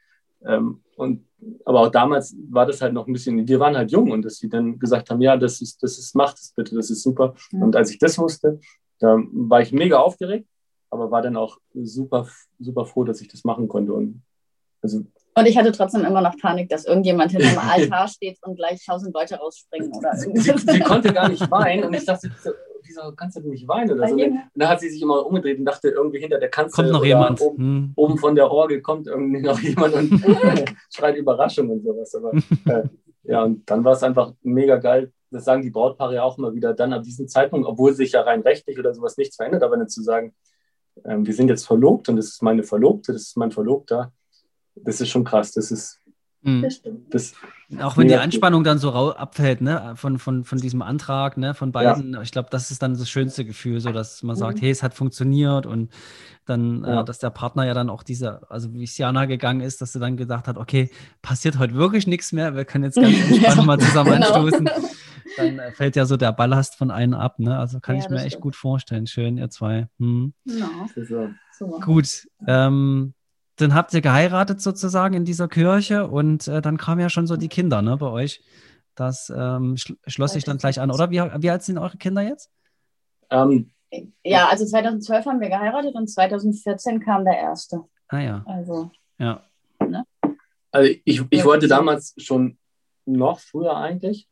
Ähm, 0.46 0.82
und, 0.96 1.26
aber 1.64 1.80
auch 1.80 1.90
damals 1.90 2.36
war 2.50 2.66
das 2.66 2.80
halt 2.80 2.92
noch 2.92 3.06
ein 3.06 3.12
bisschen, 3.12 3.46
wir 3.46 3.60
waren 3.60 3.76
halt 3.76 3.90
jung 3.90 4.10
und 4.10 4.22
dass 4.24 4.36
sie 4.36 4.48
dann 4.48 4.78
gesagt 4.78 5.10
haben, 5.10 5.20
ja, 5.20 5.36
das 5.36 5.60
ist, 5.60 5.82
das 5.82 5.98
ist, 5.98 6.14
macht 6.14 6.38
es 6.38 6.52
bitte, 6.54 6.74
das 6.74 6.90
ist 6.90 7.02
super. 7.02 7.34
Mhm. 7.52 7.62
Und 7.62 7.76
als 7.76 7.90
ich 7.90 7.98
das 7.98 8.18
wusste, 8.18 8.60
da 9.00 9.18
war 9.32 9.60
ich 9.60 9.72
mega 9.72 9.98
aufgeregt, 9.98 10.48
aber 10.90 11.10
war 11.10 11.22
dann 11.22 11.36
auch 11.36 11.58
super, 11.74 12.28
super 12.58 12.86
froh, 12.86 13.04
dass 13.04 13.20
ich 13.20 13.28
das 13.28 13.44
machen 13.44 13.68
konnte. 13.68 13.92
Und 13.92 14.22
also 14.80 14.98
Und 15.34 15.46
ich 15.46 15.56
hatte 15.56 15.72
trotzdem 15.72 16.04
immer 16.04 16.20
noch 16.20 16.36
Panik, 16.38 16.68
dass 16.68 16.84
irgendjemand 16.84 17.32
hinterm 17.32 17.58
Altar 17.70 18.08
steht 18.08 18.38
und 18.42 18.56
gleich 18.56 18.84
tausend 18.84 19.14
Leute 19.14 19.36
rausspringen 19.36 19.92
oder 19.92 20.14
sie, 20.14 20.28
irgendwas. 20.28 20.62
sie 20.62 20.80
konnte 20.80 21.12
gar 21.12 21.28
nicht 21.28 21.50
weinen 21.50 21.84
und 21.84 21.94
ich 21.94 22.04
dachte, 22.04 22.30
wieso 22.86 23.12
kannst 23.16 23.36
du 23.36 23.40
denn 23.40 23.50
nicht 23.50 23.66
weinen 23.68 23.90
oder 23.92 24.08
so? 24.08 24.14
Und 24.14 24.40
dann 24.54 24.68
hat 24.68 24.80
sie 24.80 24.88
sich 24.88 25.00
immer 25.02 25.24
umgedreht 25.26 25.58
und 25.58 25.64
dachte, 25.64 25.88
irgendwie 25.88 26.18
hinter 26.20 26.38
der 26.38 26.48
Kanzel 26.50 26.84
Kommt 26.84 26.92
noch 26.92 27.04
jemand. 27.04 27.40
Oben, 27.40 27.58
Hm. 27.58 27.92
oben 27.96 28.18
von 28.18 28.34
der 28.34 28.50
Orgel 28.50 28.80
kommt 28.80 29.06
irgendwie 29.06 29.42
noch 29.42 29.58
jemand 29.60 29.94
und 29.94 30.10
schreit 30.94 31.16
Überraschung 31.16 31.70
und 31.70 31.82
sowas. 31.84 32.14
Aber 32.14 32.32
äh, 32.34 32.88
ja, 33.24 33.42
und 33.44 33.68
dann 33.70 33.84
war 33.84 33.92
es 33.92 34.02
einfach 34.02 34.32
mega 34.42 34.76
geil. 34.76 35.12
Das 35.30 35.44
sagen 35.44 35.62
die 35.62 35.70
Brautpaare 35.70 36.14
ja 36.14 36.22
auch 36.22 36.38
immer 36.38 36.54
wieder, 36.54 36.74
dann 36.74 36.92
ab 36.92 37.02
diesem 37.02 37.26
Zeitpunkt, 37.26 37.66
obwohl 37.66 37.92
sich 37.92 38.12
ja 38.12 38.20
rein 38.20 38.42
rechtlich 38.42 38.78
oder 38.78 38.94
sowas 38.94 39.16
nichts 39.16 39.36
verändert, 39.36 39.62
aber 39.64 39.76
nicht 39.76 39.90
zu 39.90 40.02
sagen, 40.02 40.32
ähm, 41.04 41.26
wir 41.26 41.34
sind 41.34 41.48
jetzt 41.48 41.66
verlobt 41.66 42.08
und 42.08 42.16
das 42.16 42.26
ist 42.26 42.42
meine 42.42 42.62
Verlobte, 42.62 43.12
das 43.12 43.22
ist 43.22 43.36
mein 43.36 43.50
Verlobter, 43.50 44.12
das 44.76 45.00
ist 45.00 45.08
schon 45.08 45.24
krass. 45.24 45.50
Das 45.52 45.70
ist, 45.72 46.00
Hm. 46.44 46.60
Das 46.62 46.74
stimmt. 46.74 47.12
das, 47.14 47.32
Auch 47.80 47.96
wenn 47.96 48.08
die. 48.08 48.14
Anspannung 48.16 48.64
dann 48.64 48.78
so 48.78 48.92
abfällt, 48.92 49.60
ne, 49.60 49.94
von, 49.96 50.18
von, 50.18 50.44
von 50.44 50.58
diesem 50.58 50.82
Antrag, 50.82 51.36
ne, 51.36 51.54
von 51.54 51.72
beiden. 51.72 52.16
Ich 52.22 52.32
glaube, 52.32 52.48
das 52.50 52.70
ist 52.70 52.82
dann 52.82 52.96
das 52.96 53.08
schönste 53.08 53.44
Gefühl, 53.44 53.80
so 53.80 53.92
dass 53.92 54.22
man 54.22 54.36
sagt, 54.36 54.58
Mhm. 54.58 54.60
hey, 54.62 54.70
es 54.70 54.82
hat 54.82 54.94
funktioniert 54.94 55.66
und 55.66 55.90
dann, 56.46 56.84
Ja. 56.84 57.00
äh, 57.00 57.04
dass 57.04 57.18
der 57.18 57.30
Partner 57.30 57.64
ja 57.66 57.74
dann 57.74 57.90
auch 57.90 58.02
diese, 58.02 58.50
also 58.50 58.72
wie 58.74 58.84
es 58.84 58.98
Jana 58.98 59.24
gegangen 59.26 59.60
ist, 59.60 59.80
dass 59.80 59.92
sie 59.92 60.00
dann 60.00 60.16
gedacht 60.16 60.46
hat, 60.48 60.58
okay, 60.58 60.90
passiert 61.22 61.58
heute 61.58 61.74
wirklich 61.74 62.06
nichts 62.06 62.32
mehr, 62.32 62.54
wir 62.54 62.64
können 62.64 62.84
jetzt 62.84 62.96
ganz 62.96 63.14
entspannt 63.30 63.56
Ja, 63.56 63.62
mal 63.62 63.80
zusammen 63.80 64.12
genau. 64.12 64.26
anstoßen. 64.26 64.68
Dann 65.36 65.58
äh, 65.58 65.72
fällt 65.72 65.96
ja 65.96 66.06
so 66.06 66.16
der 66.16 66.30
Ballast 66.32 66.76
von 66.76 66.90
einem 66.92 67.14
ab, 67.14 67.40
ne? 67.40 67.58
Also 67.58 67.80
kann 67.80 67.96
Ja, 67.96 68.02
ich 68.02 68.08
mir 68.10 68.18
echt 68.18 68.28
stimmt. 68.32 68.42
gut 68.42 68.56
vorstellen. 68.56 69.06
Schön, 69.08 69.36
ihr 69.36 69.50
zwei. 69.50 69.88
Hm. 69.98 70.32
Ja, 70.44 70.68
super. 70.94 71.80
Gut, 71.80 72.28
ähm, 72.46 73.14
dann 73.56 73.74
habt 73.74 73.94
ihr 73.94 74.00
geheiratet 74.00 74.60
sozusagen 74.60 75.14
in 75.14 75.24
dieser 75.24 75.48
Kirche 75.48 76.08
und 76.08 76.48
äh, 76.48 76.60
dann 76.60 76.76
kamen 76.76 77.00
ja 77.00 77.08
schon 77.08 77.26
so 77.26 77.36
die 77.36 77.48
Kinder 77.48 77.82
ne, 77.82 77.96
bei 77.96 78.08
euch. 78.08 78.42
Das 78.94 79.32
ähm, 79.34 79.76
schl 79.76 79.96
schloss 80.06 80.32
sich 80.32 80.44
dann 80.44 80.58
gleich 80.58 80.80
an, 80.80 80.90
oder? 80.90 81.10
Wie, 81.10 81.20
wie 81.20 81.50
alt 81.50 81.62
sind 81.62 81.78
eure 81.78 81.96
Kinder 81.96 82.22
jetzt? 82.22 82.50
Ähm, 83.30 83.70
Ja, 84.24 84.48
also 84.48 84.64
2012 84.64 85.26
haben 85.26 85.40
wir 85.40 85.48
geheiratet 85.48 85.94
und 85.94 86.08
2014 86.08 87.00
kam 87.00 87.24
der 87.24 87.38
erste. 87.38 87.82
Ah 88.08 88.20
ja, 88.20 88.44
Also, 88.46 88.90
ja. 89.18 89.42
also 90.70 90.90
ich, 91.04 91.22
ich 91.30 91.38
Ja, 91.38 91.44
wollte 91.44 91.68
damals 91.68 92.14
schon 92.18 92.58
noch 93.06 93.40
früher 93.40 93.76
eigentlich. 93.76 94.28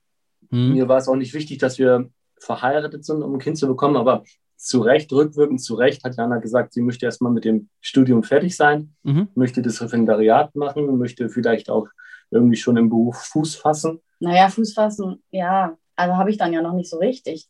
Hm. 0.50 0.72
Mir 0.72 0.88
war 0.88 0.98
es 0.98 1.08
auch 1.08 1.16
nicht 1.16 1.34
wichtig, 1.34 1.58
dass 1.58 1.78
wir 1.78 2.10
verheiratet 2.38 3.04
sind, 3.04 3.22
um 3.22 3.34
ein 3.34 3.38
Kind 3.38 3.56
zu 3.56 3.66
bekommen, 3.66 3.96
aber 3.96 4.24
zu 4.64 4.80
Recht, 4.80 5.12
rückwirkend 5.12 5.60
zu 5.60 5.74
Recht, 5.74 6.04
hat 6.04 6.16
Jana 6.16 6.38
gesagt, 6.38 6.72
sie 6.72 6.82
möchte 6.82 7.04
erstmal 7.06 7.32
mit 7.32 7.44
dem 7.44 7.68
Studium 7.80 8.22
fertig 8.22 8.56
sein, 8.56 8.94
Mhm. 9.02 9.28
möchte 9.34 9.60
das 9.62 9.80
Referendariat 9.82 10.54
machen, 10.54 10.98
möchte 10.98 11.28
vielleicht 11.28 11.68
auch 11.70 11.88
irgendwie 12.30 12.56
schon 12.56 12.76
im 12.76 12.88
Beruf 12.88 13.16
Fuß 13.18 13.56
fassen. 13.56 14.00
naja, 14.20 14.48
Fuß 14.48 14.74
fassen, 14.74 15.22
ja, 15.30 15.76
also 15.96 16.16
habe 16.16 16.30
ich 16.30 16.38
dann 16.38 16.52
ja 16.52 16.62
noch 16.62 16.74
nicht 16.74 16.88
so 16.88 16.98
richtig. 16.98 17.48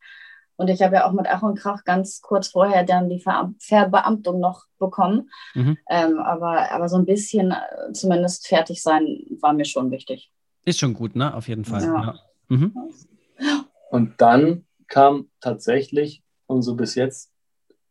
Und 0.57 0.68
ich 0.68 0.83
habe 0.83 0.94
ja 0.96 1.07
auch 1.07 1.12
mit 1.12 1.27
Ach 1.29 1.42
und 1.42 1.59
Krach 1.59 1.85
ganz 1.85 2.20
kurz 2.20 2.48
vorher 2.48 2.85
dann 2.85 3.09
die 3.09 3.18
Ver 3.20 3.53
Verbeamtung 3.59 4.38
noch 4.40 4.64
bekommen. 4.79 5.29
Mhm. 5.55 5.77
Ähm, 5.90 6.18
aber, 6.18 6.70
aber 6.72 6.88
so 6.88 6.96
ein 6.96 7.05
bisschen 7.07 7.51
äh, 7.53 7.92
zumindest 7.92 8.46
fertig 8.46 8.83
sein 8.83 9.25
war 9.40 9.53
mir 9.55 9.64
schon 9.64 9.90
wichtig. 9.90 10.31
Ist 10.64 10.79
schon 10.79 10.94
gut, 10.94 11.16
ne? 11.16 11.35
Auf 11.35 11.48
jeden 11.48 11.64
Fall. 11.64 11.83
Ja. 11.83 12.03
Ja. 12.03 12.14
Mhm. 12.48 12.75
Und 13.90 14.20
dann 14.20 14.64
kam 14.88 15.29
tatsächlich 15.40 16.22
unsere 16.52 16.76
bis 16.76 16.94
jetzt, 16.94 17.30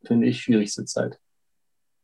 finde 0.03 0.27
ich, 0.27 0.41
schwierigste 0.41 0.85
Zeit, 0.85 1.19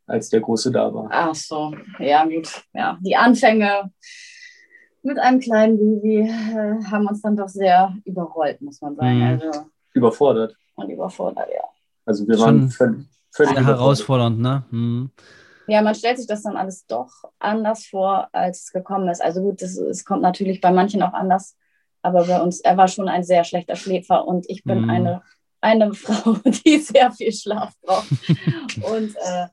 als 0.05 0.29
der 0.29 0.41
Große 0.41 0.71
da 0.71 0.93
war. 0.93 1.07
Ach 1.11 1.35
so, 1.35 1.73
ja 1.99 2.25
gut. 2.25 2.63
Ja, 2.73 2.97
die 3.01 3.15
Anfänge 3.15 3.91
mit 5.03 5.19
einem 5.19 5.39
kleinen 5.39 5.77
Baby 5.77 6.21
äh, 6.29 6.83
haben 6.91 7.07
uns 7.07 7.21
dann 7.21 7.35
doch 7.37 7.47
sehr 7.47 7.95
überrollt, 8.03 8.61
muss 8.61 8.81
man 8.81 8.95
sagen. 8.95 9.17
Mhm. 9.19 9.23
Also, 9.41 9.65
Überfordert. 9.93 10.55
und 10.75 10.89
überfordert, 10.89 11.47
ja. 11.53 11.63
Also 12.05 12.27
wir 12.27 12.37
waren 12.39 12.59
Schon- 12.61 12.69
völlig, 12.71 13.05
völlig 13.31 13.55
herausfordernd, 13.57 14.39
ne? 14.39 14.63
Hm. 14.69 15.11
Ja, 15.69 15.81
man 15.81 15.95
stellt 15.95 16.17
sich 16.17 16.27
das 16.27 16.43
dann 16.43 16.55
alles 16.55 16.85
doch 16.85 17.09
anders 17.39 17.85
vor, 17.87 18.29
als 18.31 18.63
es 18.63 18.71
gekommen 18.71 19.09
ist. 19.09 19.21
Also 19.21 19.41
gut, 19.41 19.61
es, 19.61 19.77
es 19.77 20.05
kommt 20.05 20.21
natürlich 20.21 20.61
bei 20.61 20.71
manchen 20.71 21.01
auch 21.03 21.11
anders, 21.13 21.57
aber 22.01 22.25
bei 22.25 22.39
uns, 22.41 22.61
er 22.61 22.77
war 22.77 22.87
schon 22.87 23.09
ein 23.09 23.23
sehr 23.23 23.43
schlechter 23.43 23.75
Schläfer 23.75 24.25
und 24.25 24.45
ich 24.49 24.63
bin 24.63 24.83
Mhm. 24.83 24.89
eine, 24.89 25.21
eine 25.67 25.93
Frau, 25.93 26.37
die 26.65 26.79
sehr 26.79 27.11
viel 27.11 27.31
Schlaf 27.33 27.73
braucht. 27.81 28.07
und 28.83 29.15
äh, 29.15 29.47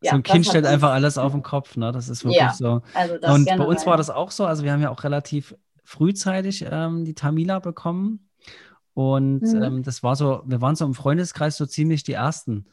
ja, 0.00 0.10
so 0.10 0.16
ein 0.16 0.22
Kind 0.22 0.46
stellt 0.46 0.66
einfach 0.66 0.90
alles 0.90 1.16
auf 1.16 1.32
den 1.32 1.42
Kopf, 1.42 1.76
ne? 1.76 1.90
Das 1.92 2.08
ist 2.08 2.24
wirklich 2.24 2.38
Ja, 2.38 2.52
so. 2.52 2.82
Also 2.92 3.14
Und 3.32 3.46
bei 3.46 3.64
uns 3.64 3.86
war 3.86 3.96
das 3.96 4.10
auch 4.10 4.30
so. 4.30 4.44
Also 4.44 4.64
wir 4.64 4.72
haben 4.72 4.82
ja 4.82 4.90
auch 4.90 5.02
relativ 5.04 5.54
frühzeitig 5.84 6.64
ähm, 6.70 7.04
die 7.04 7.14
Tamila 7.14 7.58
bekommen. 7.58 8.28
Und 8.92 9.42
Mhm. 9.42 9.62
ähm, 9.62 9.82
das 9.82 10.02
war 10.02 10.14
so, 10.14 10.42
wir 10.46 10.60
waren 10.60 10.76
so 10.76 10.84
im 10.84 10.94
Freundeskreis 10.94 11.56
so 11.56 11.66
ziemlich 11.66 12.02
die 12.04 12.12
Ersten 12.12 12.66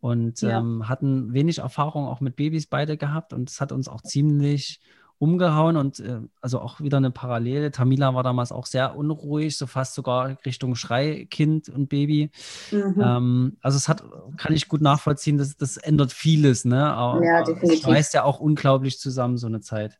und 0.00 0.40
Ja. 0.42 0.58
ähm, 0.58 0.88
hatten 0.88 1.32
wenig 1.34 1.58
Erfahrung 1.58 2.06
auch 2.06 2.20
mit 2.20 2.36
Babys 2.36 2.66
beide 2.66 2.96
gehabt. 2.96 3.32
Und 3.32 3.50
es 3.50 3.60
hat 3.60 3.70
uns 3.70 3.88
auch 3.88 4.00
ziemlich 4.02 4.80
umgehauen 5.18 5.76
und 5.76 5.98
äh, 6.00 6.20
also 6.40 6.60
auch 6.60 6.80
wieder 6.80 6.98
eine 6.98 7.10
Parallele. 7.10 7.70
Tamila 7.70 8.14
war 8.14 8.22
damals 8.22 8.52
auch 8.52 8.66
sehr 8.66 8.96
unruhig, 8.96 9.56
so 9.56 9.66
fast 9.66 9.94
sogar 9.94 10.36
Richtung 10.46 10.74
Schreikind 10.74 11.68
und 11.68 11.88
Baby. 11.88 12.30
Mhm. 12.70 13.02
Ähm, 13.02 13.56
also 13.60 13.76
es 13.76 13.88
hat, 13.88 14.04
kann 14.36 14.54
ich 14.54 14.68
gut 14.68 14.80
nachvollziehen, 14.80 15.38
das, 15.38 15.56
das 15.56 15.76
ändert 15.76 16.12
vieles, 16.12 16.64
ne? 16.64 16.92
Aber 16.92 17.24
Ja, 17.24 17.40
es 17.40 17.48
definitiv. 17.48 17.82
schweißt 17.82 18.14
ja 18.14 18.22
auch 18.24 18.38
unglaublich 18.40 18.98
zusammen, 18.98 19.36
so 19.38 19.46
eine 19.48 19.60
Zeit. 19.60 19.96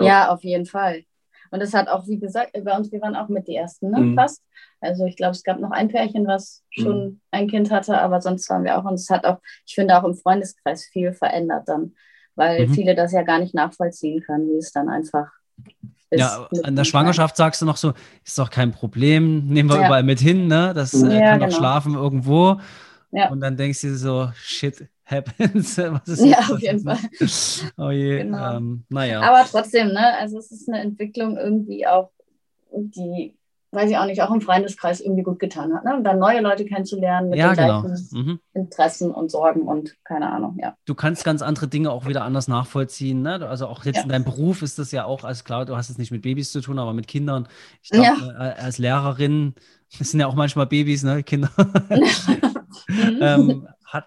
Ja, 0.00 0.30
auf 0.30 0.44
jeden 0.44 0.66
Fall. 0.66 1.04
Und 1.50 1.60
es 1.60 1.72
hat 1.72 1.88
auch, 1.88 2.06
wie 2.08 2.18
gesagt, 2.18 2.52
bei 2.64 2.76
uns, 2.76 2.90
wir 2.90 3.00
waren 3.00 3.14
auch 3.14 3.28
mit 3.28 3.46
die 3.46 3.54
Ersten, 3.54 3.90
ne? 3.90 4.00
Mhm. 4.00 4.14
Fast. 4.14 4.42
Also 4.80 5.06
ich 5.06 5.16
glaube, 5.16 5.32
es 5.32 5.42
gab 5.42 5.60
noch 5.60 5.70
ein 5.70 5.88
Pärchen, 5.88 6.26
was 6.26 6.62
schon 6.70 7.20
ein 7.30 7.48
Kind 7.48 7.70
hatte, 7.70 7.98
aber 7.98 8.20
sonst 8.20 8.50
waren 8.50 8.64
wir 8.64 8.76
auch. 8.76 8.84
Und 8.84 8.94
es 8.94 9.08
hat 9.08 9.24
auch, 9.24 9.38
ich 9.64 9.74
finde, 9.74 9.96
auch 9.96 10.04
im 10.04 10.14
Freundeskreis 10.14 10.84
viel 10.84 11.12
verändert 11.12 11.68
dann, 11.68 11.94
weil 12.36 12.66
Mhm. 12.66 12.74
viele 12.74 12.94
das 12.94 13.12
ja 13.12 13.22
gar 13.22 13.38
nicht 13.38 13.54
nachvollziehen 13.54 14.20
können, 14.22 14.48
wie 14.48 14.58
es 14.58 14.72
dann 14.72 14.88
einfach 14.88 15.26
ist. 16.10 16.20
Ja, 16.20 16.48
an 16.62 16.76
der 16.76 16.84
Schwangerschaft 16.84 17.36
sagst 17.36 17.62
du 17.62 17.66
noch 17.66 17.76
so, 17.76 17.92
ist 18.24 18.38
doch 18.38 18.50
kein 18.50 18.72
Problem, 18.72 19.46
nehmen 19.48 19.68
wir 19.68 19.76
Ja. 19.80 19.86
überall 19.86 20.02
mit 20.02 20.20
hin, 20.20 20.46
ne? 20.46 20.72
Das 20.74 20.94
äh, 20.94 21.20
Ja, 21.20 21.30
kann 21.30 21.40
doch 21.40 21.46
genau. 21.46 21.58
schlafen 21.58 21.94
irgendwo. 21.94 22.60
Ja. 23.10 23.30
Und 23.30 23.40
dann 23.40 23.56
denkst 23.56 23.80
du 23.82 23.96
so, 23.96 24.30
shit 24.36 24.88
happens. 25.04 25.78
Was 25.78 26.08
ist 26.08 26.24
Ja, 26.24 26.38
auf 26.38 26.60
jeden 26.60 26.84
passiert? 26.84 27.72
Oh 27.78 27.90
je, 27.90 28.18
Genau. 28.18 28.56
ähm, 28.56 28.84
naja. 28.88 29.20
Aber 29.22 29.44
trotzdem, 29.48 29.88
ne? 29.88 30.16
Also 30.18 30.38
es 30.38 30.50
ist 30.50 30.68
eine 30.68 30.80
Entwicklung 30.80 31.36
irgendwie 31.36 31.86
auch, 31.86 32.10
die, 32.72 33.36
weiß 33.74 33.90
ich 33.90 33.96
auch 33.98 34.06
nicht, 34.06 34.22
auch 34.22 34.30
im 34.32 34.40
Freundeskreis 34.40 35.00
irgendwie 35.00 35.22
gut 35.22 35.38
getan 35.38 35.74
hat. 35.74 35.84
Ne? 35.84 35.96
Und 35.96 36.04
dann 36.04 36.18
neue 36.18 36.40
Leute 36.40 36.64
kennenzulernen 36.64 37.30
mit 37.30 37.38
ja, 37.38 37.54
den 37.54 37.56
genau. 37.66 37.82
gleichen 37.82 38.08
Mhm. 38.12 38.40
Interessen 38.52 39.10
und 39.10 39.30
Sorgen 39.30 39.62
und 39.62 39.96
keine 40.04 40.30
Ahnung, 40.30 40.56
ja. 40.60 40.74
Du 40.84 40.94
kannst 40.94 41.24
ganz 41.24 41.42
andere 41.42 41.68
Dinge 41.68 41.90
auch 41.90 42.06
wieder 42.06 42.24
anders 42.24 42.48
nachvollziehen. 42.48 43.22
Ne? 43.22 43.46
Also 43.46 43.66
auch 43.66 43.84
jetzt 43.84 43.96
Ja. 43.96 44.02
in 44.02 44.08
deinem 44.08 44.24
Beruf 44.24 44.62
ist 44.62 44.78
das 44.78 44.92
ja 44.92 45.04
auch, 45.04 45.24
also 45.24 45.44
klar, 45.44 45.64
du 45.64 45.76
hast 45.76 45.90
es 45.90 45.98
nicht 45.98 46.10
mit 46.10 46.22
Babys 46.22 46.52
zu 46.52 46.60
tun, 46.60 46.78
aber 46.78 46.92
mit 46.92 47.06
Kindern. 47.08 47.48
Ich 47.82 47.90
glaube, 47.90 48.06
Ja. 48.06 48.48
äh, 48.50 48.60
als 48.60 48.78
Lehrerin, 48.78 49.54
das 49.98 50.10
sind 50.10 50.20
ja 50.20 50.26
auch 50.26 50.34
manchmal 50.34 50.66
Babys, 50.66 51.02
ne, 51.02 51.22
Kinder. 51.22 51.50
Mhm. 52.88 53.18
ähm, 53.20 53.68
hat, 53.84 54.06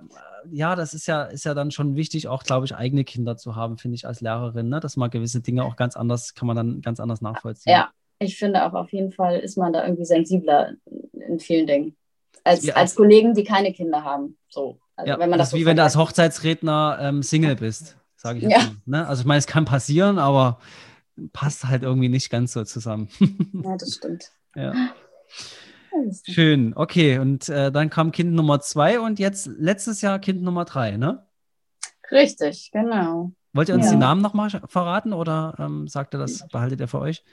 ja, 0.51 0.75
das 0.75 0.93
ist 0.93 1.08
ja, 1.08 1.23
ist 1.23 1.45
ja 1.45 1.53
dann 1.53 1.71
schon 1.71 1.95
wichtig, 1.95 2.27
auch, 2.27 2.43
glaube 2.43 2.65
ich, 2.65 2.75
eigene 2.75 3.03
Kinder 3.03 3.38
zu 3.38 3.56
haben, 3.56 3.77
finde 3.77 3.95
ich, 3.95 4.06
als 4.08 4.21
Lehrerin, 4.21 4.69
ne? 4.69 4.80
dass 4.80 4.97
man 4.97 5.10
gewisse 5.10 5.41
Dinge 5.41 5.63
auch 5.63 5.75
ganz 5.75 5.95
anders, 5.95 6.36
kann 6.36 6.47
man 6.47 6.56
dann 6.56 6.82
ganz 6.82 6.99
anders 6.99 7.21
nachvollziehen. 7.21 7.73
Ja, 7.73 7.89
ich 8.19 8.38
finde 8.38 8.65
auch 8.65 8.73
auf 8.73 8.91
jeden 8.91 9.12
Fall 9.12 9.39
ist 9.39 9.58
man 9.58 9.73
da 9.73 9.84
irgendwie 9.86 10.06
sensibler 10.06 10.73
in 11.13 11.39
vielen 11.39 11.67
Dingen. 11.67 11.95
Als, 12.43 12.65
Ja. 12.65 12.75
als 12.75 12.95
Kollegen, 12.95 13.34
die 13.34 13.43
keine 13.43 13.73
Kinder 13.73 14.03
haben. 14.03 14.38
So. 14.49 14.80
Also 14.95 15.12
ja 15.12 15.19
wenn 15.19 15.30
man 15.30 15.38
das 15.38 15.47
das, 15.47 15.47
ist 15.49 15.51
so 15.51 15.58
wie 15.58 15.65
wenn 15.65 15.77
du 15.77 15.84
als. 15.84 15.95
Hochzeitsredner 15.97 16.97
ähm, 17.01 17.21
Single 17.23 17.56
bist, 17.56 17.97
sage 18.15 18.38
ich 18.39 18.43
jetzt 18.45 18.53
Ja. 18.53 18.63
mal. 18.86 18.99
Ne? 19.01 19.08
Also 19.08 19.21
ich 19.21 19.25
meine, 19.27 19.39
es 19.39 19.47
kann 19.47 19.65
passieren, 19.65 20.17
aber 20.19 20.60
passt 21.34 21.65
halt 21.65 21.84
irgendwie 21.84 22.10
nicht 22.10 22.30
ganz 22.30 22.53
so 22.53 22.63
zusammen. 22.63 23.10
Ja, 23.63 23.75
das 23.77 23.95
stimmt. 23.97 24.32
ja. 24.56 24.73
Schön, 26.30 26.73
okay. 26.75 27.17
Und 27.17 27.49
äh, 27.49 27.71
dann 27.71 27.89
kam 27.89 28.12
Kind 28.12 28.34
Nummer 28.34 28.60
zwei 28.60 28.99
und 28.99 29.17
jetzt 29.19 29.47
letztes 29.47 30.01
Jahr 30.01 30.19
Kind 30.19 30.43
Nummer 30.43 30.63
drei, 30.65 30.95
ne? 30.97 31.25
Richtig, 32.12 32.69
genau. 32.71 33.32
Wollt 33.53 33.69
ihr 33.69 33.75
uns 33.75 33.86
Ja. 33.88 33.91
die 33.93 33.97
Namen 33.97 34.21
nochmal 34.21 34.49
verraten 34.67 35.12
oder 35.13 35.56
ähm, 35.58 35.88
sagt 35.88 36.13
ihr 36.13 36.19
das, 36.19 36.47
behaltet 36.49 36.80
ihr 36.82 36.88
für 36.88 36.99
euch? 36.99 37.23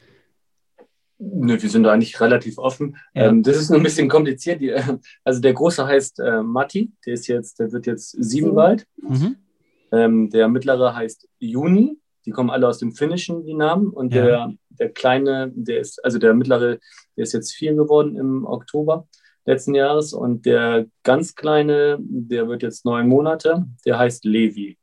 Nö, 1.18 1.60
wir 1.60 1.70
sind 1.70 1.84
da 1.84 1.92
eigentlich 1.92 2.20
relativ 2.20 2.58
offen. 2.58 2.96
Ja. 3.14 3.26
Ähm, 3.26 3.42
das 3.42 3.56
ist 3.56 3.70
nur 3.70 3.78
ein 3.78 3.84
bisschen 3.84 4.08
kompliziert. 4.08 4.60
Die, 4.60 4.72
also 5.24 5.40
der 5.40 5.52
Große 5.52 5.86
heißt 5.86 6.20
äh, 6.20 6.42
Matti, 6.42 6.90
der 7.06 7.14
ist 7.14 7.26
jetzt, 7.28 7.58
der 7.60 7.72
wird 7.72 7.86
jetzt 7.86 8.10
sieben 8.10 8.24
Sieben. 8.24 8.54
bald. 8.54 8.86
Mhm. 8.96 9.36
Ähm, 9.92 10.30
der 10.30 10.48
mittlere 10.48 10.94
heißt 10.94 11.28
Juni. 11.38 11.98
Die 12.26 12.30
kommen 12.30 12.50
alle 12.50 12.66
aus 12.66 12.78
dem 12.78 12.92
Finnischen, 12.92 13.44
die 13.44 13.54
Namen. 13.54 13.88
Und 13.90 14.12
Ja. 14.14 14.24
der, 14.24 14.52
der 14.70 14.88
kleine, 14.90 15.52
der 15.54 15.80
ist, 15.80 16.04
also 16.04 16.18
der 16.18 16.34
mittlere, 16.34 16.78
der 17.16 17.22
ist 17.22 17.32
jetzt 17.32 17.52
vier 17.52 17.74
geworden 17.74 18.16
im 18.16 18.44
Oktober 18.44 19.06
letzten 19.44 19.74
Jahres. 19.74 20.12
Und 20.12 20.46
der 20.46 20.86
ganz 21.04 21.34
kleine, 21.34 21.98
der 22.00 22.48
wird 22.48 22.62
jetzt 22.62 22.84
neun 22.84 23.08
Monate. 23.08 23.66
Der 23.84 23.98
heißt 23.98 24.24
Levi. 24.24 24.78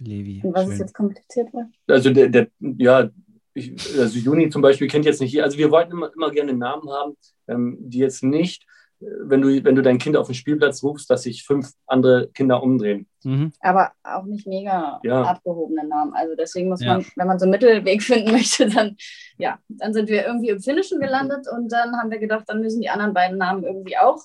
Levi. 0.00 0.40
Und 0.44 0.54
was 0.54 0.68
ist 0.68 0.78
jetzt 0.78 0.94
kompliziert? 0.94 1.52
war? 1.52 1.68
Also 1.88 2.10
der, 2.10 2.28
der 2.28 2.48
ja, 2.60 3.10
ich, 3.54 3.72
also 3.98 4.18
Juni 4.18 4.50
zum 4.50 4.62
Beispiel 4.62 4.88
kennt 4.88 5.04
jetzt 5.04 5.20
nicht 5.20 5.30
hier. 5.30 5.44
Also 5.44 5.58
wir 5.58 5.70
wollten 5.70 5.92
immer, 5.92 6.12
immer 6.14 6.30
gerne 6.30 6.52
Namen 6.54 6.90
haben, 6.90 7.16
ähm, 7.48 7.76
die 7.80 7.98
jetzt 7.98 8.22
nicht, 8.24 8.64
äh, 9.00 9.06
wenn 9.22 9.40
du, 9.42 9.62
wenn 9.64 9.74
du 9.76 9.82
dein 9.82 9.98
Kind 9.98 10.16
auf 10.16 10.26
den 10.26 10.34
Spielplatz 10.34 10.82
rufst, 10.82 11.08
dass 11.08 11.22
sich 11.22 11.44
fünf 11.44 11.70
andere 11.86 12.28
Kinder 12.34 12.62
umdrehen. 12.62 13.06
Mhm. 13.22 13.52
Aber 13.60 13.92
auch 14.02 14.24
nicht 14.24 14.46
mega 14.46 15.00
Ja. 15.04 15.22
abgehobene 15.22 15.86
Namen. 15.86 16.12
Also 16.14 16.34
deswegen 16.36 16.68
muss 16.68 16.82
Ja. 16.82 16.94
man, 16.94 17.06
wenn 17.16 17.26
man 17.26 17.38
so 17.38 17.44
einen 17.44 17.52
Mittelweg 17.52 18.02
finden 18.02 18.32
möchte, 18.32 18.68
dann, 18.68 18.96
ja, 19.38 19.58
dann 19.68 19.94
sind 19.94 20.08
wir 20.08 20.26
irgendwie 20.26 20.48
im 20.50 20.60
Finnischen 20.60 21.00
gelandet 21.00 21.46
und 21.50 21.70
dann 21.72 21.96
haben 21.96 22.10
wir 22.10 22.18
gedacht, 22.18 22.44
dann 22.48 22.60
müssen 22.60 22.80
die 22.80 22.90
anderen 22.90 23.14
beiden 23.14 23.38
Namen 23.38 23.62
irgendwie 23.64 23.96
auch 23.96 24.18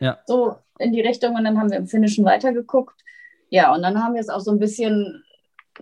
Ja. 0.00 0.18
so 0.26 0.56
in 0.78 0.92
die 0.92 1.00
Richtung 1.02 1.36
und 1.36 1.44
dann 1.44 1.58
haben 1.58 1.70
wir 1.70 1.78
im 1.78 1.86
Finnischen 1.86 2.24
weitergeguckt. 2.24 3.00
Ja, 3.50 3.72
und 3.74 3.82
dann 3.82 4.02
haben 4.02 4.14
wir 4.14 4.20
es 4.20 4.28
auch 4.30 4.40
so 4.40 4.50
ein 4.50 4.58
bisschen 4.58 5.22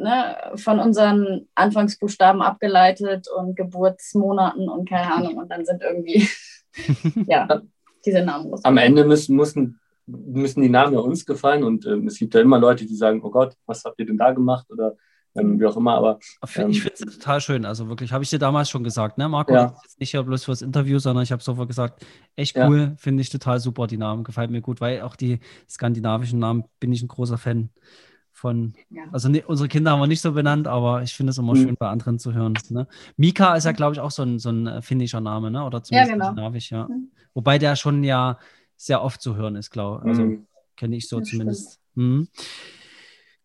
ne, 0.00 0.36
von 0.56 0.78
unseren 0.80 1.48
Anfangsbuchstaben 1.54 2.42
abgeleitet 2.42 3.26
und 3.36 3.56
Geburtsmonaten 3.56 4.68
und 4.68 4.88
keine 4.88 5.12
Ahnung 5.14 5.36
und 5.38 5.50
dann 5.50 5.64
sind 5.64 5.82
irgendwie, 5.82 6.28
ja, 7.26 7.62
diese 8.04 8.22
Namen. 8.22 8.52
Am 8.62 8.76
Ende 8.76 9.04
müssen, 9.04 9.36
müssen, 9.36 9.78
müssen 10.06 10.62
die 10.62 10.68
Namen 10.68 10.94
ja 10.94 11.00
uns 11.00 11.26
gefallen 11.26 11.64
und 11.64 11.86
ähm, 11.86 12.06
es 12.06 12.18
gibt 12.18 12.34
ja 12.34 12.40
immer 12.40 12.58
Leute, 12.58 12.86
die 12.86 12.94
sagen, 12.96 13.20
oh 13.22 13.30
Gott, 13.30 13.54
was 13.66 13.84
habt 13.84 13.98
ihr 14.00 14.06
denn 14.06 14.18
da 14.18 14.32
gemacht 14.32 14.66
oder 14.70 14.96
ähm, 15.36 15.60
wie 15.60 15.66
auch 15.66 15.76
immer. 15.76 15.94
Aber 15.94 16.18
Ich 16.44 16.56
Ähm, 16.56 16.72
finde 16.74 16.92
es 16.94 17.18
total 17.18 17.40
schön. 17.40 17.64
Also 17.64 17.88
wirklich, 17.88 18.12
habe 18.12 18.24
ich 18.24 18.30
dir 18.30 18.40
damals 18.40 18.68
schon 18.68 18.82
gesagt, 18.82 19.16
ne, 19.16 19.28
Marco? 19.28 19.54
Ja. 19.54 19.74
Jetzt 19.84 20.00
nicht 20.00 20.12
ja 20.12 20.22
bloß 20.22 20.44
fürs 20.44 20.60
Interview, 20.62 20.98
sondern 20.98 21.22
ich 21.22 21.30
habe 21.30 21.40
sofort 21.42 21.68
gesagt, 21.68 22.04
echt 22.34 22.56
Ja. 22.56 22.68
cool, 22.68 22.94
finde 22.98 23.20
ich 23.20 23.30
total 23.30 23.60
super, 23.60 23.86
die 23.86 23.96
Namen. 23.96 24.24
Gefällt 24.24 24.50
mir 24.50 24.60
gut, 24.60 24.80
weil 24.80 25.02
auch 25.02 25.14
die 25.14 25.38
skandinavischen 25.68 26.40
Namen 26.40 26.64
bin 26.80 26.92
ich 26.92 27.02
ein 27.02 27.08
großer 27.08 27.38
Fan 27.38 27.70
von. 28.32 28.74
Ja. 28.90 29.04
Also 29.12 29.28
ne, 29.28 29.44
unsere 29.46 29.68
Kinder 29.68 29.90
haben 29.92 30.00
wir 30.00 30.06
nicht 30.06 30.20
so 30.20 30.32
benannt, 30.32 30.66
aber 30.66 31.02
ich 31.02 31.12
finde 31.14 31.30
es 31.30 31.38
immer 31.38 31.54
Mhm. 31.54 31.62
schön 31.62 31.76
bei 31.78 31.88
anderen 31.88 32.18
zu 32.18 32.32
hören. 32.32 32.54
Ne? 32.70 32.86
Mika 33.16 33.54
ist 33.56 33.64
ja, 33.64 33.72
glaube 33.72 33.94
ich, 33.94 34.00
auch 34.00 34.10
so 34.10 34.22
ein, 34.22 34.38
so 34.38 34.50
ein 34.50 34.66
äh, 34.66 34.82
finnischer 34.82 35.20
Name, 35.20 35.50
ne? 35.50 35.64
Oder 35.64 35.82
zumindest 35.82 36.12
genau. 36.12 36.24
skandinavisch, 36.26 36.70
ja. 36.70 36.88
Mhm. 36.88 37.10
Wobei 37.34 37.58
der 37.58 37.76
schon 37.76 38.02
ja 38.04 38.38
sehr 38.76 39.02
oft 39.02 39.20
zu 39.20 39.36
hören 39.36 39.56
ist, 39.56 39.70
glaube 39.70 40.02
ich. 40.04 40.08
Also 40.10 40.22
ähm, 40.22 40.46
kenne 40.76 40.96
ich 40.96 41.08
so 41.08 41.20
Das 41.20 41.28
zumindest. 41.28 41.80
Mhm. 41.94 42.28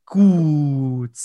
Gut, 0.05 1.17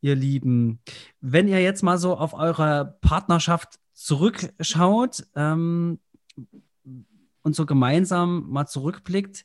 ihr 0.00 0.14
Lieben. 0.14 0.80
Wenn 1.20 1.48
ihr 1.48 1.60
jetzt 1.60 1.82
mal 1.82 1.98
so 1.98 2.16
auf 2.16 2.34
eure 2.34 2.96
Partnerschaft 3.00 3.80
zurückschaut 3.94 5.26
ähm, 5.34 5.98
und 7.42 7.56
so 7.56 7.66
gemeinsam 7.66 8.48
mal 8.48 8.66
zurückblickt, 8.66 9.44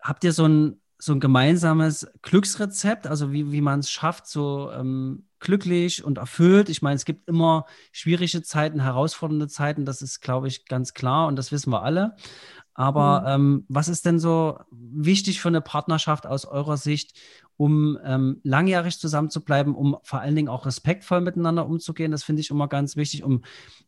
habt 0.00 0.22
ihr 0.24 0.32
so 0.32 0.46
ein, 0.46 0.80
so 1.04 1.12
ein 1.12 1.18
gemeinsames 1.18 2.06
Glücksrezept, 2.22 3.08
also 3.08 3.32
wie, 3.32 3.50
wie 3.50 3.60
man 3.60 3.80
es 3.80 3.90
schafft, 3.90 4.28
so 4.28 4.70
ähm, 4.70 5.24
glücklich 5.40 6.04
und 6.04 6.18
erfüllt? 6.18 6.68
Ich 6.68 6.80
meine, 6.80 6.94
es 6.94 7.04
gibt 7.04 7.28
immer 7.28 7.66
schwierige 7.90 8.44
Zeiten, 8.44 8.78
herausfordernde 8.78 9.48
Zeiten, 9.48 9.84
das 9.84 10.00
ist, 10.00 10.20
glaube 10.20 10.46
ich, 10.46 10.66
ganz 10.66 10.94
klar 10.94 11.26
und 11.26 11.34
das 11.34 11.50
wissen 11.50 11.72
wir 11.72 11.82
alle. 11.82 12.14
Aber 12.74 13.24
ähm, 13.26 13.64
was 13.68 13.88
ist 13.88 14.06
denn 14.06 14.20
so 14.20 14.60
wichtig 14.70 15.40
für 15.40 15.48
eine 15.48 15.60
Partnerschaft 15.60 16.24
aus 16.24 16.44
eurer 16.44 16.76
Sicht, 16.76 17.18
um 17.56 17.98
ähm, 18.04 18.40
langjährig 18.44 18.96
zusammen 19.00 19.28
zu 19.28 19.44
bleiben, 19.44 19.74
um 19.74 19.96
vor 20.04 20.20
allen 20.20 20.36
Dingen 20.36 20.48
auch 20.48 20.66
respektvoll 20.66 21.20
miteinander 21.20 21.66
umzugehen? 21.66 22.12
Das 22.12 22.22
finde 22.22 22.42
ich 22.42 22.50
immer 22.50 22.68
ganz 22.68 22.94
wichtig, 22.94 23.24
um 23.24 23.42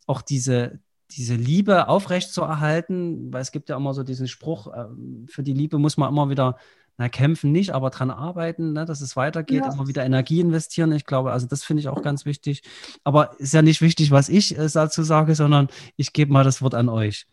auch 0.05 0.21
diese, 0.21 0.81
diese 1.11 1.35
Liebe 1.35 1.87
aufrechtzuerhalten, 1.87 3.31
weil 3.31 3.41
es 3.41 3.53
gibt 3.53 3.69
ja 3.69 3.77
immer 3.77 3.93
so 3.93 4.03
diesen 4.03 4.27
Spruch, 4.27 4.67
ähm, 4.75 5.27
für 5.29 5.43
die 5.43 5.53
Liebe 5.53 5.79
muss 5.79 5.95
man 5.95 6.09
immer 6.09 6.29
wieder 6.29 6.57
na, 6.97 7.09
kämpfen 7.09 7.51
nicht, 7.51 7.71
aber 7.71 7.89
dran 7.89 8.09
arbeiten, 8.11 8.73
ne, 8.73 8.85
dass 8.85 9.01
es 9.01 9.15
weitergeht, 9.15 9.63
Ja. 9.65 9.73
immer 9.73 9.87
wieder 9.87 10.05
Energie 10.05 10.39
investieren. 10.39 10.91
Ich 10.93 11.05
glaube, 11.05 11.31
also 11.31 11.47
das 11.47 11.63
finde 11.63 11.81
ich 11.81 11.87
auch 11.89 12.01
ganz 12.01 12.25
wichtig. 12.25 12.61
Aber 13.03 13.37
ist 13.39 13.53
ja 13.53 13.61
nicht 13.61 13.81
wichtig, 13.81 14.11
was 14.11 14.29
ich 14.29 14.57
äh, 14.57 14.67
dazu 14.73 15.03
sage, 15.03 15.35
sondern 15.35 15.67
ich 15.97 16.13
gebe 16.13 16.31
mal 16.31 16.43
das 16.43 16.61
Wort 16.61 16.75
an 16.75 16.89
euch. 16.89 17.25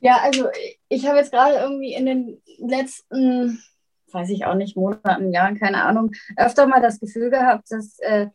Ja, 0.00 0.18
also 0.22 0.48
ich 0.88 1.06
habe 1.06 1.18
jetzt 1.18 1.32
gerade 1.32 1.54
irgendwie 1.56 1.94
in 1.94 2.06
den 2.06 2.42
letzten 2.58 3.62
weiß 4.12 4.30
ich 4.30 4.46
auch 4.46 4.54
nicht, 4.54 4.76
Monaten, 4.76 5.32
Jahren, 5.32 5.58
keine 5.58 5.82
Ahnung, 5.82 6.12
öfter 6.36 6.66
mal 6.66 6.80
das 6.80 7.00
Gefühl 7.00 7.28
gehabt, 7.28 7.70
dass, 7.70 7.98
äh, 7.98 8.28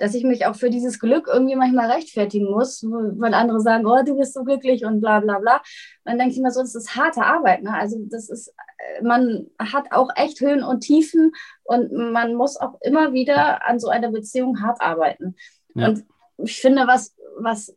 dass 0.00 0.14
ich 0.14 0.24
mich 0.24 0.46
auch 0.46 0.56
für 0.56 0.70
dieses 0.70 0.98
Glück 0.98 1.28
irgendwie 1.30 1.56
manchmal 1.56 1.90
rechtfertigen 1.90 2.50
muss, 2.50 2.82
weil 2.82 3.34
andere 3.34 3.60
sagen, 3.60 3.86
oh, 3.86 4.02
du 4.02 4.16
bist 4.16 4.32
so 4.32 4.44
glücklich 4.44 4.84
und 4.84 5.00
bla 5.00 5.20
bla 5.20 5.38
bla. 5.38 5.56
Und 5.56 5.62
dann 6.04 6.18
denke 6.18 6.34
ich 6.34 6.40
mir 6.40 6.50
so, 6.50 6.62
das 6.62 6.74
ist 6.74 6.96
harte 6.96 7.22
Arbeit. 7.22 7.62
Ne? 7.62 7.72
Also 7.72 7.98
das 8.10 8.30
ist, 8.30 8.48
äh, 8.48 9.02
man 9.02 9.46
hat 9.58 9.92
auch 9.92 10.08
echt 10.16 10.40
Höhen 10.40 10.62
und 10.62 10.80
Tiefen 10.80 11.32
und 11.64 11.92
man 11.92 12.34
muss 12.34 12.56
auch 12.56 12.80
immer 12.80 13.12
wieder 13.12 13.66
an 13.66 13.78
so 13.78 13.88
einer 13.88 14.10
Beziehung 14.10 14.62
hart 14.62 14.80
arbeiten. 14.80 15.36
Ja. 15.74 15.88
Und 15.88 16.04
ich 16.38 16.60
finde, 16.60 16.86
was, 16.86 17.14
was 17.36 17.76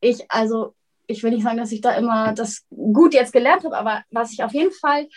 ich, 0.00 0.30
also 0.30 0.74
ich 1.06 1.22
will 1.22 1.32
nicht 1.32 1.44
sagen, 1.44 1.58
dass 1.58 1.72
ich 1.72 1.82
da 1.82 1.92
immer 1.92 2.32
das 2.32 2.64
gut 2.70 3.12
jetzt 3.12 3.34
gelernt 3.34 3.64
habe, 3.64 3.76
aber 3.76 4.02
was 4.10 4.32
ich 4.32 4.42
auf 4.42 4.54
jeden 4.54 4.72
Fall 4.72 5.08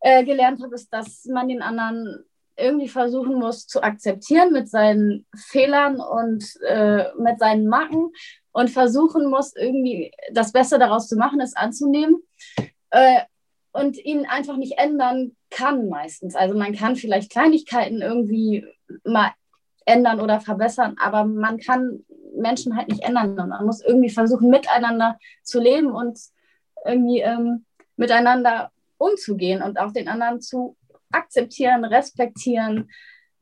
äh, 0.00 0.24
gelernt 0.24 0.62
habe, 0.62 0.74
ist, 0.74 0.90
dass 0.92 1.26
man 1.26 1.48
den 1.48 1.60
anderen 1.60 2.24
irgendwie 2.58 2.88
versuchen 2.88 3.38
muss 3.38 3.66
zu 3.66 3.82
akzeptieren 3.82 4.52
mit 4.52 4.68
seinen 4.68 5.26
Fehlern 5.36 6.00
und 6.00 6.44
äh, 6.66 7.04
mit 7.18 7.38
seinen 7.38 7.68
Macken 7.68 8.10
und 8.52 8.70
versuchen 8.70 9.30
muss, 9.30 9.54
irgendwie 9.54 10.12
das 10.32 10.52
Beste 10.52 10.78
daraus 10.78 11.08
zu 11.08 11.16
machen, 11.16 11.40
es 11.40 11.56
anzunehmen 11.56 12.16
äh, 12.90 13.20
und 13.72 13.96
ihn 13.96 14.26
einfach 14.26 14.56
nicht 14.56 14.78
ändern 14.78 15.36
kann 15.50 15.88
meistens. 15.88 16.34
Also 16.34 16.56
man 16.56 16.74
kann 16.74 16.96
vielleicht 16.96 17.30
Kleinigkeiten 17.30 18.02
irgendwie 18.02 18.66
mal 19.04 19.30
ändern 19.84 20.20
oder 20.20 20.40
verbessern, 20.40 20.96
aber 21.00 21.24
man 21.24 21.58
kann 21.58 22.04
Menschen 22.36 22.76
halt 22.76 22.88
nicht 22.88 23.02
ändern 23.02 23.38
und 23.38 23.48
man 23.48 23.64
muss 23.66 23.82
irgendwie 23.82 24.10
versuchen, 24.10 24.50
miteinander 24.50 25.18
zu 25.42 25.60
leben 25.60 25.90
und 25.90 26.18
irgendwie 26.84 27.20
ähm, 27.20 27.64
miteinander 27.96 28.70
umzugehen 28.98 29.62
und 29.62 29.78
auch 29.78 29.92
den 29.92 30.08
anderen 30.08 30.40
zu 30.40 30.76
akzeptieren, 31.12 31.84
respektieren. 31.84 32.90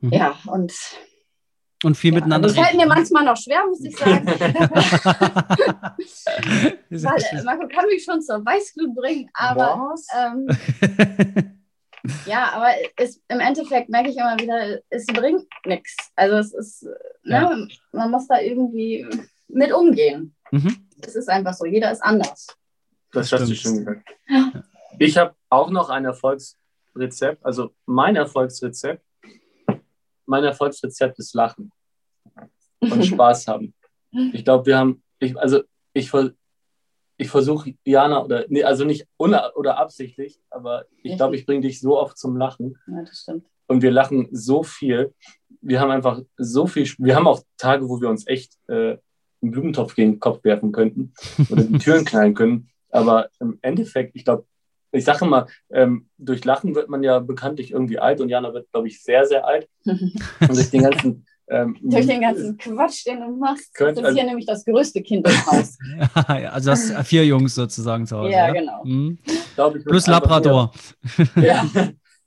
Mhm. 0.01 0.13
Ja, 0.13 0.39
und. 0.47 0.73
Und 1.85 1.97
viel 1.97 2.13
ja, 2.13 2.21
miteinander. 2.21 2.49
Das 2.49 2.57
fällt 2.57 2.77
mir 2.77 2.87
manchmal 2.87 3.25
noch 3.25 3.37
schwer, 3.37 3.67
muss 3.69 3.85
ich 3.85 3.97
sagen. 3.97 4.27
Weil 6.91 7.45
Marco 7.45 7.69
kann 7.69 7.87
mich 7.87 8.03
schon 8.03 8.23
zur 8.23 8.45
Weißglut 8.45 8.95
bringen, 8.95 9.29
aber. 9.35 9.95
Ähm, 10.17 10.49
ja, 12.27 12.51
aber 12.55 12.71
es, 12.97 13.21
im 13.29 13.41
Endeffekt 13.41 13.91
merke 13.91 14.09
ich 14.09 14.17
immer 14.17 14.39
wieder, 14.39 14.81
es 14.89 15.07
bringt 15.07 15.47
nichts. 15.67 15.95
Also 16.17 16.37
es 16.39 16.55
ist, 16.55 16.83
ne, 17.25 17.43
ja. 17.43 17.67
man 17.93 18.11
muss 18.11 18.27
da 18.27 18.41
irgendwie 18.41 19.07
mit 19.49 19.73
umgehen. 19.73 20.35
Mhm. 20.51 20.89
Es 21.05 21.15
ist 21.15 21.29
einfach 21.29 21.53
so, 21.53 21.67
jeder 21.67 21.93
ist 21.93 22.03
anders. 22.03 22.47
Das 23.13 23.33
hast 23.33 23.49
du 23.49 23.55
schon 23.55 23.79
gesagt. 23.79 24.09
Ja. 24.29 24.53
Ich 24.99 25.17
habe 25.17 25.35
auch 25.51 25.71
noch 25.71 25.91
ein 25.91 26.07
Erfolgsrezept, 26.97 27.45
also 27.45 27.71
mein 27.85 28.17
Erfolgsrezept. 28.17 29.03
Mein 30.27 30.45
Erfolgsrezept 30.45 31.19
ist 31.19 31.35
Lachen 31.35 31.71
und 32.81 33.05
Spaß 33.07 33.47
haben. 33.49 33.75
Ich 34.33 34.45
glaube, 34.45 34.67
wir 34.67 34.79
haben, 34.79 35.03
ich, 35.21 35.39
also 35.39 35.63
ich, 35.93 36.11
ich 37.17 37.29
versuche 37.29 37.75
Jana, 37.85 38.25
oder, 38.25 38.45
nee, 38.49 38.65
also 38.65 38.85
nicht 38.85 39.07
oder 39.19 39.79
absichtlich, 39.79 40.41
aber 40.51 40.87
ich 41.03 41.17
glaube, 41.17 41.37
ich 41.37 41.47
bringe 41.47 41.61
dich 41.61 41.81
so 41.81 41.99
oft 41.99 42.19
zum 42.19 42.37
Lachen. 42.37 42.77
Ja, 42.89 43.03
das 43.03 43.21
stimmt. 43.21 43.47
Und 43.69 43.83
wir 43.83 43.91
lachen 43.91 44.29
so 44.31 44.63
viel. 44.63 45.13
Wir 45.61 45.81
haben 45.81 45.91
einfach 45.91 46.23
so 46.37 46.67
viel, 46.67 46.89
wir 46.99 47.15
haben 47.15 47.27
auch 47.27 47.43
Tage, 47.57 47.89
wo 47.89 48.01
wir 48.01 48.09
uns 48.09 48.27
echt 48.27 48.55
äh, 48.69 48.97
einen 49.43 49.51
Blumentopf 49.51 49.95
gegen 49.95 50.13
den 50.13 50.21
Kopf 50.21 50.43
werfen 50.45 50.73
könnten 50.73 51.13
oder 51.51 51.63
die 51.63 51.79
Türen 51.79 52.05
knallen 52.05 52.35
können. 52.35 52.69
Aber 52.91 53.29
im 53.41 53.59
Endeffekt, 53.63 54.15
ich 54.15 54.25
glaube, 54.25 54.47
ich 54.97 55.05
sage 55.05 55.25
mal, 55.25 55.47
ähm, 55.71 56.09
durch 56.19 56.45
Lachen 56.45 56.75
wird 56.75 56.89
man 56.89 57.03
ja 57.03 57.19
bekanntlich 57.19 57.71
irgendwie 57.71 57.99
alt 57.99 58.21
und 58.21 58.29
Jana 58.29 58.53
wird, 58.53 58.71
glaube 58.73 58.89
ich, 58.89 59.03
sehr, 59.03 59.27
sehr 59.27 59.47
alt. 59.47 59.69
und 59.85 60.11
durch 60.41 60.71
den 60.71 60.83
ganzen. 60.83 61.27
Ähm, 61.49 61.77
durch 61.81 62.07
den 62.07 62.21
ganzen 62.21 62.59
Quatsch, 62.59 63.07
den 63.07 63.21
du 63.21 63.37
machst. 63.37 63.73
Könnt, 63.73 63.93
das 63.93 63.99
ist 63.99 64.05
also, 64.07 64.17
hier 64.19 64.27
nämlich 64.27 64.47
das 64.47 64.65
größte 64.65 65.01
Kind 65.01 65.29
im 65.29 65.47
Haus. 65.47 65.79
also 66.27 66.71
das 66.71 67.07
vier 67.07 67.25
Jungs 67.25 67.55
sozusagen 67.55 68.05
zu 68.05 68.19
Hause. 68.19 68.33
Ja, 68.33 68.49
ja? 68.49 68.53
genau. 68.53 68.85
Mhm. 68.85 69.19
Ich, 69.25 69.85
Plus 69.85 70.09
Labrador. 70.09 70.73
ja, 71.37 71.65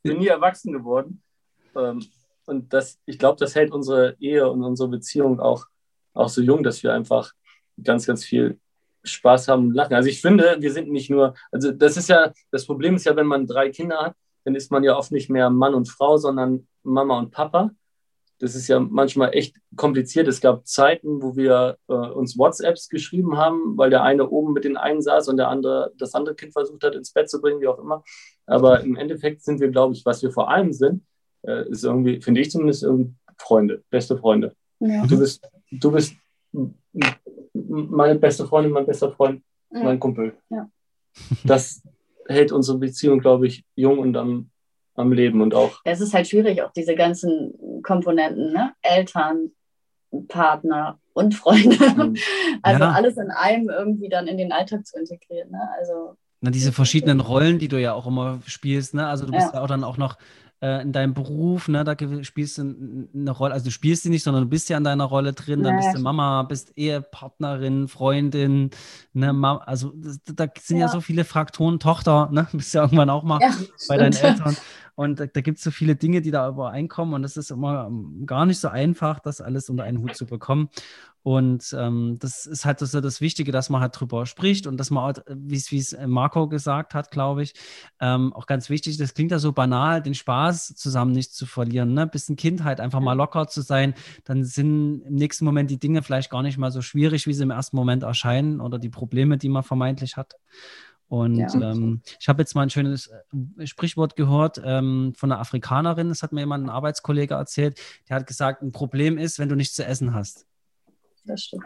bin 0.03 0.19
nie 0.19 0.27
erwachsen 0.27 0.71
geworden. 0.71 1.21
Ähm, 1.75 2.01
und 2.45 2.73
das, 2.73 2.97
ich 3.05 3.19
glaube, 3.19 3.37
das 3.39 3.55
hält 3.55 3.71
unsere 3.71 4.15
Ehe 4.19 4.49
und 4.49 4.63
unsere 4.63 4.87
Beziehung 4.87 5.41
auch, 5.41 5.65
auch 6.13 6.29
so 6.29 6.41
jung, 6.41 6.63
dass 6.63 6.81
wir 6.81 6.93
einfach 6.93 7.33
ganz, 7.83 8.05
ganz 8.05 8.23
viel 8.23 8.57
Spaß 9.03 9.47
haben 9.47 9.67
und 9.67 9.73
lachen. 9.73 9.93
Also 9.93 10.09
ich 10.09 10.21
finde, 10.21 10.57
wir 10.59 10.71
sind 10.71 10.91
nicht 10.91 11.09
nur, 11.09 11.33
also 11.51 11.71
das 11.71 11.97
ist 11.97 12.09
ja, 12.09 12.33
das 12.51 12.65
Problem 12.65 12.95
ist 12.95 13.05
ja, 13.05 13.15
wenn 13.15 13.27
man 13.27 13.47
drei 13.47 13.69
Kinder 13.69 13.97
hat, 13.99 14.15
dann 14.45 14.55
ist 14.55 14.71
man 14.71 14.83
ja 14.83 14.97
oft 14.97 15.11
nicht 15.11 15.29
mehr 15.29 15.49
Mann 15.49 15.73
und 15.73 15.89
Frau, 15.89 16.17
sondern 16.17 16.67
Mama 16.83 17.19
und 17.19 17.31
Papa. 17.31 17.71
Das 18.39 18.55
ist 18.55 18.69
ja 18.69 18.79
manchmal 18.79 19.35
echt 19.35 19.57
kompliziert. 19.75 20.27
Es 20.27 20.39
gab 20.39 20.65
Zeiten, 20.65 21.21
wo 21.21 21.35
wir 21.35 21.77
äh, 21.89 21.93
uns 21.93 22.37
WhatsApps 22.37 22.87
geschrieben 22.87 23.37
haben, 23.37 23.77
weil 23.77 23.89
der 23.89 24.03
eine 24.03 24.29
oben 24.29 24.53
mit 24.53 24.63
den 24.63 24.77
einen 24.77 25.01
saß 25.01 25.27
und 25.27 25.37
der 25.37 25.49
andere 25.49 25.91
das 25.97 26.15
andere 26.15 26.35
Kind 26.35 26.53
versucht 26.53 26.83
hat, 26.83 26.95
ins 26.95 27.11
Bett 27.11 27.29
zu 27.29 27.41
bringen, 27.41 27.59
wie 27.59 27.67
auch 27.67 27.79
immer. 27.79 28.03
Aber 28.45 28.79
im 28.81 28.95
Endeffekt 28.95 29.43
sind 29.43 29.59
wir, 29.59 29.69
glaube 29.69 29.93
ich, 29.93 30.05
was 30.05 30.23
wir 30.23 30.31
vor 30.31 30.49
allem 30.49 30.71
sind, 30.71 31.03
äh, 31.41 31.67
ist 31.69 31.83
irgendwie, 31.83 32.21
finde 32.21 32.39
ich 32.39 32.49
zumindest, 32.49 32.83
irgendwie 32.83 33.13
Freunde, 33.37 33.83
beste 33.89 34.17
Freunde. 34.17 34.55
Ja. 34.79 35.05
Du 35.05 35.19
bist, 35.19 35.45
du 35.71 35.91
bist 35.91 36.13
meine 37.53 38.15
beste 38.15 38.45
Freundin, 38.45 38.71
mein 38.71 38.85
bester 38.85 39.11
Freund, 39.11 39.41
ja. 39.71 39.83
mein 39.83 39.99
Kumpel. 39.99 40.37
Ja. 40.49 40.69
Das 41.43 41.83
hält 42.27 42.51
unsere 42.51 42.77
Beziehung, 42.77 43.19
glaube 43.19 43.47
ich, 43.47 43.65
jung 43.75 43.99
und 43.99 44.15
am, 44.15 44.49
am 44.95 45.11
Leben 45.11 45.41
und 45.41 45.53
auch. 45.53 45.81
Es 45.83 46.01
ist 46.01 46.13
halt 46.13 46.27
schwierig, 46.27 46.61
auch 46.61 46.71
diese 46.71 46.95
ganzen 46.95 47.81
Komponenten, 47.83 48.53
ne? 48.53 48.73
Eltern, 48.81 49.51
Partner 50.27 50.99
und 51.13 51.35
Freunde. 51.35 51.77
Mhm. 51.77 52.15
Also 52.61 52.83
ja. 52.83 52.91
alles 52.91 53.15
in 53.17 53.31
einem 53.31 53.69
irgendwie 53.69 54.09
dann 54.09 54.27
in 54.27 54.37
den 54.37 54.51
Alltag 54.51 54.85
zu 54.85 54.99
integrieren. 54.99 55.49
Ne? 55.49 55.69
Also 55.79 56.15
Na, 56.41 56.51
diese 56.51 56.73
verschiedenen 56.73 57.21
Rollen, 57.21 57.57
die 57.57 57.69
du 57.69 57.79
ja 57.79 57.93
auch 57.93 58.05
immer 58.05 58.41
spielst, 58.45 58.93
ne? 58.93 59.07
Also 59.07 59.25
du 59.25 59.31
bist 59.31 59.47
ja, 59.47 59.59
ja 59.59 59.61
auch 59.61 59.67
dann 59.67 59.85
auch 59.85 59.97
noch 59.97 60.17
äh, 60.61 60.81
in 60.81 60.91
deinem 60.91 61.13
Beruf, 61.13 61.67
ne, 61.67 61.83
da 61.83 61.95
spielst 62.23 62.57
du 62.57 63.09
eine 63.13 63.31
Rolle, 63.31 63.53
also 63.53 63.65
du 63.65 63.71
spielst 63.71 64.03
sie 64.03 64.09
nicht, 64.09 64.23
sondern 64.23 64.43
du 64.43 64.49
bist 64.49 64.69
ja 64.69 64.77
in 64.77 64.83
deiner 64.83 65.05
Rolle 65.05 65.33
drin, 65.33 65.63
dann 65.63 65.77
bist 65.77 65.95
du 65.95 66.01
Mama, 66.01 66.43
bist 66.43 66.73
Ehepartnerin, 66.75 67.87
Freundin, 67.87 68.71
ne, 69.13 69.31
Mama, 69.33 69.63
also 69.65 69.93
das, 69.95 70.19
da 70.23 70.47
sind 70.59 70.77
ja. 70.77 70.87
ja. 70.87 70.91
so 70.91 71.01
viele 71.01 71.23
Fraktoren, 71.23 71.79
Tochter, 71.79 72.29
ne, 72.31 72.47
bist 72.53 72.73
ja 72.73 72.83
irgendwann 72.83 73.09
auch 73.09 73.23
mal 73.23 73.39
bei 73.87 73.97
deinen 73.97 74.15
Eltern. 74.15 74.57
Und 74.99 75.17
da, 75.17 75.27
da 75.27 75.39
gibt 75.39 75.59
es 75.59 75.63
so 75.63 75.71
viele 75.71 75.95
Dinge, 75.95 76.19
die 76.19 76.29
da 76.29 76.49
übereinkommen 76.49 77.13
und 77.13 77.21
das 77.21 77.37
ist 77.37 77.51
immer 77.51 77.87
ähm, 77.87 78.25
gar 78.25 78.45
nicht 78.45 78.59
so 78.59 78.67
einfach, 78.67 79.21
das 79.21 79.39
alles 79.39 79.69
unter 79.69 79.85
einen 79.85 79.99
Hut 79.99 80.13
zu 80.17 80.25
bekommen. 80.25 80.67
Und 81.23 81.73
ähm, 81.77 82.17
das 82.19 82.45
ist 82.45 82.65
halt 82.65 82.79
so 82.79 82.99
das 82.99 83.21
Wichtige, 83.21 83.53
dass 83.53 83.69
man 83.69 83.79
halt 83.79 83.97
drüber 83.97 84.25
spricht 84.25 84.67
und 84.67 84.75
dass 84.75 84.91
man, 84.91 85.05
halt, 85.05 85.23
wie 85.29 85.55
es 85.55 85.95
Marco 86.05 86.49
gesagt 86.49 86.95
hat, 86.95 87.11
glaube 87.11 87.43
ich, 87.43 87.53
ähm, 88.01 88.33
auch 88.33 88.45
ganz 88.45 88.69
wichtig, 88.69 88.97
das 88.97 89.13
klingt 89.13 89.31
ja 89.31 89.39
so 89.39 89.53
banal, 89.53 90.01
den 90.01 90.15
Spaß 90.15 90.75
zusammen 90.75 91.13
nicht 91.13 91.33
zu 91.33 91.45
verlieren, 91.45 91.93
ne? 91.93 92.05
bisschen 92.05 92.35
Kindheit, 92.35 92.81
einfach 92.81 92.99
mal 92.99 93.13
locker 93.13 93.47
zu 93.47 93.61
sein, 93.61 93.93
dann 94.25 94.43
sind 94.43 95.03
im 95.03 95.15
nächsten 95.15 95.45
Moment 95.45 95.71
die 95.71 95.79
Dinge 95.79 96.03
vielleicht 96.03 96.29
gar 96.29 96.43
nicht 96.43 96.57
mal 96.57 96.71
so 96.71 96.81
schwierig, 96.81 97.25
wie 97.25 97.33
sie 97.33 97.43
im 97.43 97.51
ersten 97.51 97.77
Moment 97.77 98.03
erscheinen 98.03 98.59
oder 98.59 98.77
die 98.79 98.89
Probleme, 98.89 99.37
die 99.37 99.47
man 99.47 99.63
vermeintlich 99.63 100.17
hat. 100.17 100.35
Und 101.09 101.37
ja. 101.37 101.71
ähm, 101.71 102.01
ich 102.19 102.29
habe 102.29 102.41
jetzt 102.41 102.55
mal 102.55 102.61
ein 102.61 102.69
schönes 102.69 103.09
äh, 103.59 103.67
Sprichwort 103.67 104.15
gehört 104.15 104.61
ähm, 104.63 105.13
von 105.17 105.31
einer 105.31 105.41
Afrikanerin, 105.41 106.09
das 106.09 106.23
hat 106.23 106.31
mir 106.31 106.41
jemand, 106.41 106.65
ein 106.65 106.69
Arbeitskollege 106.69 107.33
erzählt, 107.33 107.79
der 108.07 108.15
hat 108.15 108.27
gesagt, 108.27 108.61
ein 108.61 108.71
Problem 108.71 109.17
ist, 109.17 109.39
wenn 109.39 109.49
du 109.49 109.55
nichts 109.55 109.75
zu 109.75 109.83
essen 109.83 110.13
hast 110.13 110.45
das 111.29 111.43
stimmt. 111.43 111.65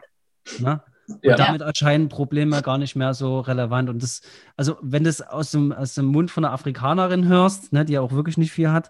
Na? 0.60 0.84
Und 1.08 1.24
ja. 1.24 1.36
damit 1.36 1.62
erscheinen 1.62 2.08
Probleme 2.08 2.62
gar 2.62 2.78
nicht 2.78 2.96
mehr 2.96 3.14
so 3.14 3.42
relevant. 3.42 3.90
Und 3.90 4.02
das, 4.04 4.22
also 4.56 4.78
wenn 4.82 5.04
du 5.04 5.10
es 5.10 5.22
aus 5.22 5.52
dem, 5.52 5.72
aus 5.74 5.96
dem 5.96 6.06
Mund 6.06 6.32
von 6.32 6.46
einer 6.46 6.54
Afrikanerin 6.54 7.28
hörst, 7.28 7.74
ne, 7.74 7.84
die 7.84 7.94
ja 7.94 8.02
auch 8.02 8.14
wirklich 8.14 8.38
nicht 8.38 8.52
viel 8.52 8.72
hat, 8.72 8.90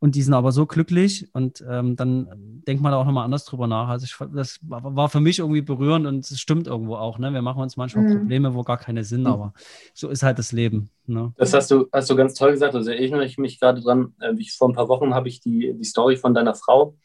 und 0.00 0.14
die 0.14 0.22
sind 0.22 0.34
aber 0.34 0.52
so 0.52 0.66
glücklich 0.66 1.28
und 1.32 1.64
ähm, 1.68 1.96
dann 1.96 2.28
denkt 2.66 2.82
man 2.82 2.92
da 2.92 2.98
auch 2.98 3.04
nochmal 3.04 3.24
anders 3.24 3.44
drüber 3.44 3.66
nach. 3.66 3.88
Also 3.88 4.04
ich, 4.04 4.16
das 4.32 4.58
war 4.62 5.08
für 5.08 5.20
mich 5.20 5.40
irgendwie 5.40 5.60
berührend 5.60 6.06
und 6.06 6.30
es 6.30 6.38
stimmt 6.38 6.68
irgendwo 6.68 6.96
auch. 6.96 7.18
Ne? 7.18 7.32
Wir 7.32 7.42
machen 7.42 7.62
uns 7.62 7.76
manchmal 7.76 8.04
mhm. 8.04 8.18
Probleme, 8.18 8.54
wo 8.54 8.62
gar 8.62 8.78
keine 8.78 9.02
sind, 9.02 9.22
mhm. 9.22 9.26
aber 9.26 9.54
so 9.94 10.08
ist 10.08 10.22
halt 10.22 10.38
das 10.38 10.52
Leben. 10.52 10.90
Ne? 11.06 11.32
Das 11.36 11.52
hast 11.52 11.70
du, 11.72 11.88
hast 11.92 12.08
du 12.10 12.16
ganz 12.16 12.34
toll 12.34 12.52
gesagt. 12.52 12.76
Also 12.76 12.90
erinnere 12.90 13.24
ich 13.24 13.38
mich 13.38 13.58
gerade 13.58 13.80
dran, 13.80 14.14
äh, 14.20 14.36
wie 14.36 14.42
ich 14.42 14.52
vor 14.52 14.68
ein 14.68 14.74
paar 14.74 14.88
Wochen 14.88 15.14
habe 15.14 15.28
ich 15.28 15.40
die, 15.40 15.74
die 15.76 15.84
Story 15.84 16.16
von 16.16 16.32
deiner 16.32 16.54
Frau 16.54 16.96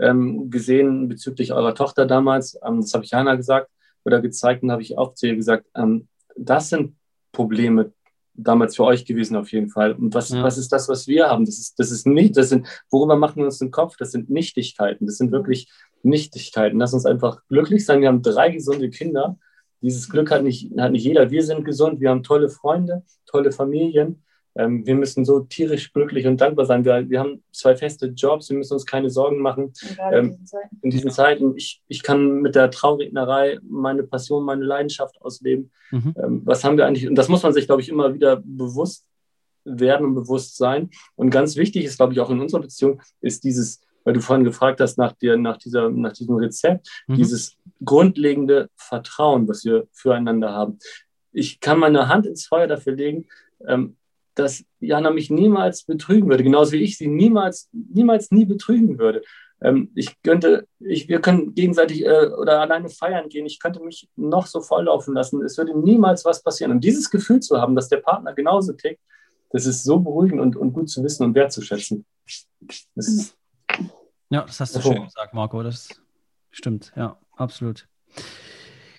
ähm, 0.00 0.50
gesehen 0.50 1.08
bezüglich 1.08 1.52
eurer 1.52 1.74
Tochter 1.76 2.04
damals. 2.04 2.58
Ähm, 2.66 2.80
das 2.80 2.92
habe 2.94 3.04
ich 3.04 3.10
Jana 3.10 3.36
gesagt 3.36 3.70
oder 4.04 4.20
gezeigt 4.20 4.64
und 4.64 4.72
habe 4.72 4.82
ich 4.82 4.98
auch 4.98 5.14
zu 5.14 5.28
ihr 5.28 5.36
gesagt, 5.36 5.66
ähm, 5.76 6.08
das 6.36 6.70
sind 6.70 6.96
Probleme 7.32 7.92
damals 8.34 8.76
für 8.76 8.84
euch 8.84 9.04
gewesen 9.04 9.36
auf 9.36 9.52
jeden 9.52 9.68
Fall. 9.68 9.92
Und 9.92 10.14
was, 10.14 10.30
ja. 10.30 10.42
was 10.42 10.58
ist 10.58 10.72
das, 10.72 10.88
was 10.88 11.06
wir 11.06 11.28
haben? 11.28 11.44
Das 11.44 11.58
ist, 11.58 11.78
das 11.78 11.90
ist 11.90 12.06
nicht, 12.06 12.36
das 12.36 12.48
sind, 12.48 12.66
worüber 12.90 13.16
machen 13.16 13.36
wir 13.36 13.44
uns 13.44 13.58
den 13.58 13.70
Kopf? 13.70 13.96
Das 13.98 14.12
sind 14.12 14.30
Nichtigkeiten. 14.30 15.06
Das 15.06 15.16
sind 15.16 15.32
wirklich 15.32 15.70
Nichtigkeiten. 16.02 16.78
Lass 16.78 16.94
uns 16.94 17.06
einfach 17.06 17.42
glücklich 17.48 17.84
sein. 17.84 18.00
Wir 18.00 18.08
haben 18.08 18.22
drei 18.22 18.50
gesunde 18.50 18.90
Kinder. 18.90 19.38
Dieses 19.82 20.08
Glück 20.08 20.30
hat 20.30 20.42
nicht, 20.42 20.72
hat 20.78 20.92
nicht 20.92 21.04
jeder. 21.04 21.30
Wir 21.30 21.42
sind 21.42 21.64
gesund. 21.64 22.00
Wir 22.00 22.10
haben 22.10 22.22
tolle 22.22 22.48
Freunde, 22.48 23.02
tolle 23.26 23.52
Familien. 23.52 24.22
Ähm, 24.56 24.86
wir 24.86 24.94
müssen 24.94 25.24
so 25.24 25.40
tierisch 25.40 25.92
glücklich 25.92 26.26
und 26.26 26.40
dankbar 26.40 26.66
sein. 26.66 26.84
Wir, 26.84 27.08
wir 27.08 27.20
haben 27.20 27.42
zwei 27.52 27.76
feste 27.76 28.06
Jobs, 28.06 28.50
wir 28.50 28.56
müssen 28.56 28.74
uns 28.74 28.86
keine 28.86 29.10
Sorgen 29.10 29.38
machen 29.38 29.72
ähm, 30.12 30.38
in, 30.82 30.90
diesen 30.90 31.00
diesen 31.00 31.10
Zeiten. 31.10 31.56
Ich, 31.56 31.82
ich 31.88 32.02
kann 32.02 32.40
mit 32.40 32.54
der 32.54 32.70
Traurednerei 32.70 33.58
meine 33.62 34.02
Passion, 34.02 34.44
meine 34.44 34.64
Leidenschaft 34.64 35.20
ausleben. 35.20 35.70
Mhm. 35.90 36.14
Ähm, 36.22 36.42
was 36.44 36.64
haben 36.64 36.76
wir 36.76 36.86
eigentlich? 36.86 37.08
Und 37.08 37.16
das 37.16 37.28
muss 37.28 37.42
man 37.42 37.52
sich, 37.52 37.66
glaube 37.66 37.82
ich, 37.82 37.88
immer 37.88 38.14
wieder 38.14 38.42
bewusst 38.44 39.06
werden 39.64 40.06
und 40.06 40.14
bewusst 40.14 40.56
sein. 40.56 40.90
Und 41.16 41.30
ganz 41.30 41.56
wichtig 41.56 41.84
ist, 41.84 41.96
glaube 41.96 42.12
ich, 42.12 42.20
auch 42.20 42.30
in 42.30 42.40
unserer 42.40 42.62
Beziehung, 42.62 43.02
ist 43.20 43.44
dieses, 43.44 43.80
weil 44.04 44.14
du 44.14 44.20
vorhin 44.20 44.44
gefragt 44.44 44.80
hast 44.80 44.98
nach, 44.98 45.12
dir, 45.12 45.36
nach, 45.36 45.58
dieser, 45.58 45.90
nach 45.90 46.12
diesem 46.12 46.36
Rezept, 46.36 46.88
mhm. 47.06 47.14
dieses 47.16 47.56
grundlegende 47.84 48.68
Vertrauen, 48.76 49.48
was 49.48 49.64
wir 49.64 49.86
füreinander 49.92 50.52
haben. 50.52 50.78
Ich 51.32 51.60
kann 51.60 51.78
meine 51.78 52.08
Hand 52.08 52.26
ins 52.26 52.46
Feuer 52.46 52.66
dafür 52.66 52.94
legen, 52.94 53.26
ähm, 53.66 53.96
dass 54.40 54.64
Jana 54.80 55.10
mich 55.10 55.30
niemals 55.30 55.84
betrügen 55.84 56.28
würde, 56.28 56.44
genauso 56.44 56.72
wie 56.72 56.82
ich 56.82 56.98
sie 56.98 57.08
niemals, 57.08 57.68
niemals 57.72 58.30
nie 58.30 58.44
betrügen 58.44 58.98
würde. 58.98 59.22
Ähm, 59.62 59.90
ich 59.94 60.20
könnte, 60.22 60.66
ich, 60.78 61.08
wir 61.08 61.20
können 61.20 61.54
gegenseitig 61.54 62.04
äh, 62.04 62.28
oder 62.28 62.60
alleine 62.60 62.88
feiern 62.88 63.28
gehen. 63.28 63.46
Ich 63.46 63.60
könnte 63.60 63.80
mich 63.80 64.08
noch 64.16 64.46
so 64.46 64.60
volllaufen 64.60 65.14
lassen. 65.14 65.42
Es 65.44 65.58
würde 65.58 65.78
niemals 65.78 66.24
was 66.24 66.42
passieren. 66.42 66.72
Und 66.72 66.82
dieses 66.82 67.10
Gefühl 67.10 67.40
zu 67.40 67.60
haben, 67.60 67.76
dass 67.76 67.88
der 67.88 67.98
Partner 67.98 68.32
genauso 68.32 68.72
tickt, 68.72 69.00
das 69.50 69.66
ist 69.66 69.84
so 69.84 69.98
beruhigend 69.98 70.40
und, 70.40 70.56
und 70.56 70.72
gut 70.72 70.88
zu 70.88 71.02
wissen 71.02 71.24
und 71.24 71.34
wertzuschätzen. 71.34 72.06
Das 72.94 73.34
ja, 74.30 74.42
das 74.42 74.60
hast 74.60 74.76
du 74.76 74.80
schön 74.80 75.04
gesagt, 75.04 75.34
Marco. 75.34 75.62
Das 75.62 75.88
stimmt. 76.50 76.92
Ja, 76.96 77.18
absolut. 77.32 77.88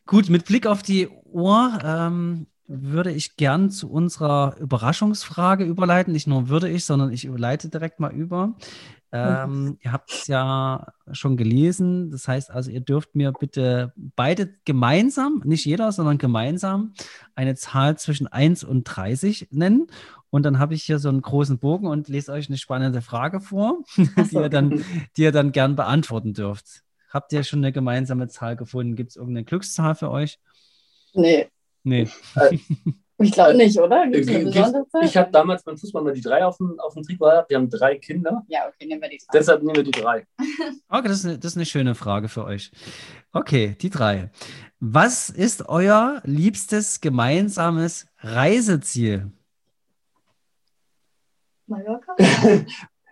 Gut, 0.05 0.29
mit 0.29 0.45
Blick 0.45 0.67
auf 0.67 0.83
die 0.83 1.07
Uhr 1.07 1.79
ähm, 1.83 2.47
würde 2.71 3.11
ich 3.11 3.35
gern 3.35 3.69
zu 3.69 3.91
unserer 3.91 4.55
Überraschungsfrage 4.59 5.63
überleiten. 5.63 6.13
Nicht 6.13 6.27
nur 6.27 6.49
würde 6.49 6.69
ich, 6.69 6.85
sondern 6.85 7.11
ich 7.11 7.23
leite 7.23 7.69
direkt 7.69 7.99
mal 7.99 8.13
über. 8.13 8.55
Ähm, 9.13 9.77
ihr 9.81 9.91
habt 9.91 10.09
es 10.11 10.27
ja 10.27 10.93
schon 11.11 11.35
gelesen. 11.35 12.11
Das 12.11 12.27
heißt 12.27 12.49
also, 12.49 12.71
ihr 12.71 12.79
dürft 12.79 13.13
mir 13.13 13.33
bitte 13.33 13.93
beide 13.95 14.53
gemeinsam, 14.63 15.41
nicht 15.43 15.65
jeder, 15.65 15.91
sondern 15.91 16.17
gemeinsam, 16.17 16.93
eine 17.35 17.55
Zahl 17.55 17.97
zwischen 17.97 18.27
1 18.27 18.63
und 18.63 18.85
30 18.85 19.49
nennen. 19.51 19.87
Und 20.29 20.43
dann 20.43 20.59
habe 20.59 20.75
ich 20.75 20.83
hier 20.83 20.97
so 20.97 21.09
einen 21.09 21.21
großen 21.21 21.59
Bogen 21.59 21.87
und 21.87 22.07
lese 22.07 22.31
euch 22.31 22.47
eine 22.47 22.57
spannende 22.57 23.01
Frage 23.01 23.41
vor, 23.41 23.83
die, 23.97 24.35
ihr 24.35 24.49
dann, 24.49 24.83
die 25.17 25.23
ihr 25.23 25.33
dann 25.33 25.51
gern 25.51 25.75
beantworten 25.75 26.33
dürft. 26.33 26.83
Habt 27.09 27.33
ihr 27.33 27.43
schon 27.43 27.59
eine 27.59 27.73
gemeinsame 27.73 28.29
Zahl 28.29 28.55
gefunden? 28.55 28.95
Gibt 28.95 29.09
es 29.09 29.17
irgendeine 29.17 29.43
Glückszahl 29.43 29.95
für 29.95 30.09
euch? 30.09 30.39
Nee. 31.13 31.49
Nee. 31.83 32.07
Äh, 32.35 32.57
ich 33.17 33.31
glaube 33.31 33.55
nicht, 33.55 33.79
oder? 33.79 34.07
Gibt's 34.07 34.29
eine 34.29 34.45
besondere? 34.45 34.85
Ich 35.03 35.17
habe 35.17 35.31
damals 35.31 35.63
beim 35.63 35.77
Fußball 35.77 36.03
mal 36.03 36.13
die 36.13 36.21
drei 36.21 36.45
auf 36.45 36.57
dem, 36.57 36.79
auf 36.79 36.93
dem 36.93 37.03
Trikot 37.03 37.25
gehabt. 37.25 37.49
Wir 37.49 37.57
haben 37.57 37.69
drei 37.69 37.97
Kinder. 37.97 38.43
Ja, 38.47 38.67
okay, 38.67 38.85
nehmen 38.85 39.01
wir 39.01 39.09
die 39.09 39.17
drei. 39.17 39.39
Deshalb 39.39 39.63
nehmen 39.63 39.75
wir 39.75 39.83
die 39.83 39.91
drei. 39.91 40.25
Okay, 40.89 41.07
das 41.07 41.19
ist, 41.19 41.25
eine, 41.25 41.39
das 41.39 41.51
ist 41.51 41.57
eine 41.57 41.65
schöne 41.65 41.95
Frage 41.95 42.27
für 42.27 42.43
euch. 42.43 42.71
Okay, 43.31 43.75
die 43.79 43.89
drei. 43.89 44.29
Was 44.79 45.29
ist 45.29 45.69
euer 45.69 46.21
liebstes 46.25 47.01
gemeinsames 47.01 48.07
Reiseziel? 48.19 49.31
Mallorca? 51.67 52.15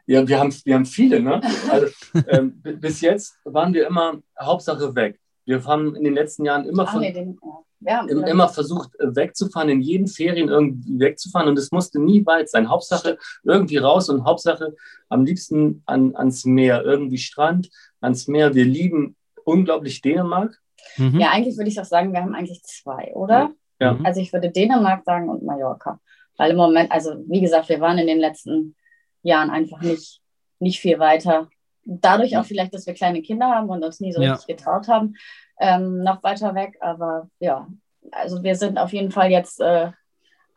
ja, 0.06 0.28
wir 0.28 0.40
haben, 0.40 0.54
wir 0.66 0.76
haben 0.76 0.86
viele. 0.86 1.22
Ne? 1.22 1.42
Also, 1.70 1.88
ähm, 2.28 2.62
bis 2.62 3.02
jetzt 3.02 3.40
waren 3.46 3.74
wir 3.74 3.88
immer 3.88 4.22
Hauptsache 4.40 4.94
weg. 4.96 5.20
Wir 5.46 5.64
haben 5.64 5.96
in 5.96 6.04
den 6.04 6.14
letzten 6.14 6.46
Jahren 6.46 6.66
immer, 6.66 6.86
von, 6.86 7.00
nee, 7.00 7.14
den, 7.14 7.40
ja, 7.42 7.64
immer 7.86 8.50
versucht, 8.50 9.00
äh, 9.00 9.16
wegzufahren, 9.16 9.70
in 9.70 9.82
jeden 9.82 10.08
Ferien 10.08 10.50
irgendwie 10.50 11.00
wegzufahren 11.00 11.48
und 11.48 11.58
es 11.58 11.72
musste 11.72 12.00
nie 12.02 12.26
weit 12.26 12.50
sein. 12.50 12.70
Hauptsache 12.70 13.18
irgendwie 13.44 13.78
raus 13.78 14.10
und 14.10 14.26
Hauptsache 14.26 14.76
am 15.08 15.26
liebsten 15.26 15.82
an, 15.86 16.16
ans 16.16 16.46
Meer, 16.46 16.84
irgendwie 16.84 17.18
Strand, 17.18 17.70
ans 18.02 18.28
Meer. 18.28 18.54
Wir 18.54 18.66
lieben 18.66 19.16
unglaublich 19.46 20.02
Dänemark. 20.02 20.60
Mhm. 20.98 21.20
Ja, 21.20 21.30
eigentlich 21.32 21.58
würde 21.58 21.70
ich 21.70 21.80
auch 21.80 21.86
sagen, 21.86 22.14
wir 22.14 22.22
haben 22.22 22.36
eigentlich 22.36 22.64
zwei, 22.64 23.14
oder? 23.14 23.52
Ja. 23.80 23.98
Also 24.04 24.20
ich 24.20 24.34
würde 24.34 24.52
Dänemark 24.52 25.04
sagen 25.06 25.30
und 25.30 25.44
Mallorca. 25.44 26.00
Weil 26.38 26.52
im 26.52 26.58
Moment, 26.58 26.92
also 26.92 27.16
wie 27.28 27.42
gesagt, 27.42 27.70
wir 27.70 27.80
waren 27.80 27.98
in 27.98 28.08
den 28.08 28.20
letzten 28.20 28.76
Jahren 29.24 29.50
einfach 29.50 29.82
nicht, 29.82 30.22
nicht 30.60 30.80
viel 30.80 31.00
weiter. 31.00 31.50
Dadurch 31.90 32.38
auch 32.38 32.46
vielleicht, 32.46 32.74
dass 32.74 32.86
wir 32.86 32.94
kleine 32.94 33.22
Kinder 33.22 33.48
haben 33.48 33.70
und 33.70 33.84
uns 33.84 34.00
nie 34.00 34.14
so 34.14 34.22
ja. 34.22 34.34
richtig 34.34 34.58
getraut 34.58 34.88
haben, 34.88 35.16
ähm, 35.60 36.04
noch 36.04 36.24
weiter 36.24 36.56
weg. 36.56 36.78
Aber 36.82 37.30
ja, 37.40 37.68
also 38.12 38.44
wir 38.44 38.56
sind 38.56 38.78
auf 38.78 38.94
jeden 38.94 39.12
Fall 39.12 39.32
jetzt 39.32 39.60
äh, 39.60 39.92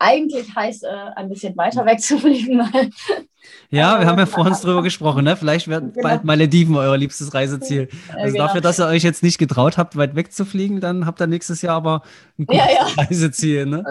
eigentlich 0.03 0.53
heiß, 0.53 0.83
äh, 0.83 0.87
ein 1.15 1.29
bisschen 1.29 1.55
weiter 1.55 1.85
wegzufliegen. 1.85 2.59
Weil, 2.59 2.89
ja, 3.69 3.99
wir 3.99 4.05
haben 4.05 4.19
ja 4.19 4.25
vor 4.25 4.45
uns 4.45 4.61
drüber 4.61 4.83
gesprochen, 4.83 5.23
ne? 5.23 5.37
Vielleicht 5.37 5.67
werden 5.69 5.93
genau. 5.93 6.07
bald 6.07 6.23
Malediven 6.25 6.75
euer 6.75 6.97
liebstes 6.97 7.33
Reiseziel. 7.33 7.87
Also 8.09 8.33
genau. 8.33 8.47
dafür, 8.47 8.61
dass 8.61 8.79
ihr 8.79 8.87
euch 8.87 9.03
jetzt 9.03 9.23
nicht 9.23 9.37
getraut 9.37 9.77
habt, 9.77 9.95
weit 9.95 10.15
wegzufliegen, 10.15 10.81
dann 10.81 11.05
habt 11.05 11.21
ihr 11.21 11.27
nächstes 11.27 11.61
Jahr 11.61 11.77
aber 11.77 12.01
ein 12.37 12.45
gutes 12.45 12.65
ja, 12.65 12.71
ja. 12.71 12.87
Reiseziel. 13.03 13.65
Ne? 13.65 13.83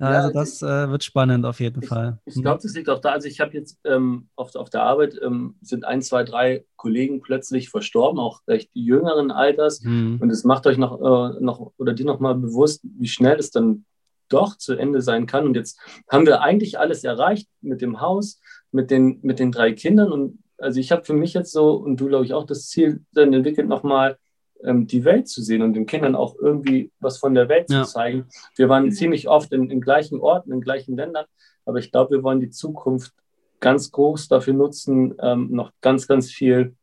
Ja, 0.00 0.06
also 0.06 0.32
das 0.32 0.62
äh, 0.62 0.90
wird 0.90 1.04
spannend 1.04 1.46
auf 1.46 1.60
jeden 1.60 1.82
ich, 1.82 1.88
Fall. 1.88 2.18
Ich 2.24 2.42
glaube, 2.42 2.60
das 2.62 2.74
liegt 2.74 2.88
auch 2.88 3.00
da. 3.00 3.12
Also 3.12 3.28
ich 3.28 3.40
habe 3.40 3.52
jetzt 3.52 3.78
ähm, 3.84 4.28
auf, 4.34 4.54
auf 4.56 4.68
der 4.70 4.82
Arbeit 4.82 5.14
ähm, 5.24 5.54
sind 5.62 5.84
ein, 5.84 6.02
zwei, 6.02 6.24
drei 6.24 6.64
Kollegen 6.74 7.22
plötzlich 7.22 7.70
verstorben, 7.70 8.18
auch 8.18 8.40
recht 8.48 8.70
jüngeren 8.74 9.30
Alters. 9.30 9.82
Mhm. 9.82 10.18
Und 10.20 10.30
es 10.30 10.42
macht 10.42 10.66
euch 10.66 10.76
noch, 10.76 11.00
äh, 11.00 11.40
noch 11.40 11.72
oder 11.78 11.92
dir 11.92 12.04
noch 12.04 12.18
mal 12.18 12.34
bewusst, 12.34 12.80
wie 12.82 13.08
schnell 13.08 13.38
es 13.38 13.52
dann 13.52 13.84
doch 14.28 14.56
zu 14.56 14.74
Ende 14.74 15.00
sein 15.02 15.26
kann. 15.26 15.46
Und 15.46 15.56
jetzt 15.56 15.78
haben 16.10 16.26
wir 16.26 16.40
eigentlich 16.40 16.78
alles 16.78 17.04
erreicht 17.04 17.48
mit 17.60 17.80
dem 17.80 18.00
Haus, 18.00 18.40
mit 18.72 18.90
den, 18.90 19.20
mit 19.22 19.38
den 19.38 19.52
drei 19.52 19.72
Kindern. 19.72 20.12
Und 20.12 20.38
also 20.58 20.80
ich 20.80 20.92
habe 20.92 21.04
für 21.04 21.14
mich 21.14 21.34
jetzt 21.34 21.52
so, 21.52 21.72
und 21.72 22.00
du 22.00 22.08
glaube 22.08 22.24
ich 22.24 22.34
auch, 22.34 22.44
das 22.44 22.68
Ziel 22.68 23.04
dann 23.12 23.32
entwickelt, 23.32 23.68
nochmal 23.68 24.18
ähm, 24.64 24.86
die 24.86 25.04
Welt 25.04 25.28
zu 25.28 25.42
sehen 25.42 25.62
und 25.62 25.74
den 25.74 25.86
Kindern 25.86 26.14
auch 26.14 26.36
irgendwie 26.38 26.90
was 27.00 27.18
von 27.18 27.34
der 27.34 27.48
Welt 27.48 27.70
ja. 27.70 27.84
zu 27.84 27.92
zeigen. 27.92 28.26
Wir 28.56 28.68
waren 28.68 28.90
ziemlich 28.92 29.28
oft 29.28 29.52
in, 29.52 29.70
in 29.70 29.80
gleichen 29.80 30.20
Orten, 30.20 30.52
in 30.52 30.60
gleichen 30.60 30.96
Ländern, 30.96 31.26
aber 31.64 31.78
ich 31.78 31.90
glaube, 31.90 32.16
wir 32.16 32.22
wollen 32.22 32.40
die 32.40 32.50
Zukunft 32.50 33.12
ganz 33.60 33.90
groß 33.90 34.28
dafür 34.28 34.54
nutzen, 34.54 35.14
ähm, 35.20 35.48
noch 35.50 35.72
ganz, 35.80 36.06
ganz 36.06 36.30
viel 36.30 36.74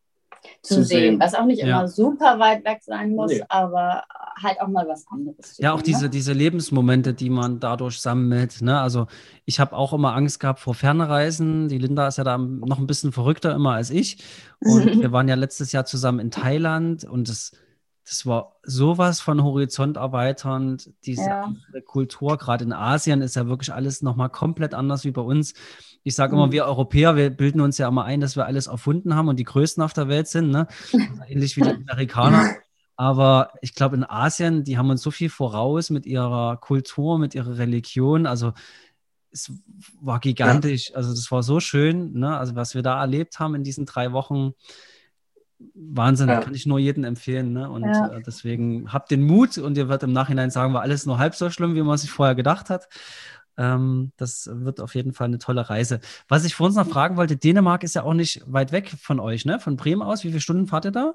zu, 0.62 0.76
zu 0.76 0.84
sehen. 0.84 1.00
sehen. 1.00 1.20
Was 1.20 1.36
auch 1.36 1.46
nicht 1.46 1.60
ja. 1.60 1.68
immer 1.68 1.88
super 1.88 2.40
weit 2.40 2.66
weg 2.66 2.80
sein 2.82 3.16
muss, 3.16 3.32
nee. 3.32 3.44
aber 3.50 4.04
halt 4.42 4.60
auch 4.62 4.68
mal 4.68 4.88
was 4.88 5.06
anderes. 5.08 5.58
Ja, 5.58 5.74
auch 5.74 5.78
sehen, 5.78 5.86
diese, 5.86 6.04
ne? 6.04 6.10
diese 6.10 6.34
Lebensmomente, 6.34 7.14
die 7.14 7.30
man 7.30 7.60
dadurch 7.60 8.00
sammelt. 8.02 8.62
Ne? 8.62 8.80
Also 8.80 9.08
ich 9.46 9.60
habe 9.60 9.76
auch 9.76 9.94
immer 9.94 10.16
Angst 10.16 10.40
gehabt 10.40 10.60
vor 10.60 10.76
Fernreisen. 10.76 11.68
Die 11.70 11.78
Linda 11.78 12.08
ist 12.08 12.18
ja 12.18 12.24
da 12.24 12.38
noch 12.38 12.80
ein 12.80 12.88
bisschen 12.88 13.12
verrückter 13.12 13.54
immer 13.54 13.74
als 13.74 13.90
ich. 13.90 14.24
Und 14.60 14.86
wir 15.02 15.12
waren 15.12 15.28
ja 15.28 15.36
letztes 15.36 15.72
Jahr 15.72 15.86
zusammen 15.86 16.20
in 16.20 16.32
Thailand 16.32 17.04
und 17.04 17.30
das, 17.30 17.52
das 18.06 18.26
war 18.26 18.58
sowas 18.64 19.22
von 19.22 19.44
Horizont 19.44 19.98
erweiternd. 19.98 20.92
Diese 21.06 21.24
ja. 21.24 21.54
Kultur, 21.86 22.38
gerade 22.38 22.66
in 22.66 22.74
Asien, 22.74 23.22
ist 23.22 23.36
ja 23.36 23.48
wirklich 23.48 23.74
alles 23.74 24.02
nochmal 24.02 24.30
komplett 24.30 24.74
anders 24.74 25.06
wie 25.06 25.12
bei 25.12 25.22
uns. 25.22 25.54
Ich 26.04 26.16
sage 26.16 26.36
immer, 26.36 26.48
mhm. 26.48 26.52
wir 26.52 26.66
Europäer, 26.66 27.16
wir 27.16 27.30
bilden 27.30 27.62
uns 27.62 27.78
ja 27.78 27.88
immer 27.88 28.04
ein, 28.04 28.20
dass 28.20 28.36
wir 28.36 28.46
alles 28.46 28.68
erfunden 28.68 29.16
haben 29.16 29.30
und 29.30 29.38
die 29.38 29.46
Größten 29.46 29.82
auf 29.82 29.94
der 29.94 30.10
Welt 30.10 30.28
sind, 30.28 30.50
ne? 30.50 30.68
ähnlich 31.28 31.56
wie 31.56 31.62
die 31.62 31.70
Amerikaner. 31.70 32.56
Aber 32.96 33.54
ich 33.62 33.74
glaube, 33.74 33.96
in 33.96 34.04
Asien, 34.04 34.64
die 34.64 34.78
haben 34.78 34.90
uns 34.90 35.02
so 35.02 35.10
viel 35.10 35.30
voraus 35.30 35.90
mit 35.90 36.06
ihrer 36.06 36.58
Kultur, 36.58 37.18
mit 37.18 37.34
ihrer 37.36 37.58
Religion. 37.58 38.26
Also 38.26 38.54
es 39.32 39.52
war 40.00 40.20
gigantisch. 40.20 40.90
Ja. 40.90 40.98
Also 40.98 41.12
das 41.12 41.32
war 41.32 41.42
so 41.42 41.60
schön. 41.60 42.14
Ne? 42.14 42.38
Also 42.38 42.56
was 42.56 42.76
wir 42.76 42.84
da 42.84 43.00
erlebt 43.00 43.40
haben 43.40 43.56
in 43.56 43.64
diesen 43.64 43.86
drei 43.86 44.12
Wochen, 44.12 44.54
Wahnsinn, 45.74 46.30
ja. 46.30 46.42
kann 46.42 46.54
ich 46.54 46.66
nur 46.66 46.80
jedem 46.80 47.04
empfehlen. 47.04 47.54
Ne? 47.54 47.70
Und 47.70 47.84
ja. 47.84 48.08
äh, 48.08 48.22
deswegen 48.26 48.92
habt 48.92 49.12
den 49.12 49.24
Mut 49.24 49.58
und 49.58 49.78
ihr 49.78 49.90
werdet 49.90 50.04
im 50.04 50.14
Nachhinein 50.14 50.52
sagen, 50.52 50.74
war 50.74 50.82
alles 50.82 51.06
nur 51.06 51.18
halb 51.18 51.36
so 51.36 51.50
schlimm, 51.50 51.76
wie 51.76 51.82
man 51.82 51.98
sich 51.98 52.12
vorher 52.12 52.36
gedacht 52.36 52.70
hat. 52.70 52.88
Ähm, 53.58 54.12
das 54.18 54.50
wird 54.52 54.82
auf 54.82 54.96
jeden 54.96 55.14
Fall 55.14 55.28
eine 55.28 55.38
tolle 55.38 55.70
Reise. 55.70 56.00
Was 56.28 56.46
ich 56.46 56.56
vor 56.56 56.68
uns 56.68 56.76
noch 56.76 56.88
fragen 56.88 57.18
wollte, 57.18 57.38
Dänemark 57.38 57.84
ist 57.84 57.96
ja 57.96 58.04
auch 58.04 58.14
nicht 58.14 58.42
weit 58.48 58.72
weg 58.72 58.90
von 59.00 59.20
euch, 59.20 59.46
ne? 59.46 59.60
Von 59.60 59.78
Bremen 59.78 60.02
aus. 60.02 60.24
Wie 60.24 60.30
viele 60.30 60.42
Stunden 60.42 60.68
fahrt 60.68 60.86
ihr 60.86 60.92
da? 60.92 61.14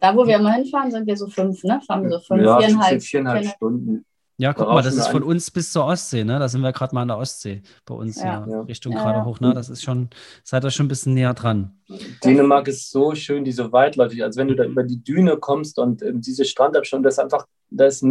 Da, 0.00 0.14
wo 0.14 0.26
wir 0.26 0.36
immer 0.36 0.52
hinfahren, 0.52 0.90
sind 0.90 1.06
wir 1.06 1.16
so 1.16 1.28
fünf, 1.28 1.64
ne? 1.64 1.80
Fahren 1.86 2.02
wir 2.02 2.10
so 2.10 2.20
fünf, 2.20 2.42
ja, 2.42 2.58
viereinhalb, 2.58 3.02
viereinhalb 3.02 3.46
Stunden. 3.46 4.04
Ja, 4.38 4.52
guck 4.52 4.68
mal, 4.68 4.82
das 4.82 4.96
ist 4.96 5.08
von 5.08 5.22
uns 5.22 5.50
bis 5.50 5.72
zur 5.72 5.86
Ostsee, 5.86 6.22
ne? 6.22 6.38
Da 6.38 6.48
sind 6.48 6.60
wir 6.60 6.72
gerade 6.72 6.94
mal 6.94 7.02
an 7.02 7.08
der 7.08 7.16
Ostsee 7.16 7.62
bei 7.86 7.94
uns, 7.94 8.20
ja, 8.20 8.46
ja 8.46 8.60
Richtung 8.62 8.92
ja, 8.92 9.02
gerade 9.02 9.24
hoch, 9.24 9.40
ne? 9.40 9.54
Das 9.54 9.70
ist 9.70 9.82
schon, 9.82 10.10
seid 10.44 10.62
ihr 10.62 10.70
schon 10.70 10.86
ein 10.86 10.88
bisschen 10.90 11.14
näher 11.14 11.32
dran. 11.32 11.78
Dänemark 12.22 12.68
ist 12.68 12.90
so 12.90 13.14
schön, 13.14 13.44
diese 13.44 13.72
weitläufig, 13.72 14.22
als 14.22 14.36
wenn 14.36 14.48
du 14.48 14.54
da 14.54 14.64
über 14.64 14.82
die 14.82 15.02
Düne 15.02 15.38
kommst 15.38 15.78
und 15.78 16.02
äh, 16.02 16.12
diese 16.14 16.44
Strandabstand, 16.44 17.06
das 17.06 17.14
ist 17.14 17.18
einfach, 17.18 17.46
da 17.70 17.86
ist, 17.86 18.04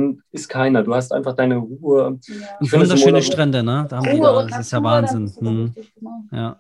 keiner. 0.49 0.81
Du 0.81 0.95
hast 0.95 1.13
einfach 1.13 1.35
deine 1.35 1.57
Ruhe. 1.57 2.01
Ja. 2.01 2.07
Und 2.59 2.73
wunderschöne 2.73 3.21
Strände, 3.21 3.61
ne? 3.61 3.85
Da 3.87 3.97
haben 3.97 4.15
die 4.15 4.19
da, 4.19 4.47
das 4.47 4.59
ist 4.61 4.71
ja 4.71 4.81
Wahnsinn. 4.81 5.31
Hm. 5.37 5.73
Genau. 5.95 6.23
Ja. 6.31 6.59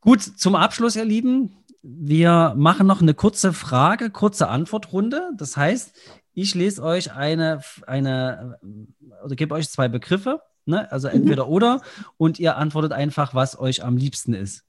Gut, 0.00 0.22
zum 0.22 0.54
Abschluss, 0.54 0.96
ihr 0.96 1.04
Lieben, 1.04 1.54
wir 1.82 2.54
machen 2.56 2.86
noch 2.86 3.02
eine 3.02 3.14
kurze 3.14 3.52
Frage, 3.52 4.10
kurze 4.10 4.48
Antwortrunde. 4.48 5.30
Das 5.36 5.56
heißt, 5.56 5.94
ich 6.40 6.54
lese 6.54 6.82
euch 6.82 7.12
eine, 7.12 7.60
eine 7.86 8.58
oder 9.24 9.34
gebe 9.34 9.54
euch 9.54 9.68
zwei 9.68 9.88
Begriffe. 9.88 10.40
Ne? 10.66 10.90
Also 10.92 11.08
entweder 11.08 11.48
oder 11.48 11.80
und 12.16 12.38
ihr 12.38 12.56
antwortet 12.56 12.92
einfach, 12.92 13.34
was 13.34 13.58
euch 13.58 13.82
am 13.84 13.96
liebsten 13.96 14.34
ist. 14.34 14.64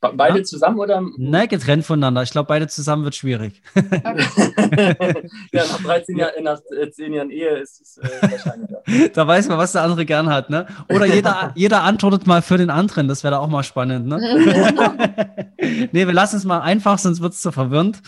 Be- 0.00 0.12
Beide 0.14 0.38
Ja. 0.38 0.44
zusammen 0.44 0.78
oder? 0.78 1.02
Ne, 1.16 1.48
getrennt 1.48 1.84
voneinander. 1.84 2.22
Ich 2.22 2.30
glaube, 2.30 2.46
beide 2.46 2.68
zusammen 2.68 3.02
wird 3.04 3.16
schwierig. 3.16 3.60
ja, 3.74 5.64
nach 5.66 5.82
13 5.82 6.16
Jahren, 6.16 6.44
nach 6.44 6.60
äh, 6.80 6.90
10 6.90 7.12
Jahren 7.14 7.30
Ehe 7.30 7.56
ist 7.58 7.80
es 7.80 7.98
äh, 7.98 8.30
wahrscheinlicher. 8.30 8.82
Da 9.14 9.26
weiß 9.26 9.48
man, 9.48 9.58
was 9.58 9.72
der 9.72 9.82
andere 9.82 10.06
gern 10.06 10.28
hat. 10.30 10.50
Ne? 10.50 10.66
Oder 10.88 11.06
jeder, 11.06 11.52
jeder 11.56 11.82
antwortet 11.82 12.26
mal 12.26 12.42
für 12.42 12.56
den 12.58 12.70
anderen. 12.70 13.08
Das 13.08 13.22
wäre 13.24 13.32
da 13.32 13.38
auch 13.38 13.48
mal 13.48 13.62
spannend. 13.64 14.06
Ne? 14.06 14.18
nee, 15.92 16.06
wir 16.06 16.12
lassen 16.14 16.36
es 16.36 16.44
mal 16.44 16.60
einfach, 16.60 16.98
sonst 16.98 17.20
wird 17.20 17.32
es 17.34 17.40
zu 17.40 17.50
verwirrend. 17.52 18.00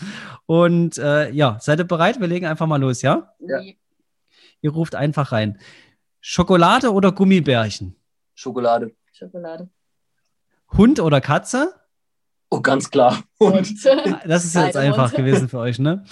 Und 0.45 0.97
äh, 0.97 1.29
ja, 1.31 1.57
seid 1.59 1.79
ihr 1.79 1.85
bereit? 1.85 2.19
Wir 2.19 2.27
legen 2.27 2.45
einfach 2.45 2.67
mal 2.67 2.79
los, 2.79 3.01
ja? 3.01 3.33
Ja. 3.39 3.59
Ihr 4.61 4.71
ruft 4.71 4.95
einfach 4.95 5.31
rein. 5.31 5.59
Schokolade 6.21 6.93
oder 6.93 7.11
Gummibärchen? 7.11 7.95
Schokolade. 8.33 8.91
Schokolade. 9.11 9.69
Hund 10.77 10.99
oder 10.99 11.19
Katze? 11.19 11.73
Oh, 12.53 12.59
ganz 12.61 12.91
klar. 12.91 13.23
Und 13.37 13.73
Das 14.25 14.43
ist 14.45 14.55
jetzt 14.55 14.75
einfach 14.77 15.13
gewesen 15.13 15.47
für 15.49 15.59
euch, 15.59 15.79
ne? 15.79 16.03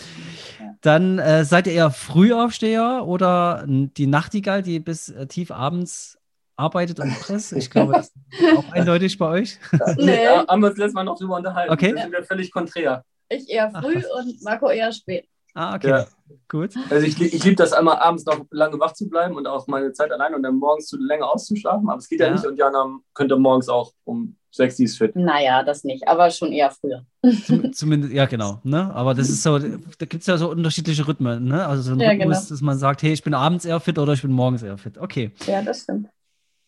Dann 0.81 1.19
äh, 1.19 1.43
seid 1.43 1.67
ihr 1.67 1.73
eher 1.73 1.91
Frühaufsteher 1.91 3.03
oder 3.05 3.65
die 3.67 4.07
Nachtigall, 4.07 4.63
die 4.63 4.79
bis 4.79 5.09
äh, 5.09 5.27
tief 5.27 5.51
abends 5.51 6.17
arbeitet 6.55 6.99
und 7.01 7.09
presst? 7.19 7.51
Ich 7.53 7.69
glaube, 7.69 7.93
das 7.93 8.07
ist 8.07 8.57
auch 8.57 8.71
eindeutig 8.71 9.17
bei 9.17 9.27
euch. 9.27 9.59
nee. 9.97 10.23
Ja, 10.23 10.47
haben 10.47 10.61
wir 10.61 10.69
uns 10.69 10.77
letztes 10.77 10.93
Mal 10.93 11.03
noch 11.03 11.17
drüber 11.17 11.35
unterhalten. 11.35 11.73
Okay. 11.73 11.91
Das 11.91 12.03
sind 12.03 12.11
wir 12.13 12.23
völlig 12.23 12.51
konträr. 12.51 13.03
Ich 13.29 13.49
eher 13.49 13.69
Ach, 13.73 13.83
früh 13.83 13.95
was. 13.97 14.05
und 14.25 14.41
Marco 14.41 14.69
eher 14.69 14.91
spät. 14.93 15.27
Ah, 15.53 15.75
okay. 15.75 15.89
Ja. 15.89 16.05
Gut. 16.47 16.73
Also 16.89 17.05
ich, 17.05 17.19
ich 17.21 17.43
liebe 17.43 17.55
das 17.55 17.73
einmal 17.73 17.97
abends 17.97 18.23
noch 18.25 18.45
lange 18.51 18.79
wach 18.79 18.93
zu 18.93 19.09
bleiben 19.09 19.35
und 19.35 19.47
auch 19.47 19.67
meine 19.67 19.91
Zeit 19.91 20.11
allein 20.11 20.33
und 20.35 20.43
dann 20.43 20.55
morgens 20.55 20.87
zu 20.87 20.97
länger 20.97 21.27
auszuschlafen. 21.29 21.89
Aber 21.89 21.97
es 21.99 22.07
geht 22.07 22.19
ja, 22.21 22.27
Ja. 22.27 22.33
nicht 22.33 22.45
und 22.45 22.55
Jana 22.57 22.85
könnte 23.13 23.35
morgens 23.35 23.67
auch 23.67 23.91
um 24.05 24.37
die 24.57 24.83
ist 24.83 24.97
fit. 24.97 25.15
Naja, 25.15 25.63
das 25.63 25.83
nicht, 25.83 26.07
aber 26.07 26.29
schon 26.31 26.51
eher 26.51 26.71
früher. 26.71 27.05
Zum, 27.45 27.71
zumindest, 27.73 28.13
ja, 28.13 28.25
genau. 28.25 28.59
Ne? 28.63 28.93
Aber 28.93 29.13
das 29.13 29.29
ist 29.29 29.43
so, 29.43 29.57
da 29.59 29.67
gibt 30.05 30.15
es 30.21 30.27
ja 30.27 30.37
so 30.37 30.49
unterschiedliche 30.49 31.07
Rhythmen. 31.07 31.45
Ne? 31.45 31.65
Also 31.65 31.83
so 31.83 31.91
ein 31.93 31.99
Ja, 31.99 32.09
Rhythmus, 32.11 32.37
genau. 32.39 32.49
dass 32.49 32.61
man 32.61 32.77
sagt, 32.77 33.03
hey, 33.03 33.13
ich 33.13 33.23
bin 33.23 33.33
abends 33.33 33.65
eher 33.65 33.79
fit 33.79 33.97
oder 33.99 34.13
ich 34.13 34.21
bin 34.21 34.31
morgens 34.31 34.63
eher 34.63 34.77
fit. 34.77 34.97
Okay. 34.97 35.31
Ja, 35.45 35.61
das 35.61 35.83
stimmt. 35.83 36.09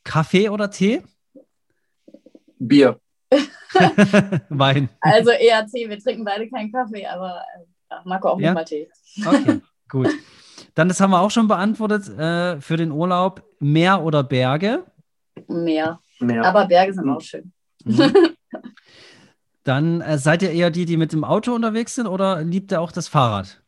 Kaffee 0.03 0.49
oder 0.49 0.69
Tee? 0.69 1.01
Bier. 2.59 2.99
Wein. 4.49 4.89
Also 4.99 5.31
eher 5.31 5.65
Tee. 5.67 5.89
Wir 5.89 5.99
trinken 5.99 6.25
beide 6.25 6.49
keinen 6.49 6.71
Kaffee, 6.71 7.05
aber 7.07 7.41
äh, 7.57 7.63
ja, 7.89 8.01
Marco 8.05 8.29
auch 8.29 8.39
Ja. 8.39 8.49
nicht 8.49 8.55
mal 8.55 8.65
Tee. 8.65 8.89
Okay, 9.25 9.61
gut. 9.89 10.09
Dann, 10.75 10.87
das 10.87 10.99
haben 11.01 11.11
wir 11.11 11.19
auch 11.21 11.31
schon 11.31 11.47
beantwortet 11.47 12.07
äh, 12.17 12.61
für 12.61 12.77
den 12.77 12.91
Urlaub. 12.91 13.43
Meer 13.59 14.01
oder 14.03 14.23
Berge? 14.23 14.83
Mehr. 15.47 15.99
Mehr. 16.19 16.45
Aber 16.45 16.65
Berge 16.65 16.93
sind 16.93 17.05
Mhm. 17.05 17.11
auch 17.15 17.21
schön. 17.21 17.51
Mhm. 17.85 18.13
Dann 19.63 20.01
äh, 20.01 20.17
seid 20.17 20.41
ihr 20.41 20.51
eher 20.51 20.71
die, 20.71 20.85
die 20.85 20.97
mit 20.97 21.13
dem 21.13 21.23
Auto 21.23 21.53
unterwegs 21.53 21.95
sind 21.95 22.07
oder 22.07 22.41
liebt 22.41 22.71
ihr 22.71 22.81
auch 22.81 22.91
das 22.91 23.07
Fahrrad? 23.07 23.61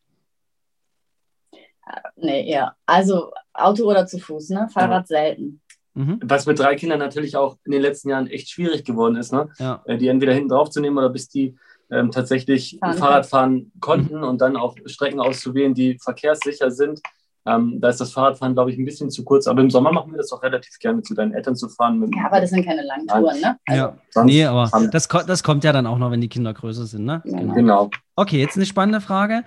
Nee, 2.15 2.49
eher. 2.49 2.75
Also 2.85 3.31
Auto 3.53 3.83
oder 3.83 4.07
zu 4.07 4.17
Fuß, 4.17 4.49
ne? 4.49 4.67
Fahrrad 4.73 5.07
selten. 5.07 5.61
Mhm. 5.93 6.19
Was 6.23 6.45
mit 6.47 6.57
drei 6.57 6.75
Kindern 6.75 6.99
natürlich 6.99 7.37
auch 7.37 7.57
in 7.65 7.71
den 7.71 7.81
letzten 7.81 8.09
Jahren 8.09 8.27
echt 8.27 8.49
schwierig 8.49 8.83
geworden 8.83 9.15
ist, 9.15 9.31
ne? 9.31 9.49
Ja. 9.59 9.83
Äh, 9.85 9.97
die 9.97 10.07
entweder 10.07 10.33
hinten 10.33 10.49
drauf 10.49 10.71
zu 10.71 10.79
nehmen 10.79 10.97
oder 10.97 11.09
bis 11.09 11.29
die 11.29 11.55
ähm, 11.91 12.09
tatsächlich 12.09 12.77
Fahren 12.79 12.97
Fahrrad 12.97 13.25
fahren 13.27 13.71
konnten 13.79 14.23
und 14.23 14.41
dann 14.41 14.57
auch 14.57 14.75
Strecken 14.85 15.19
auszuwählen, 15.19 15.75
die 15.75 15.99
verkehrssicher 15.99 16.71
sind. 16.71 17.01
Ähm, 17.45 17.81
da 17.81 17.89
ist 17.89 17.99
das 17.99 18.13
Fahrradfahren, 18.13 18.53
glaube 18.53 18.71
ich, 18.71 18.77
ein 18.77 18.85
bisschen 18.85 19.09
zu 19.11 19.23
kurz. 19.25 19.47
Aber 19.47 19.59
im 19.61 19.69
Sommer 19.69 19.91
machen 19.91 20.11
wir 20.11 20.17
das 20.17 20.31
auch 20.31 20.41
relativ 20.43 20.79
gerne, 20.79 21.01
zu 21.01 21.13
deinen 21.13 21.33
Eltern 21.33 21.55
zu 21.55 21.67
fahren. 21.67 21.99
Mit, 21.99 22.15
Ja, 22.15 22.27
aber 22.27 22.39
das 22.39 22.51
sind 22.51 22.65
keine 22.65 22.83
langen 22.83 23.05
Touren, 23.07 23.39
ne? 23.41 23.57
Also, 23.65 23.81
ja. 23.81 23.97
sonst 24.11 24.25
Nee, 24.27 24.45
aber 24.45 24.69
das, 24.91 25.09
ko- 25.09 25.23
das 25.27 25.43
kommt 25.43 25.63
ja 25.65 25.73
dann 25.73 25.85
auch 25.85 25.97
noch, 25.97 26.09
wenn 26.11 26.21
die 26.21 26.29
Kinder 26.29 26.53
größer 26.53 26.85
sind, 26.85 27.03
ne? 27.05 27.21
Genau. 27.25 27.53
Genau. 27.53 27.89
Okay, 28.15 28.39
jetzt 28.39 28.55
eine 28.55 28.65
spannende 28.65 29.01
Frage. 29.01 29.43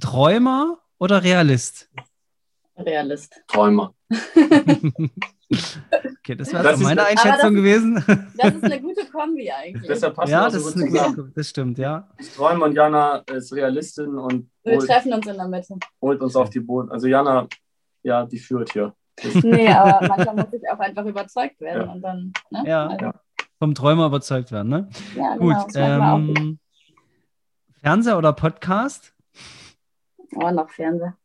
Träumer 0.00 0.78
oder 0.98 1.22
Realist? 1.22 1.90
Realist. 2.78 3.40
Träumer. 3.48 3.92
Okay, 5.48 6.34
das 6.34 6.52
wäre 6.52 6.62
Das 6.64 6.78
so 6.78 6.82
ist- 6.82 6.88
meine 6.88 7.02
aber 7.02 7.14
das- 7.14 7.24
Einschätzung 7.24 7.54
gewesen. 7.54 8.04
Das 8.36 8.54
ist 8.54 8.64
eine 8.64 8.80
gute 8.80 9.06
Kombi 9.06 9.50
eigentlich. 9.64 9.86
Deshalb 9.86 10.14
passt 10.16 10.32
ja, 10.32 10.46
auch 10.46 10.50
so 10.50 10.56
das 10.58 10.66
ist 10.66 10.72
gut 10.74 10.82
eine 10.82 10.90
zusammen. 10.92 11.16
gute, 11.16 11.30
das 11.34 11.48
stimmt, 11.48 11.78
ja. 11.78 12.08
Träumer 12.36 12.64
und 12.66 12.72
Jana 12.74 13.16
ist 13.32 13.52
Realistin 13.52 14.18
und 14.18 14.50
Wir 14.64 14.76
holt, 14.76 14.86
treffen 14.88 15.12
uns 15.12 15.26
in 15.26 15.36
der 15.36 15.46
Mitte. 15.48 15.74
holt 16.02 16.20
uns 16.20 16.34
auf 16.36 16.50
die 16.50 16.60
Boden. 16.60 16.90
Also 16.90 17.06
Jana, 17.06 17.46
ja, 18.02 18.24
die 18.26 18.38
führt 18.38 18.72
hier. 18.72 18.92
Nee, 19.42 19.68
aber 19.68 20.06
manchmal 20.08 20.34
muss 20.36 20.52
ich 20.52 20.68
auch 20.70 20.78
einfach 20.78 21.04
überzeugt 21.06 21.60
werden 21.60 21.86
Ja. 21.86 21.92
und 21.92 22.02
dann, 22.02 22.32
ne? 22.50 22.62
Ja. 22.66 22.86
Also, 22.88 23.10
Vom 23.58 23.74
Träumer 23.74 24.06
überzeugt 24.06 24.50
werden, 24.52 24.68
ne? 24.68 24.88
ja 25.14 25.36
Gut, 25.36 25.54
genau. 25.72 26.18
das 26.18 26.26
gut. 26.26 26.38
ähm, 26.38 26.58
Fernseher 27.80 28.18
oder 28.18 28.32
Podcast? 28.32 29.14
Oh, 30.34 30.50
noch 30.50 30.68
Fernseher. 30.70 31.16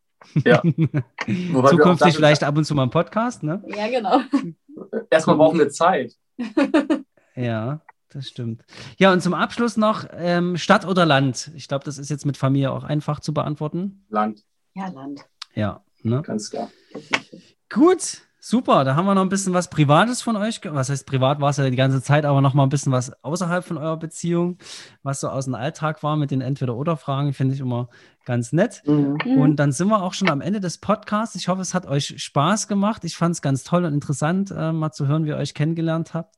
Ja. 0.46 0.62
Zukünftig 1.26 1.80
dafür- 2.00 2.12
vielleicht 2.14 2.44
ab 2.44 2.58
und 2.58 2.66
zu 2.66 2.76
mal 2.76 2.84
ein 2.84 2.90
Podcast, 2.90 3.44
ne? 3.44 3.64
Ja, 3.68 3.88
genau. 3.90 4.20
Erstmal 5.10 5.36
brauchen 5.38 5.60
wir 5.60 5.70
Zeit. 5.70 6.14
Ja, 7.34 7.80
das 8.10 8.28
stimmt. 8.28 8.62
Ja, 8.98 9.14
und 9.14 9.22
zum 9.22 9.34
Abschluss 9.34 9.78
noch 9.78 10.06
ähm, 10.12 10.58
Stadt 10.58 10.86
oder 10.86 11.06
Land? 11.06 11.50
Ich 11.56 11.70
glaube, 11.70 11.86
das 11.86 11.98
ist 11.98 12.10
jetzt 12.10 12.26
mit 12.26 12.36
Familie 12.36 12.72
auch 12.74 12.84
einfach 12.84 13.22
zu 13.22 13.34
beantworten. 13.34 14.06
Land, 14.10 14.44
Ja, 14.74 14.90
Land. 14.90 15.22
Ja, 15.56 15.82
ne? 16.04 16.22
ganz 16.24 16.50
klar. 16.50 16.70
Gut, 17.70 18.22
super. 18.42 18.84
Da 18.84 18.96
haben 18.96 19.06
wir 19.06 19.16
noch 19.16 19.22
ein 19.22 19.30
bisschen 19.30 19.54
was 19.54 19.70
Privates 19.70 20.22
von 20.22 20.36
euch. 20.36 20.60
Was 20.66 20.90
heißt 20.90 21.06
privat 21.06 21.40
war 21.40 21.52
es 21.52 21.58
ja 21.58 21.70
die 21.70 21.76
ganze 21.78 22.02
Zeit, 22.02 22.26
aber 22.26 22.42
noch 22.42 22.54
mal 22.54 22.64
ein 22.64 22.70
bisschen 22.70 22.92
was 22.92 23.14
außerhalb 23.24 23.64
von 23.64 23.78
eurer 23.78 23.98
Beziehung, 23.98 24.58
was 25.04 25.22
so 25.22 25.30
aus 25.30 25.46
dem 25.46 25.56
Alltag 25.56 26.04
war 26.04 26.18
mit 26.18 26.32
den 26.32 26.42
Entweder-Oder-Fragen, 26.42 27.32
finde 27.34 27.54
ich 27.56 27.62
immer 27.62 27.88
ganz 28.26 28.52
nett. 28.52 28.82
Mhm. 28.86 29.18
Und 29.40 29.56
dann 29.58 29.72
sind 29.72 29.88
wir 29.88 30.02
auch 30.04 30.14
schon 30.14 30.30
am 30.30 30.42
Ende 30.42 30.60
des 30.60 30.80
Podcasts. 30.80 31.36
Ich 31.36 31.48
hoffe, 31.48 31.62
es 31.62 31.74
hat 31.74 31.86
euch 31.86 32.16
Spaß 32.22 32.68
gemacht. 32.68 33.04
Ich 33.06 33.16
fand 33.16 33.36
es 33.36 33.42
ganz 33.42 33.64
toll 33.64 33.86
und 33.86 33.94
interessant, 33.94 34.52
äh, 34.52 34.72
mal 34.74 34.92
zu 34.92 35.08
hören, 35.08 35.24
wie 35.26 35.30
ihr 35.30 35.38
euch 35.38 35.54
kennengelernt 35.54 36.14
habt. 36.14 36.36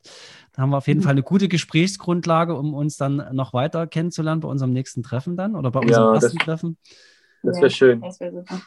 Da 0.53 0.61
haben 0.61 0.69
wir 0.69 0.77
auf 0.77 0.87
jeden 0.87 0.99
Mhm. 0.99 1.03
Fall 1.05 1.11
eine 1.13 1.23
gute 1.23 1.47
Gesprächsgrundlage, 1.47 2.53
um 2.55 2.73
uns 2.73 2.97
dann 2.97 3.23
noch 3.31 3.53
weiter 3.53 3.87
kennenzulernen 3.87 4.41
bei 4.41 4.47
unserem 4.47 4.71
nächsten 4.71 5.01
Treffen 5.03 5.35
dann 5.35 5.55
oder 5.55 5.71
bei 5.71 5.79
Ja, 5.81 5.87
unserem 5.87 6.13
das- 6.13 6.23
ersten 6.25 6.37
Treffen. 6.39 6.77
Das 7.41 7.57
Ja. 7.57 7.61
wäre 7.63 7.71
schön. 7.71 8.01
Das 8.01 8.19
wäre 8.19 8.31
super. 8.31 8.61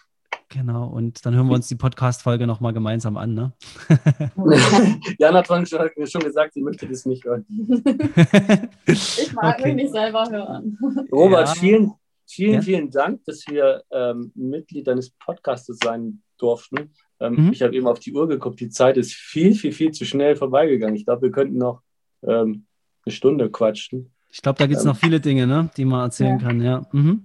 Genau. 0.49 0.87
Und 0.89 1.27
dann 1.27 1.35
hören 1.35 1.49
wir 1.49 1.55
uns 1.55 1.67
die 1.69 1.75
Podcast-Folge 1.75 2.47
nochmal 2.47 2.73
gemeinsam 2.73 3.17
an. 3.17 3.35
Ne? 3.35 3.53
Jana 5.19 5.39
hat 5.39 5.47
vorhin 5.49 5.67
schon, 5.67 5.81
schon 6.07 6.21
gesagt, 6.23 6.55
sie 6.55 6.63
möchte 6.63 6.87
das 6.87 7.05
nicht 7.07 7.25
hören. 7.25 7.45
Ich 8.87 9.33
mag 9.33 9.59
Okay. 9.59 9.75
mich 9.75 9.85
nicht 9.85 9.93
selber 9.93 10.29
hören. 10.31 10.79
Robert, 11.13 11.49
Ja. 11.49 11.55
vielen, 11.55 11.93
vielen, 12.27 12.55
Ja. 12.55 12.63
vielen 12.63 12.91
Dank, 12.91 13.25
dass 13.25 13.45
wir 13.49 13.83
ähm, 13.91 14.31
Mitglied 14.35 14.87
deines 14.87 15.11
Podcastes 15.11 15.79
sein 15.83 16.23
durften. 16.39 16.93
Ähm, 17.21 17.35
Mhm. 17.47 17.53
Ich 17.53 17.63
habe 17.63 17.75
eben 17.75 17.87
auf 17.89 17.99
die 17.99 18.13
Uhr 18.13 18.29
geguckt. 18.29 18.61
Die 18.61 18.69
Zeit 18.69 18.97
ist 18.97 19.15
viel, 19.15 19.55
viel, 19.55 19.73
viel 19.73 19.91
zu 19.91 20.05
schnell 20.05 20.37
vorbeigegangen. 20.37 20.95
Ich 20.95 21.05
glaube, 21.07 21.23
wir 21.23 21.31
könnten 21.33 21.59
noch 21.59 21.83
ähm, 22.27 22.67
eine 23.05 23.13
Stunde 23.13 23.51
quatschen. 23.51 24.13
Ich 24.31 24.43
glaube, 24.43 24.59
da 24.59 24.67
gibt 24.67 24.79
es 24.79 24.85
Ähm. 24.85 24.91
noch 24.93 24.97
viele 24.97 25.19
Dinge, 25.21 25.47
ne, 25.47 25.71
die 25.77 25.85
man 25.85 26.03
erzählen 26.03 26.39
Ja. 26.39 26.47
kann. 26.47 26.61
Ja. 26.63 26.87
Mhm. 26.93 27.25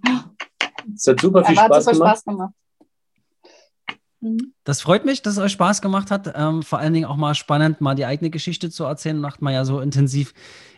Es 0.95 1.07
hat 1.07 1.21
super 1.21 1.43
viel 1.45 1.55
Spaß 1.55 1.85
super 1.85 1.93
gemacht. 1.97 2.09
Spaß 2.17 2.25
gemacht. 2.25 2.53
Mhm. 4.21 4.53
Das 4.63 4.81
freut 4.81 5.05
mich, 5.05 5.21
dass 5.21 5.33
es 5.33 5.39
euch 5.39 5.51
Spaß 5.51 5.81
gemacht 5.81 6.11
hat. 6.11 6.31
Ähm, 6.35 6.63
vor 6.63 6.79
allen 6.79 6.93
Dingen 6.93 7.05
auch 7.05 7.17
mal 7.17 7.35
spannend, 7.35 7.81
mal 7.81 7.95
die 7.95 8.05
eigene 8.05 8.29
Geschichte 8.29 8.69
zu 8.69 8.83
erzählen. 8.85 9.19
Macht 9.19 9.41
man 9.41 9.53
ja 9.53 9.65
so 9.65 9.79
intensiv 9.79 10.33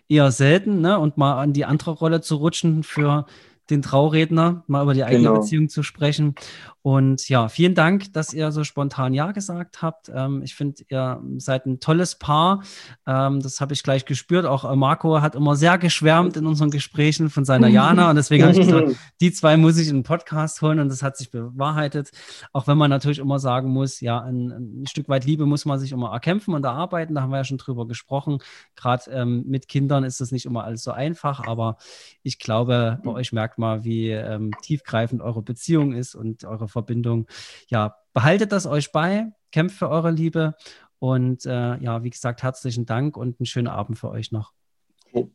eher 0.07 0.31
selten, 0.31 0.81
ne? 0.81 0.97
Und 0.99 1.17
mal 1.17 1.41
an 1.41 1.53
die 1.53 1.65
andere 1.65 1.91
Rolle 1.91 2.21
zu 2.21 2.35
rutschen 2.37 2.83
für 2.83 3.25
den 3.69 3.81
Trauredner, 3.81 4.63
mal 4.67 4.83
über 4.83 4.93
die 4.93 5.03
eigene 5.03 5.29
Genau. 5.29 5.39
Beziehung 5.39 5.69
zu 5.69 5.83
sprechen. 5.83 6.35
Und 6.83 7.29
ja, 7.29 7.47
vielen 7.47 7.75
Dank, 7.75 8.11
dass 8.11 8.33
ihr 8.33 8.51
so 8.51 8.65
spontan 8.65 9.13
Ja 9.13 9.31
gesagt 9.31 9.81
habt. 9.81 10.11
Ähm, 10.13 10.41
ich 10.43 10.53
finde, 10.53 10.83
ihr 10.89 11.23
seid 11.37 11.65
ein 11.65 11.79
tolles 11.79 12.15
Paar. 12.15 12.61
Ähm, 13.07 13.39
das 13.39 13.61
habe 13.61 13.71
ich 13.71 13.83
gleich 13.83 14.03
gespürt. 14.03 14.45
Auch 14.45 14.69
äh, 14.69 14.75
Marco 14.75 15.21
hat 15.21 15.35
immer 15.35 15.55
sehr 15.55 15.77
geschwärmt 15.77 16.35
in 16.35 16.45
unseren 16.45 16.71
Gesprächen 16.71 17.29
von 17.29 17.45
seiner 17.45 17.69
Jana. 17.69 18.09
Und 18.09 18.17
deswegen 18.17 18.43
habe 18.43 18.51
ich 18.51 18.67
gesagt, 18.67 18.97
die 19.21 19.31
zwei 19.31 19.55
muss 19.55 19.77
ich 19.77 19.87
in 19.87 19.99
den 19.99 20.03
Podcast 20.03 20.61
holen 20.61 20.81
und 20.81 20.89
das 20.89 21.01
hat 21.03 21.15
sich 21.15 21.31
bewahrheitet. 21.31 22.11
Auch 22.51 22.67
wenn 22.67 22.77
man 22.77 22.89
natürlich 22.89 23.19
immer 23.19 23.39
sagen 23.39 23.69
muss, 23.69 24.01
ja, 24.01 24.19
ein, 24.19 24.81
ein 24.81 24.85
Stück 24.85 25.07
weit 25.07 25.23
Liebe 25.23 25.45
muss 25.45 25.63
man 25.63 25.79
sich 25.79 25.93
immer 25.93 26.11
erkämpfen 26.11 26.53
und 26.53 26.65
erarbeiten. 26.65 27.15
Da 27.15 27.21
haben 27.21 27.31
wir 27.31 27.37
ja 27.37 27.45
schon 27.45 27.59
drüber 27.59 27.87
gesprochen. 27.87 28.39
Gerade 28.75 29.09
ähm, 29.09 29.45
mit 29.47 29.69
Kindern 29.69 30.03
ist 30.03 30.19
das 30.19 30.33
nicht 30.33 30.45
immer 30.45 30.65
alles 30.65 30.83
so 30.83 30.91
einfach, 30.91 31.47
aber 31.47 31.77
ich 32.23 32.39
glaube, 32.39 32.99
bei 33.05 33.11
euch 33.11 33.31
merkt 33.31 33.57
man, 33.57 33.85
wie 33.85 34.09
ähm, 34.09 34.51
tiefgreifend 34.61 35.21
eure 35.21 35.41
Beziehung 35.41 35.93
ist 35.93 36.13
und 36.13 36.43
eure 36.43 36.72
Verbindung. 36.73 37.27
Ja, 37.69 37.95
behaltet 38.13 38.51
das 38.51 38.65
euch 38.65 38.91
bei, 38.91 39.31
kämpft 39.51 39.77
für 39.77 39.89
eure 39.89 40.11
Liebe 40.11 40.55
und 40.99 41.45
äh, 41.45 41.77
ja, 41.77 42.03
wie 42.03 42.09
gesagt, 42.09 42.43
herzlichen 42.43 42.85
Dank 42.85 43.15
und 43.15 43.39
einen 43.39 43.45
schönen 43.45 43.67
Abend 43.67 43.97
für 43.97 44.09
euch 44.09 44.31
noch. 44.31 44.51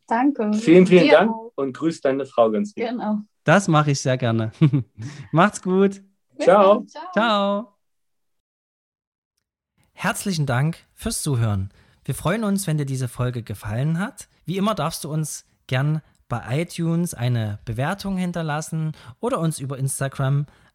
Danke. 0.07 0.53
Vielen, 0.53 0.85
vielen 0.85 1.05
Dir 1.05 1.11
Dank 1.11 1.31
auch. 1.31 1.51
und 1.55 1.73
grüß 1.75 2.01
deine 2.01 2.25
Frau 2.25 2.51
ganz 2.51 2.75
lieb. 2.75 2.89
Genau. 2.89 3.19
Das 3.43 3.67
mache 3.67 3.91
ich 3.91 4.01
sehr 4.01 4.17
gerne. 4.17 4.51
Macht's 5.31 5.61
gut. 5.61 6.01
Ciao. 6.39 6.85
dann. 6.93 7.13
Ciao. 7.13 7.75
herzlichen 9.93 10.45
Dank 10.45 10.77
fürs 10.93 11.21
Zuhören. 11.21 11.71
Wir 12.03 12.15
freuen 12.15 12.43
uns, 12.43 12.65
wenn 12.67 12.77
dir 12.77 12.85
diese 12.85 13.07
Folge 13.07 13.43
gefallen 13.43 13.99
hat. 13.99 14.27
Wie 14.45 14.57
immer 14.57 14.75
darfst 14.75 15.03
du 15.03 15.11
uns 15.11 15.45
gern 15.67 16.01
bei 16.27 16.61
iTunes 16.61 17.13
eine 17.13 17.59
Bewertung 17.65 18.17
hinterlassen 18.17 18.93
oder 19.19 19.39
uns 19.39 19.59
über 19.59 19.77
Instagram 19.77 20.45